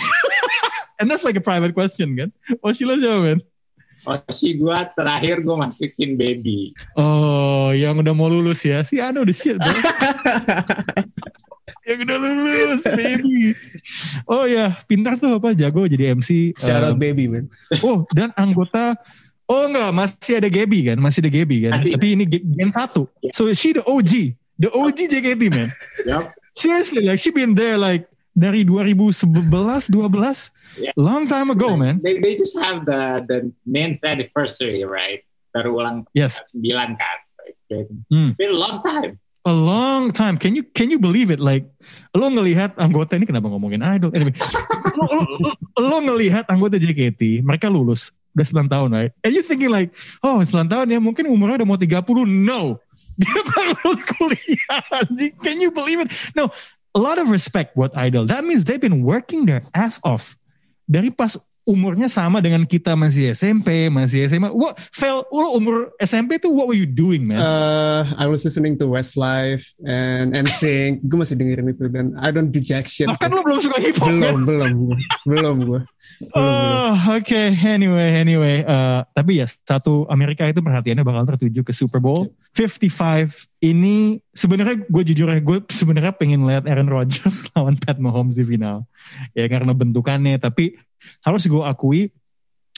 [1.01, 2.29] and that's like a private question kan?
[2.61, 3.39] Oshilo siapa man?
[4.07, 6.71] Oh, si gua terakhir gua masukin baby.
[6.95, 8.87] Oh, yang udah mau lulus ya?
[8.87, 9.67] Si Ano the shit bro.
[11.91, 13.55] yang udah lulus, baby.
[14.27, 15.55] Oh ya, pintar tuh apa?
[15.55, 16.55] Jago jadi MC.
[16.55, 17.51] Shout out Um, baby man.
[17.83, 18.95] Oh, dan anggota
[19.47, 20.99] Oh enggak, masih ada Gaby kan?
[20.99, 21.79] Masih ada Gaby kan?
[21.79, 21.95] Masih.
[21.95, 22.99] Tapi ini ge- Gen 1.
[23.23, 23.31] Yeah.
[23.31, 24.35] So she the OG.
[24.59, 25.71] The OG JKT man.
[26.03, 26.27] Yup.
[26.59, 30.53] Seriously, like she been there like dari 2011, 12.
[30.77, 30.93] Yeah.
[31.01, 32.05] Long time ago, man.
[32.05, 35.25] They, they just have the the ninth anniversary, right?
[35.57, 36.61] Baru ulang Yes, 9
[37.01, 37.19] kan.
[37.25, 38.31] So it's been, Hmm.
[38.37, 39.17] been a long time.
[39.47, 40.37] a long time.
[40.37, 41.39] Can you can you believe it?
[41.39, 41.65] Like
[42.13, 44.11] lo ngelihat anggota ini kenapa ngomongin idol?
[44.13, 44.35] Anyway,
[44.99, 49.13] lo, lo, lo- lo ngelihat anggota JKT, mereka lulus udah 9 tahun, right?
[49.25, 52.27] And you thinking like, oh 9 tahun ya mungkin umurnya udah mau 30.
[52.27, 52.83] No.
[53.23, 54.83] Dia baru kuliah.
[55.41, 56.11] Can you believe it?
[56.37, 56.51] No.
[56.97, 58.25] A lot of respect buat idol.
[58.25, 60.33] That means they've been working their ass off.
[60.89, 61.37] Dari pas
[61.67, 64.55] umurnya sama dengan kita masih SMP, masih SMA.
[64.55, 67.43] What, Fel, lo umur SMP tuh what were you doing, man?
[67.43, 71.03] Uh, I was listening to Westlife and NSYNC.
[71.11, 73.11] Gue masih dengerin itu dan I don't do jack shit.
[73.11, 74.15] Bahkan lo belum suka hip hop, kan?
[74.15, 74.99] belum, belum, gue.
[75.27, 75.81] belum gue.
[76.33, 77.43] Oh, oke.
[77.67, 78.63] Anyway, anyway.
[78.63, 83.51] Uh, tapi ya, satu Amerika itu perhatiannya bakal tertuju ke Super Bowl 55.
[83.61, 88.47] Ini sebenarnya gue jujur ya, gue sebenarnya pengen lihat Aaron Rodgers lawan Pat Mahomes di
[88.47, 88.87] final.
[89.35, 90.79] Ya karena bentukannya, tapi
[91.23, 92.01] harus gue akui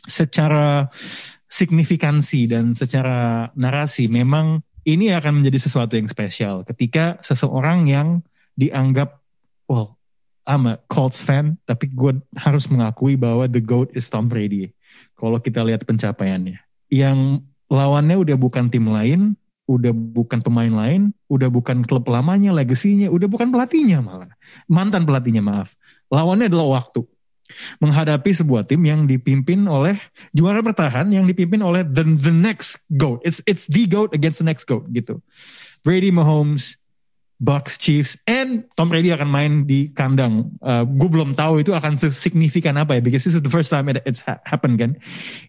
[0.08, 0.88] secara
[1.48, 8.24] signifikansi dan secara narasi memang ini akan menjadi sesuatu yang spesial ketika seseorang yang
[8.56, 9.20] dianggap
[9.68, 9.98] well
[10.48, 14.72] I'm a Colts fan, tapi gue harus mengakui bahwa the GOAT is Tom Brady.
[15.12, 16.56] Kalau kita lihat pencapaiannya.
[16.88, 19.36] Yang lawannya udah bukan tim lain,
[19.68, 24.32] udah bukan pemain lain, udah bukan klub lamanya, legasinya, udah bukan pelatihnya malah.
[24.64, 25.76] Mantan pelatihnya maaf.
[26.08, 27.04] Lawannya adalah waktu.
[27.80, 29.96] Menghadapi sebuah tim yang dipimpin oleh
[30.36, 33.24] juara bertahan yang dipimpin oleh the, the next GOAT.
[33.24, 35.24] It's, it's the GOAT against the next GOAT gitu.
[35.82, 36.76] Brady Mahomes,
[37.38, 40.58] Bucks, Chiefs, and Tom Brady akan main di kandang.
[40.58, 43.86] Uh, gue belum tahu itu akan sesignifikan apa ya, because this is the first time
[43.86, 44.98] it, it's ha- happened kan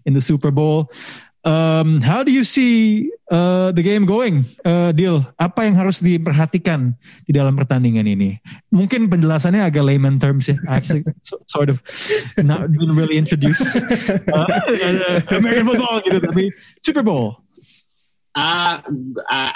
[0.06, 0.94] in the Super Bowl.
[1.40, 5.24] Um, how do you see uh, the game going, uh, Deal?
[5.40, 8.44] Apa yang harus diperhatikan di dalam pertandingan ini?
[8.76, 10.60] Mungkin penjelasannya agak layman terms ya.
[10.68, 11.80] I actually so- sort of
[12.44, 13.64] not didn't really introduce
[14.36, 14.48] uh,
[15.32, 16.52] American football gitu, tapi
[16.84, 17.40] Super Bowl.
[18.30, 18.86] Uh,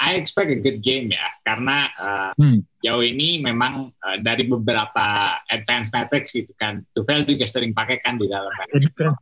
[0.01, 2.65] I expect a good game ya, karena uh, Hmm.
[2.81, 8.17] jauh ini memang uh, dari beberapa advanced metrics gitu kan, Tufel juga sering pakai kan
[8.17, 8.49] di dalam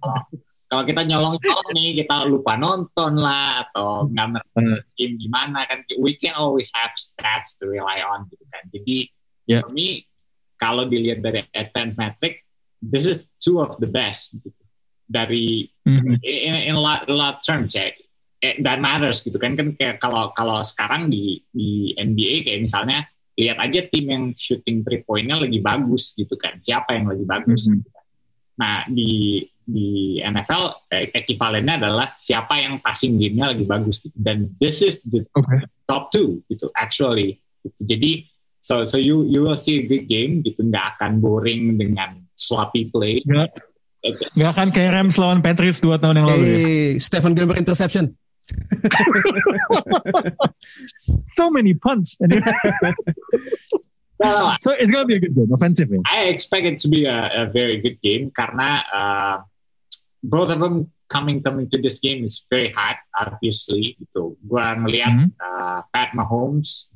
[0.72, 4.80] kalau kita nyolong-nyolong nih kita lupa nonton lah atau nggak ngerti Hmm.
[4.96, 9.12] game gimana kan we can always have stats to rely on gitu kan jadi
[9.50, 9.66] Yeah.
[9.68, 10.06] for me
[10.56, 12.46] kalau dilihat dari advanced metric
[12.80, 14.54] this is two of the best gitu.
[15.12, 16.24] dari Mhm.
[16.24, 17.92] in, in a lot, a lot terms ya
[18.42, 23.06] that matters gitu kan kan kayak kalau kalau sekarang di di NBA kayak misalnya
[23.38, 27.70] lihat aja tim yang shooting three pointnya lagi bagus gitu kan siapa yang lagi bagus
[27.70, 28.06] gitu kan.
[28.58, 34.18] nah di di NFL eh, ekivalennya adalah siapa yang passing game-nya lagi bagus gitu.
[34.18, 35.62] dan this is the Oke.
[35.86, 37.82] top two gitu actually gitu.
[37.88, 38.26] jadi
[38.62, 42.90] so so you you will see a good game gitu nggak akan boring dengan sloppy
[42.90, 43.54] play Nggak,
[44.02, 46.58] Eh, nggak akan kayak Rams lawan Patriots dua tahun yang lalu ya.
[46.58, 48.18] Eh, Stephen Gilbert interception.
[51.38, 52.18] So many punts.
[54.20, 56.02] Well, so it's gonna be a good game, offensive ya.
[56.06, 59.36] I expect it to be a, a very good game karena uh,
[60.22, 64.38] both of them coming coming to this game is very hot obviously gitu.
[64.46, 65.28] Gua ngelihat Mhm.
[65.42, 66.94] uh, Pat Mahomes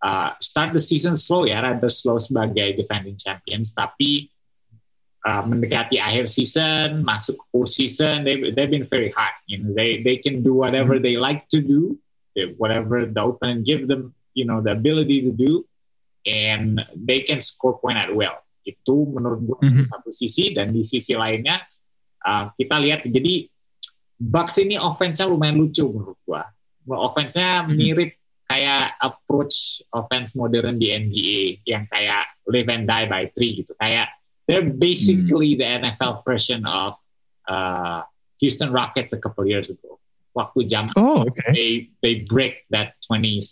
[0.00, 4.30] uh, start the season slow ya, rada slow sebagai defending champions tapi
[5.26, 9.36] uh, mendekati akhir season, masuk ke full season, they they've been very hot.
[9.46, 11.96] You know, they they can do whatever they like to do,
[12.36, 15.64] eh, whatever the opponent give them, you know, the ability to do,
[16.24, 18.36] and they can score point at will.
[18.64, 19.84] Itu menurut gue Mhm.
[19.88, 21.64] satu sisi dan di sisi lainnya
[22.24, 23.48] uh, kita lihat jadi
[24.20, 26.44] Bucks ini offense-nya lumayan lucu menurut gua.
[26.84, 27.72] Offense-nya Mhm.
[27.72, 28.10] mirip
[28.44, 33.72] kayak approach offense modern di NBA yang kayak live and die by three gitu.
[33.80, 34.12] Kayak
[34.50, 36.98] they're basically the NFL version of
[37.46, 38.02] uh,
[38.42, 40.02] Houston Rockets a couple years ago.
[40.34, 41.50] Waktu jam Oh, okay.
[41.54, 41.70] they
[42.02, 43.46] they break that 27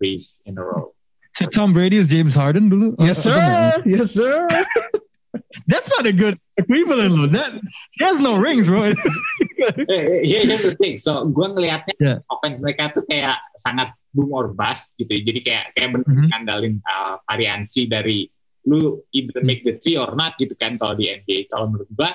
[0.00, 0.92] threes in a row.
[1.36, 2.96] So Tom Brady is James Harden dulu?
[2.96, 4.48] Yes Oh, sir, yes sir.
[5.68, 7.28] That's not a good equivalent loh.
[7.28, 7.52] That
[7.92, 8.92] he has no rings, bro.
[9.88, 10.96] Here- Here's the thing.
[10.96, 12.18] So gue ngelihatnya Yeah.
[12.28, 15.12] offense mereka tuh kayak sangat boom or bust gitu.
[15.12, 15.20] ya.
[15.28, 16.26] Jadi kayak kayak bener Mhm.
[16.32, 18.28] ngandalin uh, variansi dari
[18.66, 21.46] lu either make the three or not gitu kan kalau di NBA.
[21.46, 22.10] Kalau menurut gue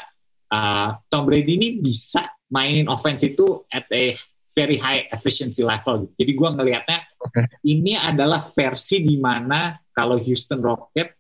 [0.52, 4.20] uh, Tom Brady ini bisa mainin offense itu at a
[4.52, 6.06] very high efficiency level.
[6.06, 6.14] Gitu.
[6.20, 7.42] Jadi gue ngelihatnya Oke.
[7.64, 11.16] ini adalah versi di mana kalau Houston Rocket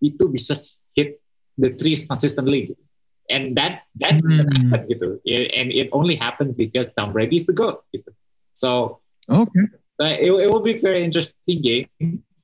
[0.00, 0.56] itu bisa
[0.96, 1.20] hit
[1.60, 2.72] the threes consistently.
[2.72, 2.82] Gitu.
[3.30, 4.48] And that that Hmm.
[4.48, 5.20] happen gitu.
[5.28, 7.84] And it only happens because Tom Brady is the goat.
[7.92, 8.10] Gitu.
[8.56, 8.98] So
[9.28, 9.70] okay.
[10.02, 11.86] uh, it, it will be very interesting game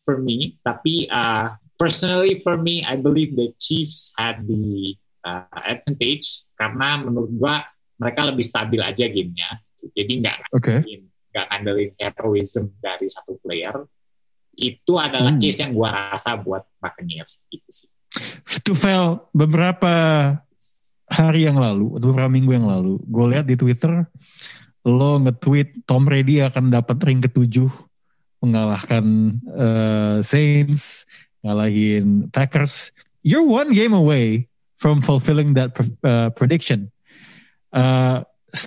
[0.06, 0.60] for me.
[0.62, 7.30] Tapi uh, personally for me, I believe the Chiefs had the uh, advantage karena menurut
[7.36, 7.64] gua
[7.96, 9.60] mereka lebih stabil aja gamenya.
[9.92, 10.80] Jadi nggak Okay.
[11.32, 13.86] nggak ngandelin heroism dari satu player.
[14.56, 15.40] Itu adalah Hmm.
[15.40, 17.88] case yang gua rasa buat Buccaneers gitu sih.
[18.64, 19.92] Tufel beberapa
[21.06, 24.08] hari yang lalu, atau beberapa minggu yang lalu, gue lihat di Twitter
[24.82, 27.70] lo nge-tweet Tom Brady akan dapat ring ketujuh
[28.42, 29.04] mengalahkan
[29.54, 31.06] eh, Saints,
[31.46, 32.90] ngalahin Packers.
[33.22, 36.90] You're one game away from fulfilling that uh, prediction.
[37.72, 38.22] Uh,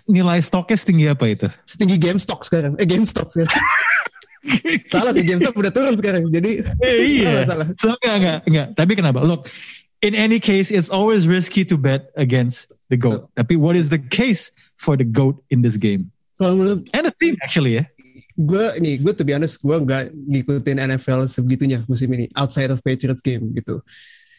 [0.08, 1.48] nilai stoknya setinggi apa itu?
[1.66, 2.76] Setinggi GameStop sekarang.
[2.80, 3.56] Eh GameStop sekarang.
[4.92, 6.28] salah sih GameStop udah turun sekarang.
[6.32, 7.44] Jadi Eh, iya.
[7.44, 7.68] salah, salah.
[7.80, 8.68] So enggak, enggak, enggak.
[8.76, 9.20] Tapi kenapa?
[9.24, 9.48] Look,
[10.02, 13.28] in any case, it's always risky to bet against the GOAT.
[13.36, 16.12] Tapi what is the case for the GOAT in this game?
[16.40, 17.84] Kalau menurut And the team actually ya.
[18.40, 22.80] Gue nih gue to be honest gue nggak ngikutin NFL sebegitunya musim ini outside of
[22.80, 23.84] Patriots game gitu.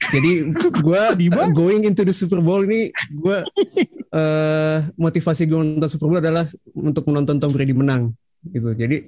[0.08, 0.48] Jadi
[0.86, 1.52] gue banget.
[1.52, 3.38] going into the Super Bowl ini gue
[4.10, 8.16] eh motivasi gue nonton Super Bowl adalah untuk menonton Tom Brady menang
[8.48, 8.72] gitu.
[8.72, 9.04] Jadi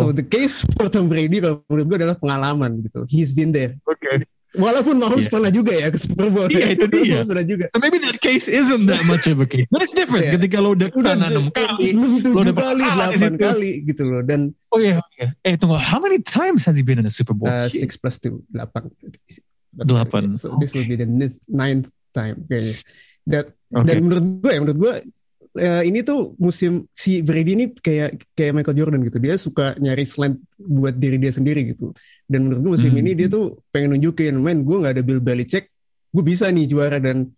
[0.00, 3.04] so Oh, the case for Tom Brady kalau menurut gue adalah pengalaman gitu.
[3.12, 3.76] He's been there.
[3.84, 4.24] Okay.
[4.56, 5.32] Walaupun Mahomes Iya.
[5.32, 7.20] pernah juga ya ke Super Bowl Iya, itu dia.
[7.20, 9.68] Mahomes pernah juga So maybe that case isn't that much of a case.
[9.68, 10.32] But it's different Iya.
[10.36, 11.92] ketika lo udah ke sana enam kali.
[11.92, 13.44] enam lo tujuh udah kali berkalah di delapan situ.
[13.44, 14.40] kali gitu loh dan
[14.72, 15.28] Oh iya, oh iya.
[15.40, 17.48] Eh tunggu, how many times has he been in a Super Bowl?
[17.48, 18.88] Uh, six plus two, delapan.
[19.72, 20.36] Delapan.
[20.36, 21.08] So this will be the
[21.46, 22.76] ninth, time kayaknya.
[23.28, 23.84] That, Oke.
[23.84, 24.92] Dan menurut gue ya, menurut gue
[25.56, 29.18] eh, ini tuh musim si Brady ini kayak kayak Michael Jordan gitu.
[29.18, 31.90] Dia suka nyari slant buat diri dia sendiri gitu.
[32.24, 33.00] Dan menurut gue musim Hmm.
[33.02, 35.68] ini dia tuh pengen nunjukin, main gue nggak ada Bill Belichick,
[36.14, 37.28] gue bisa nih juara dan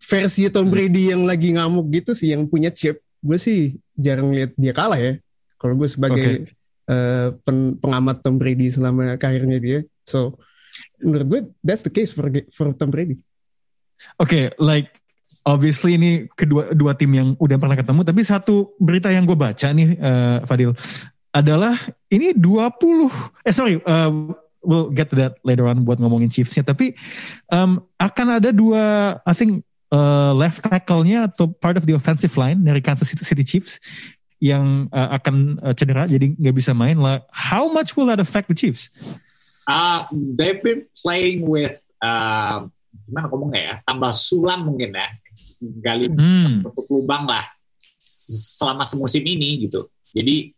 [0.00, 4.56] versi Tom Brady yang lagi ngamuk gitu sih yang punya chip gue sih jarang lihat
[4.56, 5.16] dia kalah ya.
[5.60, 6.48] Kalau gue sebagai
[6.90, 10.36] eh, pen- pengamat Tom Brady selama karirnya dia, so
[11.00, 13.20] menurut gue that's the case for for Tom Brady.
[14.16, 14.99] Oke, like
[15.50, 19.68] obviously ini kedua dua tim yang udah pernah ketemu, tapi satu berita yang gue baca
[19.74, 20.70] nih, eh, Fadil,
[21.34, 21.74] adalah
[22.10, 23.10] ini 20,
[23.42, 24.10] eh sorry, eh,
[24.62, 26.94] we'll get to that later on buat ngomongin Chiefs-nya, tapi
[27.50, 32.62] um, akan ada dua, I think eh, left tackle-nya atau part of the offensive line
[32.62, 33.82] dari Kansas City, Chiefs
[34.38, 37.26] yang eh, akan eh, cedera, jadi nggak bisa main lah.
[37.34, 38.88] How much will that affect the Chiefs?
[39.70, 42.66] Uh, they've been playing with uh,
[43.10, 45.08] gimana ngomongnya ya tambah sulam mungkin ya
[45.82, 46.62] gali Hmm.
[46.62, 47.44] tutup lubang lah
[47.98, 50.54] selama semusim ini gitu jadi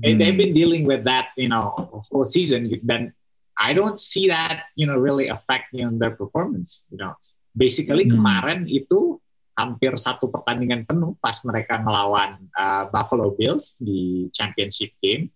[0.00, 0.18] they- Hmm.
[0.18, 1.76] they've been dealing with that you know
[2.08, 2.80] whole season gitu.
[2.82, 3.12] dan
[3.54, 7.12] I don't see that you know really affecting their performance you know
[7.52, 8.18] basically Hmm.
[8.18, 9.20] kemarin itu
[9.54, 15.30] hampir satu pertandingan penuh pas mereka ngelawan uh, Buffalo Bills di championship game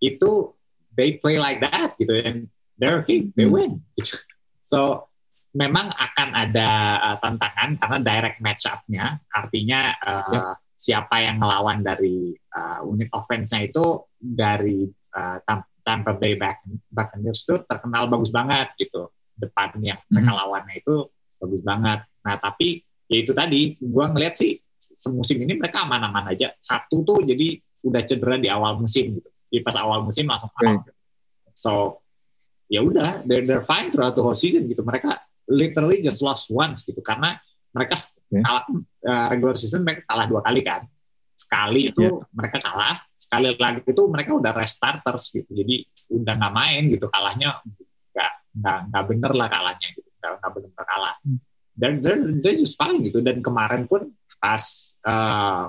[0.00, 0.54] itu
[0.96, 2.48] they play like that gitu and
[2.80, 3.52] they're okay they Hmm.
[3.58, 3.72] win
[4.64, 5.09] so
[5.50, 6.68] memang akan ada
[7.02, 13.68] uh, tantangan karena direct match up-nya artinya uh, siapa yang ngelawan dari uh, unit offense-nya
[13.68, 19.10] itu dari uh, Tam- Tampa Bay Buc- Buccaneers itu terkenal bagus banget gitu.
[19.36, 21.10] Depan yang mereka lawannya itu
[21.40, 22.00] bagus banget.
[22.24, 26.54] Nah tapi ya itu tadi gua ngeliat sih semusim ini mereka aman-aman aja.
[26.62, 29.28] Satu tuh jadi udah cedera di awal musim gitu.
[29.50, 30.86] Di pas awal musim langsung out.
[31.52, 32.00] so
[32.70, 34.80] ya udah they're, they're fine throughout the whole season gitu.
[34.80, 37.02] Mereka literally just lost once gitu.
[37.02, 37.34] Karena
[37.74, 38.38] mereka Oke.
[38.40, 38.64] kalah
[39.06, 40.86] uh, regular season mereka kalah dua kali kan.
[41.34, 42.30] Sekali itu Iya.
[42.30, 45.50] mereka kalah sekali lagi itu mereka udah rest starters gitu.
[45.50, 47.62] Jadi udah nggak main gitu kalahnya
[48.14, 50.08] nggak nggak nggak bener lah kalahnya gitu.
[50.18, 51.14] Nggak nggak bener kalah.
[51.80, 53.22] Dan they're, they're just fine gitu.
[53.22, 54.62] Dan kemarin pun pas
[55.06, 55.66] uh,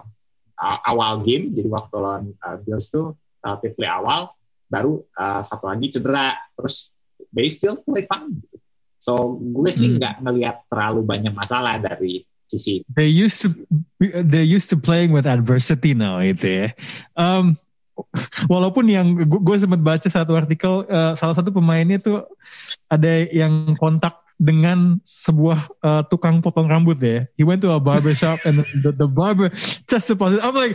[0.85, 4.33] awal game jadi waktu lawan uh, Bills tuh relatively awal
[4.69, 6.37] baru uh, satu lagi cedera.
[6.57, 6.93] Terus
[7.33, 8.60] they still play fine gitu.
[9.01, 9.97] So gue sih Hmm.
[9.97, 13.49] nggak ngelihat terlalu banyak masalah dari sisi They used to
[14.21, 16.67] they used to playing with adversity now itu ya.
[17.17, 17.57] Um,
[18.45, 22.27] walaupun yang gue sempat baca satu artikel uh, salah satu pemainnya tuh
[22.87, 27.29] ada yang kontak dengan sebuah uh, tukang potong rambut ya.
[27.37, 29.53] He went to a barber shop and the, the barber
[29.85, 30.41] tested positive.
[30.41, 30.73] I'm like,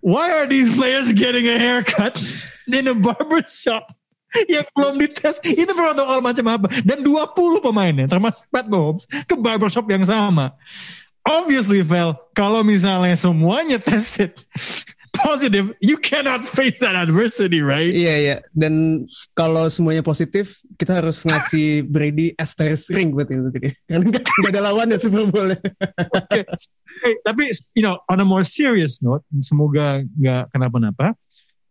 [0.00, 2.14] why are these players getting a haircut
[2.70, 3.90] in a barber shop?
[4.48, 9.84] Yang belum dites itu protokol macam apa dan 20 pemainnya termasuk Pat Mahomes ke barbershop
[9.88, 10.50] yang sama
[11.22, 14.32] obviously Vel kalau misalnya semuanya tested
[15.12, 18.36] positive you cannot face that adversity right Iya iya.
[18.56, 19.04] Dan
[19.36, 23.70] kalau semuanya positif, kita harus ngasih Brady asterisk ring buat itu tadi.
[23.86, 25.52] Karena nggak ada lawannya Super Bowl.
[27.04, 31.16] Hey, tapi you know on a more serious note semoga nggak kenapa-napa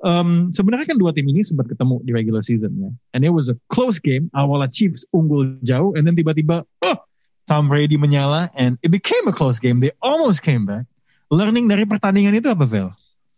[0.02, 2.92] um, sebenarnya kan dua tim ini sempat ketemu di regular season ya.
[3.16, 4.30] And it was a close game.
[4.36, 6.98] Awalnya Chiefs unggul jauh and then tiba-tiba oh,
[7.46, 9.80] Tom Brady menyala and it became a close game.
[9.80, 10.86] They almost came back.
[11.32, 12.92] Learning dari pertandingan itu apa Vel?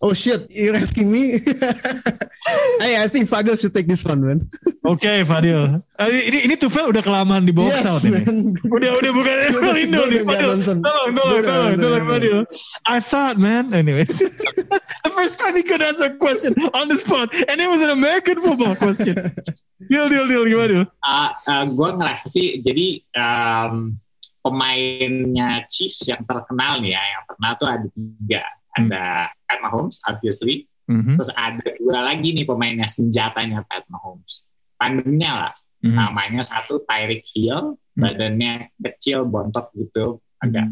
[0.03, 1.39] Oh shit, you're asking me?
[2.84, 4.39] hey, I think Fadil should take this one, man.
[4.84, 5.80] Oke Fadil.
[5.95, 8.19] Ah, ini ini Tufel udah kelamaan di box Yes, out ini.
[8.19, 8.51] man.
[8.67, 9.35] udah udah bukan
[9.71, 10.47] Lindo Gua nih Fadil.
[10.59, 12.03] tolong tolong tolong tolong.
[12.11, 12.38] Fadil.
[12.84, 14.03] I thought man anyway.
[15.07, 17.91] The first time he could answer a question on the spot and it was an
[17.95, 19.15] American football question.
[19.91, 23.99] Deal deal deal gimana deal uh, gue ngerasa sih jadi um,
[24.39, 28.43] pemainnya Chiefs yang terkenal nih ya yang terkenal tuh ada tiga
[28.73, 28.89] Hmm.
[28.89, 30.65] ada Pat Mahomes obviously.
[30.89, 34.43] Mhm, terus ada dua lagi nih pemainnya senjatanya Pat Mahomes.
[34.75, 35.53] Tandemnya lah.
[35.83, 37.77] Mhm, namanya satu Tyreek Hill.
[37.93, 38.09] Hmm.
[38.09, 40.17] badannya kecil bontot gitu.
[40.41, 40.65] Agak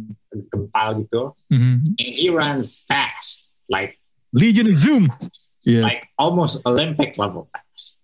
[0.49, 1.31] gempal gitu.
[1.53, 1.95] Mhm.
[2.01, 3.45] and he runs fast.
[3.69, 4.01] Like
[4.33, 5.07] Legion of Zoom.
[5.61, 5.85] Yes.
[5.85, 8.01] Like almost Olympic level fast.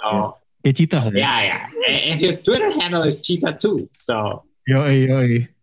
[0.00, 1.62] So kayak cita ya yeah yeah.
[2.10, 3.86] And, his Twitter handle is Cheetah too.
[4.00, 5.55] So yoi yoi and,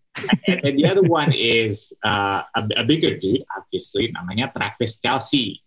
[0.48, 5.62] and the other one is uh, a, a bigger dude, obviously, namanya Travis Kelsey.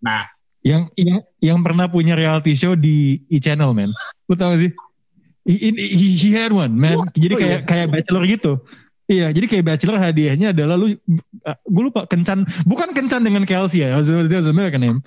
[0.00, 0.24] Nah,
[0.60, 3.88] yang yang yang pernah punya reality show di e channel man
[4.28, 4.72] lu tau gak sih
[5.48, 7.64] he, he, he had one man jadi oh kayak iya?
[7.64, 8.52] kayak bachelor gitu
[9.08, 10.92] iya jadi kayak bachelor hadiahnya adalah lu
[11.48, 14.98] gue lupa kencan bukan kencan dengan Kelsey ya it was, it was American name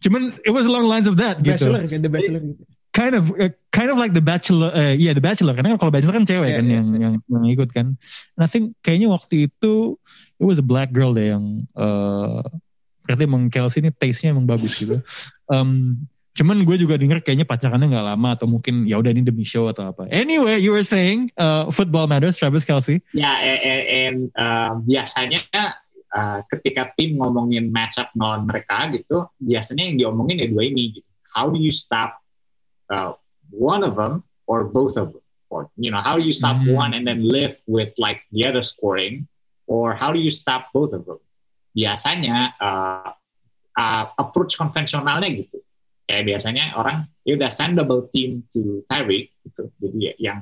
[0.00, 2.64] cuman it was along lines of that gitu Bachelor, kayak The Bachelor gitu.
[2.96, 5.52] Kind of uh, kind of like the bachelor uh, iya the bachelor.
[5.52, 8.00] Karena kalau bachelor kan cewek Iya, kan iya, yang, yang yang ikut kan.
[8.40, 10.00] And I think kayaknya waktu itu
[10.40, 12.40] it was a black girl deh yang uh,
[13.04, 14.96] berarti emang Kelsey ini taste-nya emang bagus gitu.
[15.46, 16.02] Um,
[16.34, 19.70] cuman gue juga denger kayaknya pacarannya nggak lama atau mungkin ya udah ini demi show
[19.70, 20.10] atau apa.
[20.10, 25.46] Anyway you were saying uh, football matters Travis Kelsey ya, and, and uh, biasanya
[26.10, 30.98] uh, ketika tim ngomongin matchup melawan mereka gitu, biasanya yang diomongin ya dua ini.
[30.98, 31.06] Gitu.
[31.30, 32.25] How do you stop
[32.90, 33.14] uh,
[33.50, 35.24] one of them or both of them?
[35.50, 36.74] Or you know, how do you stop Hmm.
[36.74, 39.28] one and then live with like the other scoring?
[39.66, 41.22] Or how do you stop both of them?
[41.74, 43.10] Biasanya uh,
[43.74, 45.58] uh, approach konvensionalnya gitu.
[46.06, 49.70] Kayak biasanya orang ya udah send double team to Tyreek gitu.
[49.82, 50.38] Jadi ya, yang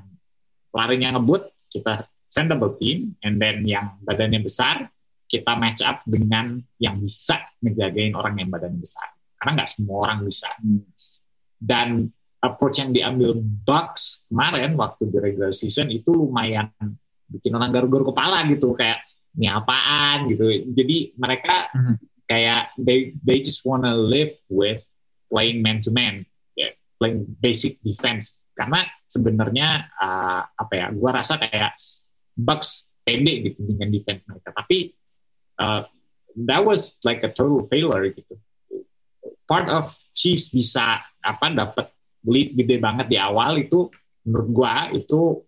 [0.75, 4.91] larinya ngebut kita send double team and then yang badannya besar
[5.31, 10.19] kita match up dengan yang bisa ngejagain orang yang badannya besar karena nggak semua orang
[10.27, 10.51] bisa
[11.63, 12.11] dan
[12.45, 16.69] approach yang diambil Bucks kemarin waktu di regular season itu lumayan
[17.25, 19.01] bikin orang garuk-garuk kepala gitu kayak
[19.35, 20.29] ini apaan?
[20.31, 20.45] gitu.
[20.77, 21.97] Jadi mereka Hmm.
[22.29, 24.85] kayak they they just wanna live with
[25.33, 26.23] playing man to man
[26.55, 28.37] ya, playing basic defense.
[28.55, 31.75] Karena sebenarnya uh, apa ya gua rasa kayak
[32.39, 34.55] Bucks pede gitu dengan defense mereka.
[34.55, 34.95] Tapi
[35.59, 35.83] uh,
[36.47, 38.39] that was like a total failure gitu.
[39.45, 41.94] Part of Chiefs bisa apa dapat
[42.25, 43.89] lead gede banget di awal itu
[44.25, 45.45] menurut gua itu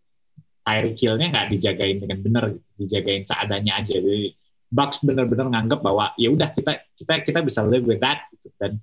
[0.66, 2.44] Tyreek Hill-nya nggak dijagain dengan benar
[2.74, 3.96] dijagain seadanya aja.
[4.02, 4.34] Jadi
[4.66, 8.50] Bucks benar-benar nganggap bahwa ya udah kita kita kita bisa live with that gitu.
[8.58, 8.82] dan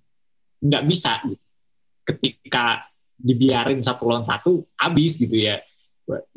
[0.64, 1.44] nggak bisa gitu.
[2.08, 2.88] ketika
[3.20, 5.60] dibiarin satu lawan satu habis gitu ya.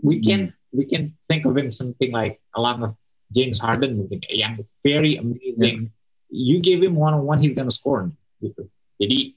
[0.03, 2.93] We can we can think of him something like along of
[3.31, 4.53] James Harden mungkin ya, yang
[4.83, 5.95] very amazing.
[6.27, 8.11] You give him one on one he's gonna score
[8.43, 8.67] gitu.
[8.99, 9.36] Jadi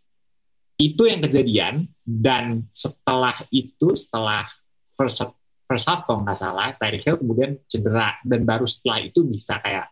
[0.79, 4.47] itu yang kejadian dan setelah itu setelah
[4.95, 5.19] first
[5.67, 9.91] first half kalau nggak salah Tyreek Hill kemudian cedera dan baru setelah itu bisa kayak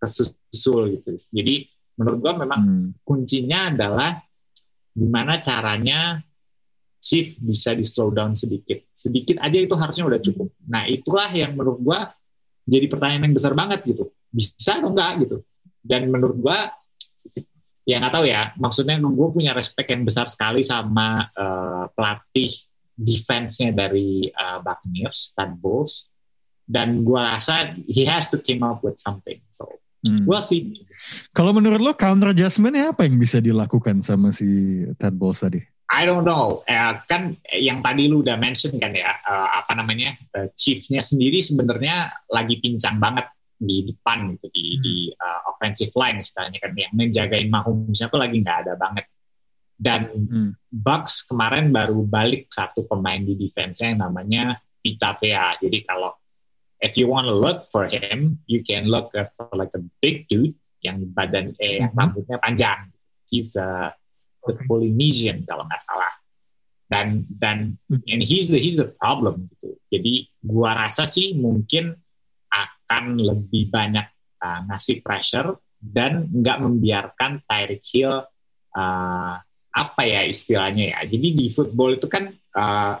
[0.00, 1.68] kesusul gitu jadi
[2.00, 2.88] menurut gua memang Hmm.
[3.04, 4.18] kuncinya adalah
[4.96, 6.24] gimana caranya
[7.02, 8.78] Chief bisa di slow down sedikit.
[8.94, 10.54] Sedikit aja itu harusnya udah cukup.
[10.70, 12.14] Nah itulah yang menurut gua
[12.62, 14.14] jadi pertanyaan yang besar banget gitu.
[14.30, 15.42] Bisa atau enggak gitu.
[15.82, 16.70] Dan menurut gua
[17.82, 18.54] ya nggak tahu ya.
[18.58, 22.52] Maksudnya gue punya respect yang besar sekali sama eh, pelatih
[22.92, 26.06] defense-nya dari uh, Buccaneers, Todd Bowles.
[26.62, 29.42] Dan gua rasa he has to came up with something.
[29.50, 30.26] So Hmm.
[30.26, 30.74] we'll see.
[31.30, 35.62] Kalau menurut lo counter adjustment apa yang bisa dilakukan sama si Ted Bowles tadi?
[35.94, 36.66] I don't know.
[36.66, 41.38] Eh, kan yang tadi lu udah mention kan ya, eh, apa namanya, eh, chiefnya sendiri
[41.38, 43.30] sebenarnya lagi pincang banget
[43.62, 48.42] di depan gitu di, di eh, offensive line istilahnya kan yang menjagain Mahomesnya tuh lagi
[48.42, 49.06] nggak ada banget.
[49.82, 50.50] Dan Hmm.
[50.70, 54.42] Bucks kemarin baru balik satu pemain di defense-nya yang namanya
[54.78, 55.58] Pita Vea.
[55.58, 56.14] Jadi kalau
[56.78, 60.54] if you want to look for him, you can look for like a big dude
[60.82, 61.98] yang badan eh yang Mhm.
[61.98, 62.90] rambutnya panjang.
[63.30, 63.94] He's a
[64.42, 66.10] the Polynesian kalau nggak salah.
[66.90, 68.02] Dan dan Hmm.
[68.06, 69.78] and he's the, he's the problem gitu.
[69.88, 71.94] Jadi gua rasa sih mungkin
[72.84, 74.06] akan lebih banyak
[74.42, 78.22] uh, ngasih pressure dan nggak membiarkan Tyreek Hill
[78.76, 79.34] uh,
[79.72, 81.00] apa ya istilahnya ya.
[81.08, 82.94] Jadi di football itu kan uh,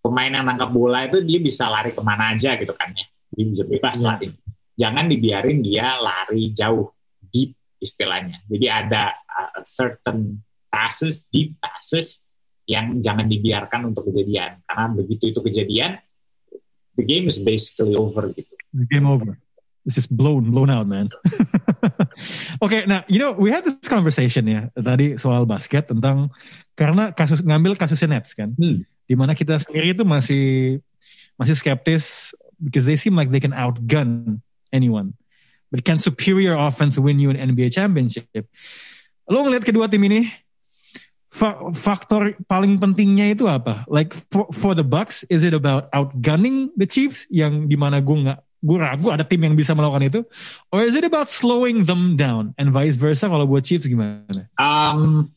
[0.00, 3.06] pemain yang nangkap bola itu dia bisa lari ke mana aja gitu kan ya.
[3.34, 4.06] Dia bisa bebas Iya.
[4.08, 4.28] lari.
[4.74, 6.90] Jangan dibiarin dia lari jauh,
[7.30, 8.42] deep istilahnya.
[8.46, 10.38] Jadi ada uh, certain
[10.70, 12.22] passes, deep passes
[12.64, 14.62] yang jangan dibiarkan untuk kejadian.
[14.64, 16.00] Karena begitu itu kejadian,
[16.96, 18.54] the game is basically over gitu.
[18.74, 19.38] It's game over.
[19.86, 21.12] It's just blown, blown out, man.
[22.64, 26.32] Oke, nah, you know, we had this conversation ya tadi soal basket tentang
[26.72, 28.82] karena kasus ngambil kasusnya Nets kan, Hmm.
[29.04, 30.44] di mana kita sendiri itu masih
[31.36, 34.40] masih skeptis because they seem like they can outgun
[34.72, 35.12] anyone,
[35.68, 38.24] but can superior offense win you an NBA championship?
[39.28, 40.32] Lo ngeliat kedua tim ini,
[41.28, 43.84] fa- faktor paling pentingnya itu apa?
[43.84, 48.16] Like for, for the Bucks, is it about outgunning the Chiefs yang di mana gue
[48.16, 50.20] nggak gue ragu ada tim yang bisa melakukan itu,
[50.72, 54.48] or is it about slowing them down and vice versa kalau buat Chiefs gimana?
[54.56, 55.28] Um,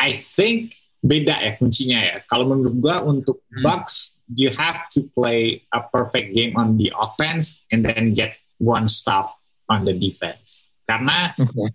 [0.00, 0.72] I think
[1.04, 2.16] beda ya kuncinya ya.
[2.26, 3.64] Kalau menurut gua untuk Hmm.
[3.64, 8.86] Bucks, you have to play a perfect game on the offense and then get one
[8.88, 10.68] stop on the defense.
[10.88, 11.68] Karena Okay.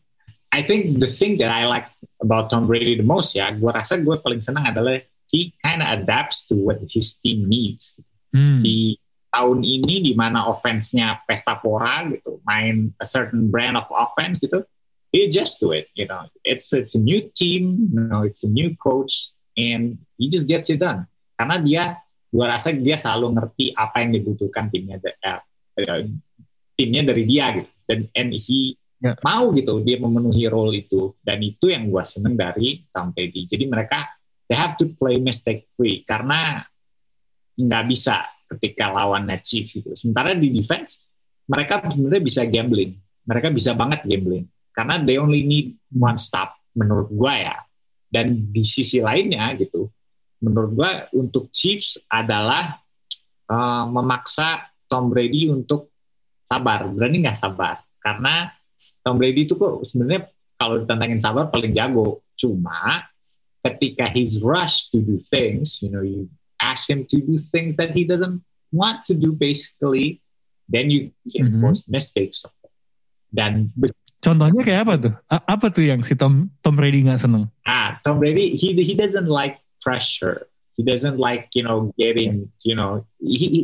[0.53, 1.89] I think the thing that I like
[2.21, 5.01] about Tom Brady the most ya, gua rasa gue paling senang adalah
[5.33, 7.97] he kind of adapts to what his team needs.
[8.33, 8.61] Hmm.
[8.61, 8.97] Di
[9.33, 14.61] tahun ini di mana offense-nya pesta pora gitu, main a certain brand of offense gitu,
[15.09, 15.89] he adjusts to it.
[15.97, 20.29] You know, it's it's a new team, you know, it's a new coach, and he
[20.29, 21.09] just gets it done.
[21.33, 21.83] Karena dia,
[22.29, 25.41] gua rasa dia selalu ngerti apa yang dibutuhkan timnya, eh,
[25.81, 26.05] eh,
[26.77, 27.69] timnya dari dia gitu.
[27.89, 29.19] Dan and he Ya.
[29.19, 31.11] mau gitu dia memenuhi role itu.
[31.19, 33.51] Dan itu yang gua seneng dari Tom Brady.
[33.51, 34.07] Jadi mereka
[34.47, 36.63] they have to play mistake free karena
[37.59, 38.23] nggak bisa
[38.55, 39.93] ketika lawan net Chiefs gitu.
[39.93, 41.03] Sementara di defense
[41.49, 42.95] mereka sebenarnya bisa gambling.
[43.23, 47.57] Mereka bisa banget gambling karena they only need one stop menurut gua ya.
[48.13, 49.89] Dan di sisi lainnya gitu,
[50.41, 52.77] menurut gua untuk Chiefs adalah
[53.49, 55.89] uh, memaksa Tom Brady untuk
[56.45, 56.85] sabar.
[56.89, 57.81] Berani nggak sabar?
[57.97, 58.49] Karena
[59.01, 62.21] Tom Brady itu kok sebenarnya kalau ditantangin sabar paling jago.
[62.37, 63.05] Cuma
[63.63, 66.27] ketika he's rushed to do things, you know, you
[66.61, 70.21] ask him to do things that he doesn't want to do basically,
[70.69, 71.61] then you can Mhm.
[71.61, 72.43] force mistakes.
[73.33, 73.73] Dan
[74.23, 75.13] Contohnya kayak apa tuh?
[75.27, 77.51] A- apa tuh yang si Tom Tom Brady nggak seneng?
[77.67, 80.47] ah, Tom Brady, he he doesn't like pressure.
[80.79, 83.59] He doesn't like you know getting you know he, he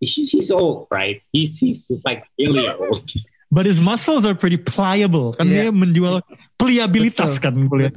[0.00, 1.20] he's, he's old right.
[1.30, 3.04] He's, he's he's like really old.
[3.48, 5.32] But his muscles are pretty pliable.
[5.32, 5.56] Kan Iya.
[5.56, 6.20] dia menjual
[6.60, 7.44] pliabilitas Betul.
[7.48, 7.94] kan gue lihat.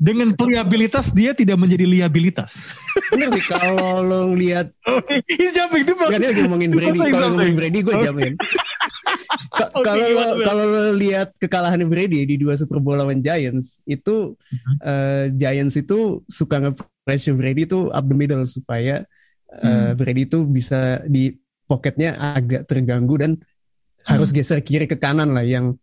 [0.00, 2.72] Dengan pliabilitas dia tidak menjadi liabilitas.
[3.12, 4.72] Bener sih kalau lo ngeliat
[5.36, 6.00] He's jumping tuh.
[6.00, 6.98] Kan dia lagi ngomongin Brady.
[7.12, 8.32] Kalau ngomongin Brady gue jamin.
[9.56, 10.08] Kalau
[10.42, 14.34] kalau lo lihat kekalahan Brady di dua Super Bowl lawan Giants itu
[14.82, 19.04] eh, Giants itu suka nge-pressure Brady itu up the middle supaya
[19.48, 19.94] eh, Hmm.
[19.96, 21.32] Brady itu bisa di
[21.64, 23.32] pocketnya agak terganggu dan
[24.06, 24.36] harus Hmm.
[24.38, 25.74] geser kiri ke kanan lah yang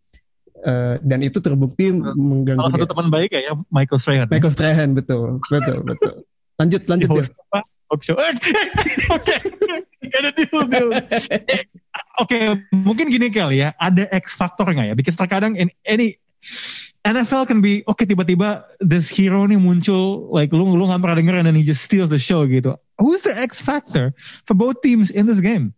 [0.60, 2.90] eh, dan itu terbukti mengganggu Salah satu dia.
[2.90, 4.26] teman baik ya Michael Strahan.
[4.28, 6.14] Michael Strahan betul betul betul.
[6.56, 7.60] Lanjut lanjut Di apa?
[7.94, 8.16] Show.
[8.16, 8.34] Eh,
[9.12, 9.34] Oke.
[10.04, 10.88] Ada deal, deal.
[12.16, 12.38] Oke,
[12.70, 14.94] mungkin gini kali ya, ada X factor nggak ya?
[14.94, 16.14] Because terkadang in any
[17.02, 21.34] NFL can be oke tiba-tiba this hero nih muncul like lu lu nggak pernah denger
[21.38, 22.74] and then he just steals the show gitu.
[22.96, 25.74] Who's the X factor for both teams in this game?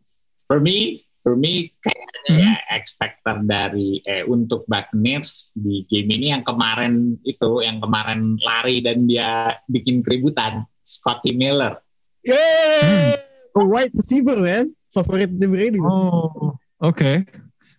[0.47, 2.43] For me, for me kayaknya Hmm.
[2.43, 8.35] ya X factor dari eh, untuk Buccaneers di game ini yang kemarin itu, yang kemarin
[8.43, 11.79] lari dan dia bikin keributan, Scotty Miller.
[12.27, 13.15] Yeay!
[13.55, 14.75] A wide receiver man.
[14.91, 15.79] Favorit di Brady.
[15.79, 17.13] Oh, oke.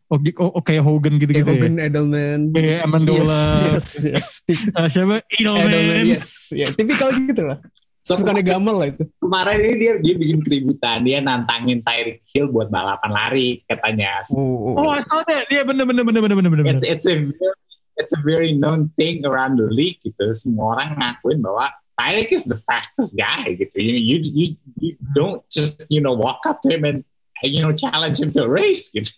[0.08, 1.52] Oke, oh, oke Hogan gitu-gitu ya.
[1.52, 2.56] Hogan Edelman.
[2.56, 3.44] Kayak Amendola.
[3.76, 4.64] Yes, yes, yes.
[4.72, 5.16] Uh, siapa?
[5.28, 6.04] Edelman, Edelman.
[6.08, 6.56] yes.
[6.56, 7.60] Ya, tipikal gitu lah.
[8.08, 9.04] So, Suka gamal lah itu.
[9.20, 14.24] kemarin ini dia dia bikin keributan, dia nantangin Tyreek Hill buat balapan lari katanya.
[14.32, 15.52] Oh, Oh, I saw that.
[15.52, 16.72] Iya bener bener bener bener bener bener.
[16.72, 17.60] It's it's a very,
[18.00, 20.24] it's a very known thing around the league gitu.
[20.40, 21.68] Semua orang ngakuin bahwa
[22.00, 23.76] Tyreek is the fastest guy gitu.
[23.76, 24.48] You you you,
[24.80, 27.04] you don't just you know walk up to him and
[27.44, 29.12] you know challenge him to a race gitu.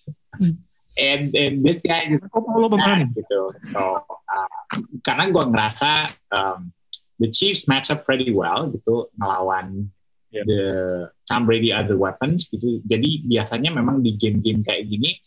[0.98, 3.06] And and this guy is Kok lo berani?
[3.14, 3.54] gitu.
[3.70, 4.50] So uh,
[5.06, 6.74] karena gue ngerasa um,
[7.20, 9.92] the Chiefs match up pretty well gitu ngelawan
[10.30, 10.46] Yeah.
[10.46, 10.62] the
[11.26, 12.86] Tom Brady other weapons gitu.
[12.86, 15.18] Jadi biasanya memang di game-game kayak gini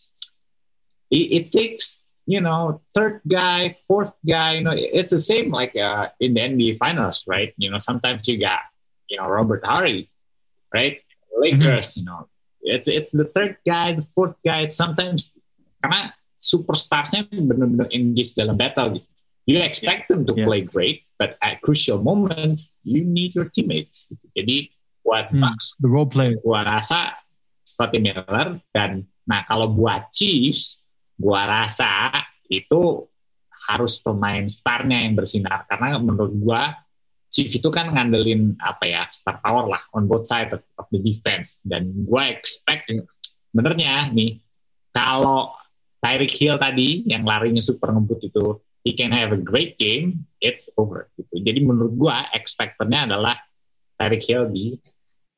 [1.11, 4.57] it, it takes you know third guy, fourth guy.
[4.59, 7.51] You know it's the same like uh, in the NBA Finals, right?
[7.59, 8.63] You know sometimes you got
[9.11, 10.09] you know Robert Horry,
[10.73, 11.03] right?
[11.35, 12.31] Lakers, you know
[12.63, 14.71] it's it's the third guy, the fourth guy.
[14.71, 15.35] Sometimes
[15.83, 19.09] karena superstarsnya benar-benar engage dalam battle gitu.
[19.43, 20.47] You expect them to Yeah.
[20.47, 24.07] play great, but at crucial moments you need your teammates.
[24.31, 24.71] Jadi
[25.03, 25.43] buat Hmm.
[25.43, 26.39] Bucks, The role players.
[26.41, 27.19] gua rasa
[27.61, 30.79] Scotty Miller dan nah kalau buat Chiefs,
[31.15, 32.11] gua rasa
[32.47, 33.07] itu
[33.67, 36.79] harus pemain starnya yang bersinar karena menurut gua
[37.27, 40.99] Chiefs itu kan ngandelin apa ya star power lah on both side of, of the
[40.99, 42.87] defense dan gua expect
[43.49, 44.39] benernya nih
[44.89, 45.51] kalau
[45.97, 48.45] Tyreek Hill tadi yang larinya super ngebut itu
[48.83, 51.39] he can have a great game it's over gitu.
[51.39, 53.35] jadi menurut gua expecternya adalah
[53.95, 54.75] Tyreek Hill di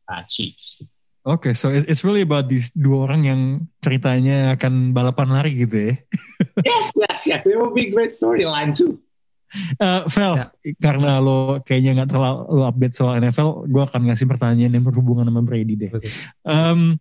[0.10, 0.82] uh, Chiefs
[1.26, 3.42] Oke, so it- it's really about these dua orang yang
[3.82, 5.94] ceritanya akan balapan lari gitu ya.
[6.70, 9.02] yes yes yes it will be great storyline too
[9.56, 10.52] Eh, Vel, Ya.
[10.84, 15.48] karena lo kayaknya nggak terlalu update soal NFL, gue akan ngasih pertanyaan yang berhubungan sama
[15.48, 15.96] Brady deh.
[16.44, 17.00] Um,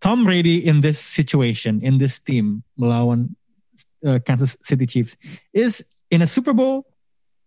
[0.00, 3.36] Tom Brady in this situation, in this team melawan
[4.02, 5.16] uh, Kansas City Chiefs,
[5.50, 6.84] is in a Super Bowl.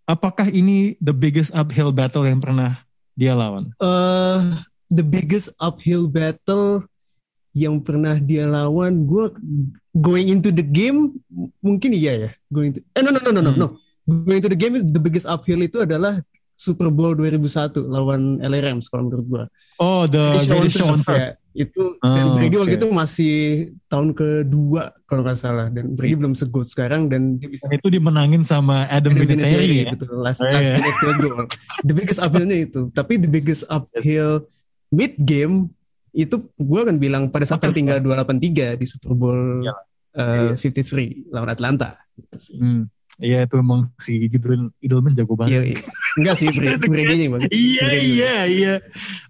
[0.04, 3.72] Apakah ini the biggest uphill battle yang pernah dia lawan?
[3.80, 4.42] uh,
[4.90, 6.84] the biggest uphill battle
[7.54, 9.30] yang pernah dia lawan gue
[9.94, 11.14] going into the game
[11.62, 13.62] mungkin iya ya going to, eh no no no no no Hmm.
[13.62, 13.68] no
[14.26, 16.18] going into the game the biggest uphill itu adalah
[16.54, 19.44] Super Bowl 2001 lawan LA Rams kalau menurut gue
[19.78, 21.14] Oh, the Turf.
[21.14, 21.38] ya.
[21.54, 22.80] Itu Oh, dan Brady waktu oke.
[22.80, 23.34] itu masih
[23.86, 28.42] tahun kedua kalau nggak salah dan Brady belum segold sekarang dan dia bisa itu dimenangin
[28.42, 29.92] sama Adam Ada Vinatieri Vinatieri, ya.
[29.92, 30.76] betul last, Oh, last iya.
[30.76, 31.46] minute field goal.
[31.82, 32.82] The biggest uphillnya itu.
[32.90, 34.32] Tapi the biggest uphill
[34.90, 35.70] mid game
[36.12, 39.74] itu gue akan bilang pada saat tertinggal 283 di Super Bowl Iya.
[40.16, 41.98] uh, 53 lawan Atlanta.
[42.12, 42.58] Gitu sih.
[42.58, 42.86] Hmm.
[43.16, 45.54] Iya itu emang si Gideon Edelman jago banget.
[45.54, 45.82] Iya, iya.
[46.14, 47.50] Enggak sih, Brady yang bagus.
[47.50, 48.74] Iya iya iya.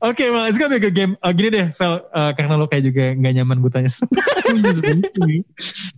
[0.03, 1.15] Oke, well, it's gonna be a good game.
[1.23, 3.87] Uh, gini deh, Vel, uh, karena lo kayak juga nggak nyaman gue tanya.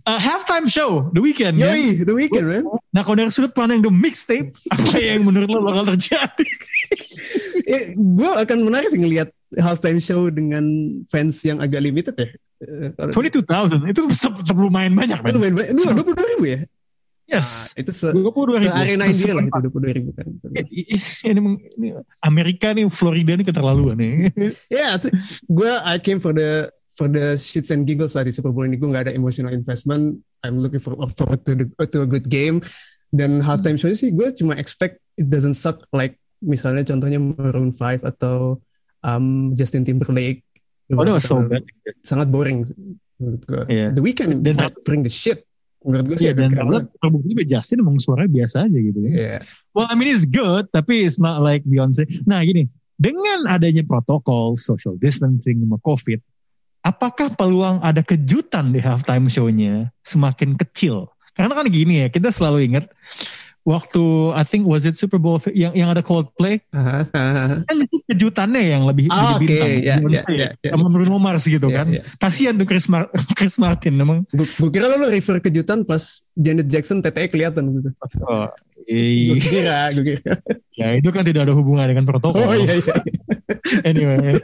[0.06, 1.58] uh, halftime show, the weekend.
[1.58, 1.74] kan?
[1.74, 2.62] Yoi, the weekend, man.
[2.94, 6.46] Nah, kalau dari sudut pandang the mixtape, apa yang menurut lo bakal terjadi?
[7.66, 10.62] Eh, gue akan menarik sih ngelihat halftime show dengan
[11.10, 12.30] fans yang agak limited ya.
[12.62, 15.74] Eh, kalau- 22,000 itu tetap, tetap lumayan banyak, main banyak.
[15.74, 16.62] Dua puluh dua ribu ya?
[17.26, 17.74] Yes.
[17.74, 18.22] Itu se, 22
[18.54, 18.62] ribu.
[18.62, 20.26] se arena India lah itu dua puluh dua ribu kan.
[21.26, 21.88] ini, emang- ini
[22.22, 24.30] Amerika nih, Florida nih keterlaluan nih.
[24.70, 24.94] Ya,
[25.44, 28.78] gue I came for the for the shits and giggles lah di Super Bowl ini.
[28.78, 30.22] Gue nggak ada emotional investment.
[30.46, 32.62] I'm looking for forward to the, to a good game.
[33.10, 38.06] Dan halftime show sih gue cuma expect it doesn't suck like misalnya contohnya Maroon 5
[38.06, 38.62] atau
[39.02, 40.46] um, Justin Timberlake.
[40.94, 41.66] Oh, that was so bad.
[42.06, 42.62] Sangat boring
[43.18, 43.62] menurut gue.
[43.66, 43.90] Iya.
[43.90, 45.42] The Weeknd Dan- might bring the shit.
[45.86, 46.98] Menurut gue sih Iya, dan karena banget.
[46.98, 49.12] terbukti juga Justin emang suaranya biasa aja gitu kan.
[49.14, 49.38] Iya.
[49.70, 52.02] Well, I mean it's good, tapi it's not like Beyonce.
[52.26, 52.66] Nah gini,
[52.98, 56.18] dengan adanya protokol social distancing sama COVID,
[56.82, 61.06] apakah peluang ada kejutan di halftime show-nya semakin kecil?
[61.38, 62.90] Karena kan gini ya, kita selalu ingat
[63.66, 67.02] waktu I think was it Super Bowl yang yang ada Coldplay, aha.
[67.66, 69.70] kan itu kejutannya yang lebih Ah, jadi oke, bintang.
[69.82, 70.70] ya, Beyonce ya, ya, ya.
[70.70, 71.86] Sama Bruno Mars gitu Iya, kan.
[71.90, 72.02] iya.
[72.16, 74.22] Kasihan tuh Chris, Mar- Chris Martin emang.
[74.30, 75.98] Gue kira lo refer kejutan pas
[76.32, 77.90] Janet Jackson TTE kelihatan gitu.
[78.22, 78.46] Oh,
[78.86, 79.34] Gue iya.
[79.42, 80.38] kira, gue kira.
[80.78, 82.38] ya itu kan tidak ada hubungan dengan protokol.
[82.38, 82.96] Oh iya iya.
[83.90, 84.38] anyway,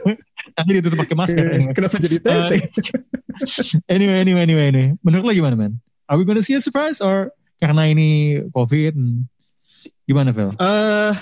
[0.51, 1.45] tapi ditutup pakai masker.
[1.47, 1.71] Anyway.
[1.71, 2.57] Kenapa jadi Uh, tete?
[3.93, 4.89] anyway, anyway, anyway, anyway.
[4.99, 5.79] Menurut lo gimana, man?
[6.11, 7.31] Are we gonna see a surprise or
[7.63, 8.09] karena ini
[8.51, 8.93] COVID?
[10.03, 10.51] Gimana, Phil?
[10.51, 11.13] Eh,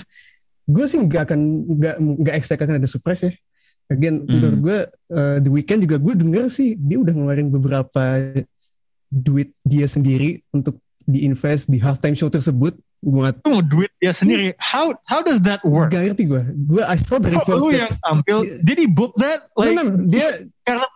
[0.66, 1.40] gue sih nggak akan
[1.78, 3.32] nggak nggak expect akan ada surprise ya.
[3.86, 4.30] Again, Hmm.
[4.30, 4.78] menurut gue
[5.14, 8.02] eh, the weekend juga gue denger sih dia udah ngeluarin beberapa
[9.06, 12.74] duit dia sendiri untuk diinvest di halftime show tersebut.
[13.02, 14.54] Gue nggak Itu mau duit dia sendiri.
[14.62, 15.90] How how does that work?
[15.90, 16.42] nggak ngerti gue.
[16.70, 19.50] Gue I saw the reports lu yang tampil, did he book that?
[19.58, 20.30] Like, no, no, dia
[20.62, 20.86] karena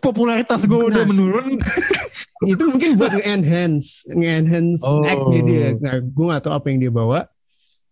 [0.00, 1.08] popularitas gue udah Nah.
[1.12, 1.60] menurun.
[2.48, 5.04] itu mungkin buat nge-enhance nge-enhance Oh.
[5.04, 5.66] act-nya dia.
[5.76, 7.28] Nah, gue gak tahu apa yang dia bawa.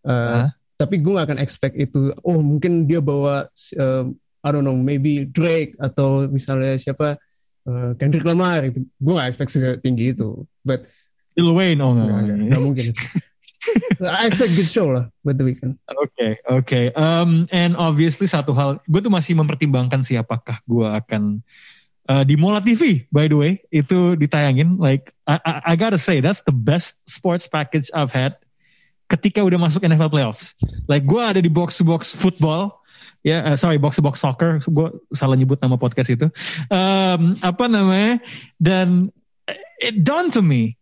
[0.00, 0.48] Uh, Hah?
[0.80, 2.16] Tapi gue gak akan expect itu.
[2.24, 3.44] Oh, mungkin dia bawa
[3.76, 7.20] um, I don't know, maybe Drake atau misalnya siapa
[7.68, 8.80] uh, Kendrick Lamar itu.
[8.96, 10.48] Gue gak expect setinggi itu.
[10.64, 10.88] But
[11.36, 12.20] Lil Wayne, oh gak, enggak.
[12.24, 12.86] gak, gak mungkin.
[13.98, 15.78] I expect good show lah buat the weekend.
[15.90, 16.80] Oke, oke.
[16.94, 21.42] Um, and obviously satu hal, gue tuh masih mempertimbangkan siapakah gue akan
[22.08, 23.04] uh, di Mola TV.
[23.12, 24.80] By the way, itu ditayangin.
[24.80, 28.34] Like I, I, I gotta say, that's the best sports package I've had
[29.08, 30.56] ketika udah masuk NFL playoffs.
[30.88, 32.80] Like gue ada di box box football.
[33.26, 34.62] Ya, eh, sorry, box box soccer.
[34.62, 36.26] Gue salah nyebut nama podcast itu.
[36.70, 38.22] Um, apa namanya?
[38.56, 39.10] Dan
[39.80, 40.78] it dawned to me,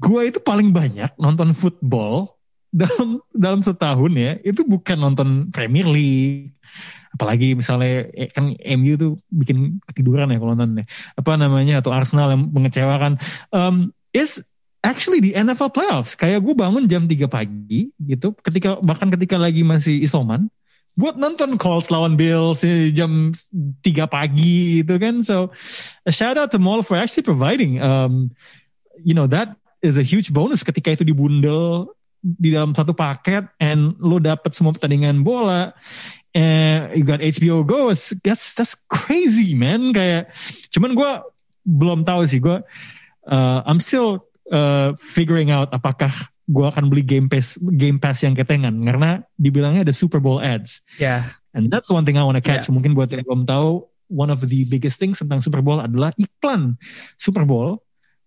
[0.00, 2.34] gue itu paling banyak nonton football
[2.74, 4.32] dalam dalam setahun ya.
[4.42, 6.54] Itu bukan nonton Premier League.
[7.14, 12.34] Apalagi misalnya eh, kan MU tuh bikin ketiduran ya kalau nontonnya apa namanya atau Arsenal
[12.34, 13.22] yang mengecewakan.
[13.54, 14.42] Um, is
[14.82, 16.18] actually di NFL playoffs.
[16.18, 20.50] Kayak gue bangun jam 3 pagi gitu ketika bahkan ketika lagi masih isoman
[20.94, 25.22] buat nonton Colts lawan Bills eh, jam 3 pagi gitu kan.
[25.22, 25.54] So
[26.06, 28.34] a shout out to Mall for actually providing um,
[29.02, 29.54] you know that
[29.84, 31.92] is a huge bonus ketika itu dibundel
[32.24, 35.76] di dalam satu paket and lo dapet semua pertandingan bola
[36.32, 39.92] and you got HBO Go it's- that's that's crazy man.
[39.92, 40.32] Kayak
[40.72, 41.10] cuman gue
[41.68, 42.64] belum tahu sih gue
[43.28, 46.10] uh, I'm still uh, figuring out apakah
[46.44, 48.72] gue akan beli Game Pass Game Pass yang ketengan.
[48.72, 50.80] Karena dibilangnya ada Super Bowl ads.
[50.96, 51.24] Ya,
[51.54, 52.66] And that's one thing I want to catch.
[52.66, 56.76] Mungkin buat yang belum tahu, one of the biggest things tentang Super Bowl adalah iklan
[57.14, 57.80] Super Bowl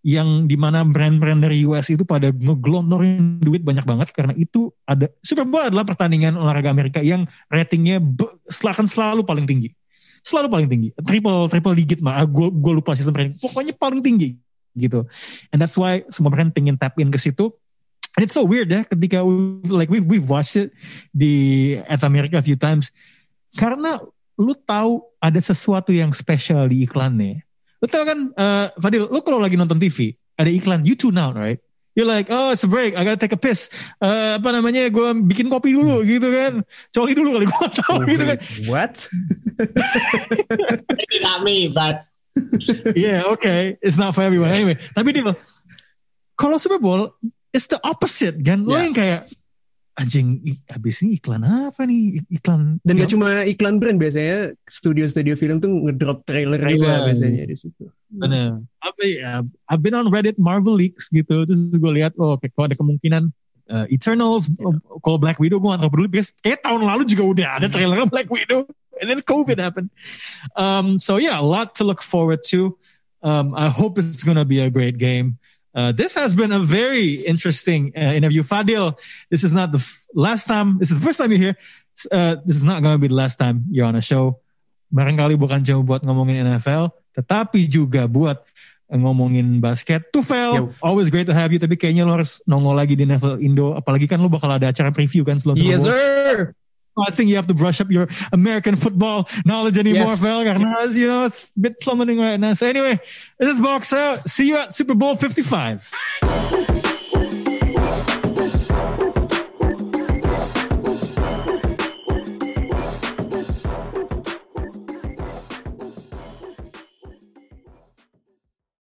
[0.05, 5.09] yang di mana brand-brand dari US itu pada ngegelontorin duit banyak banget karena itu ada
[5.19, 9.73] Super Bowl adalah pertandingan olahraga Amerika yang ratingnya be- akan selalu paling tinggi,
[10.21, 14.37] selalu paling tinggi, triple triple digit mah, gue gue lupa sistem rating, pokoknya paling tinggi
[14.77, 15.09] gitu.
[15.49, 17.49] And that's why semua brand pengen tap in ke situ.
[18.13, 20.73] And it's so weird ya ketika we, like we we've watched it
[21.13, 22.89] di at America a few times
[23.53, 24.01] karena
[24.37, 27.46] lu tahu ada sesuatu yang spesial di iklannya.
[27.77, 31.37] Lu tahu kan, uh, Fadil, lu kalau lagi nonton TV, ada iklan, you tune out,
[31.37, 31.61] right?
[31.97, 33.73] You're like, oh it's a break, I gotta take a piss.
[33.97, 36.61] Uh, apa namanya, gue bikin kopi dulu gitu kan.
[36.93, 38.37] Coli dulu kali, gue gak tahu gitu kan.
[38.69, 38.93] what?
[40.93, 42.05] Maybe not me, but
[42.93, 43.81] yeah, okay.
[43.81, 44.53] It's not for everyone.
[44.53, 45.25] Anyway, tapi dia
[46.37, 47.17] kalau Super Bowl,
[47.49, 48.61] it's the opposite kan.
[48.61, 48.85] Lo Yeah.
[48.85, 49.19] yang kayak,
[49.97, 55.57] anjing habis ini iklan apa nih iklan Dan gak cuma iklan brand biasanya studio-studio film
[55.57, 57.01] tuh ngedrop trailer juga Trailer.
[57.09, 57.89] biasanya di situ.
[58.13, 58.61] Bener.
[58.77, 59.41] Apa ya?
[59.65, 61.49] I've been on Reddit Marvel Leaks gitu.
[61.49, 63.23] Terus gue lihat, oh kayak kalau ada kemungkinan
[63.73, 66.09] uh, Eternals, oh, kalau Black Widow gue gak terlalu peduli.
[66.13, 68.69] Because kayak tahun lalu juga udah ada trailernya Black Widow.
[69.01, 69.89] And then COVID happened.
[70.53, 72.77] Um, so yeah, a lot to look forward to.
[73.25, 75.41] Um, I hope it's to be a great game.
[75.77, 78.41] Uh, this has been a very interesting uh, interview.
[78.41, 78.97] Fadil,
[79.29, 80.81] this is not the f- last time.
[80.81, 81.57] This is the first time you're here.
[82.09, 84.41] Uh, this is not going to be the last time you're on a show.
[84.89, 88.41] Barangkali bukan cuma buat ngomongin NFL, tetapi juga buat
[88.89, 90.09] ngomongin basket.
[90.09, 90.63] Tufel, Yo.
[90.81, 91.61] always great to have you.
[91.61, 93.77] Tapi kayaknya lo harus nongol lagi di NFL Indo.
[93.77, 96.56] Apalagi kan lo bakal ada acara preview kan sebelum Yes sir.
[97.05, 100.21] I think you have to brush up your American football knowledge anymore, Yes.
[100.21, 102.53] Karena you know it's a bit plummeting right now.
[102.53, 102.99] So anyway,
[103.39, 104.29] this is Box out.
[104.29, 106.96] See you at Super Bowl 55.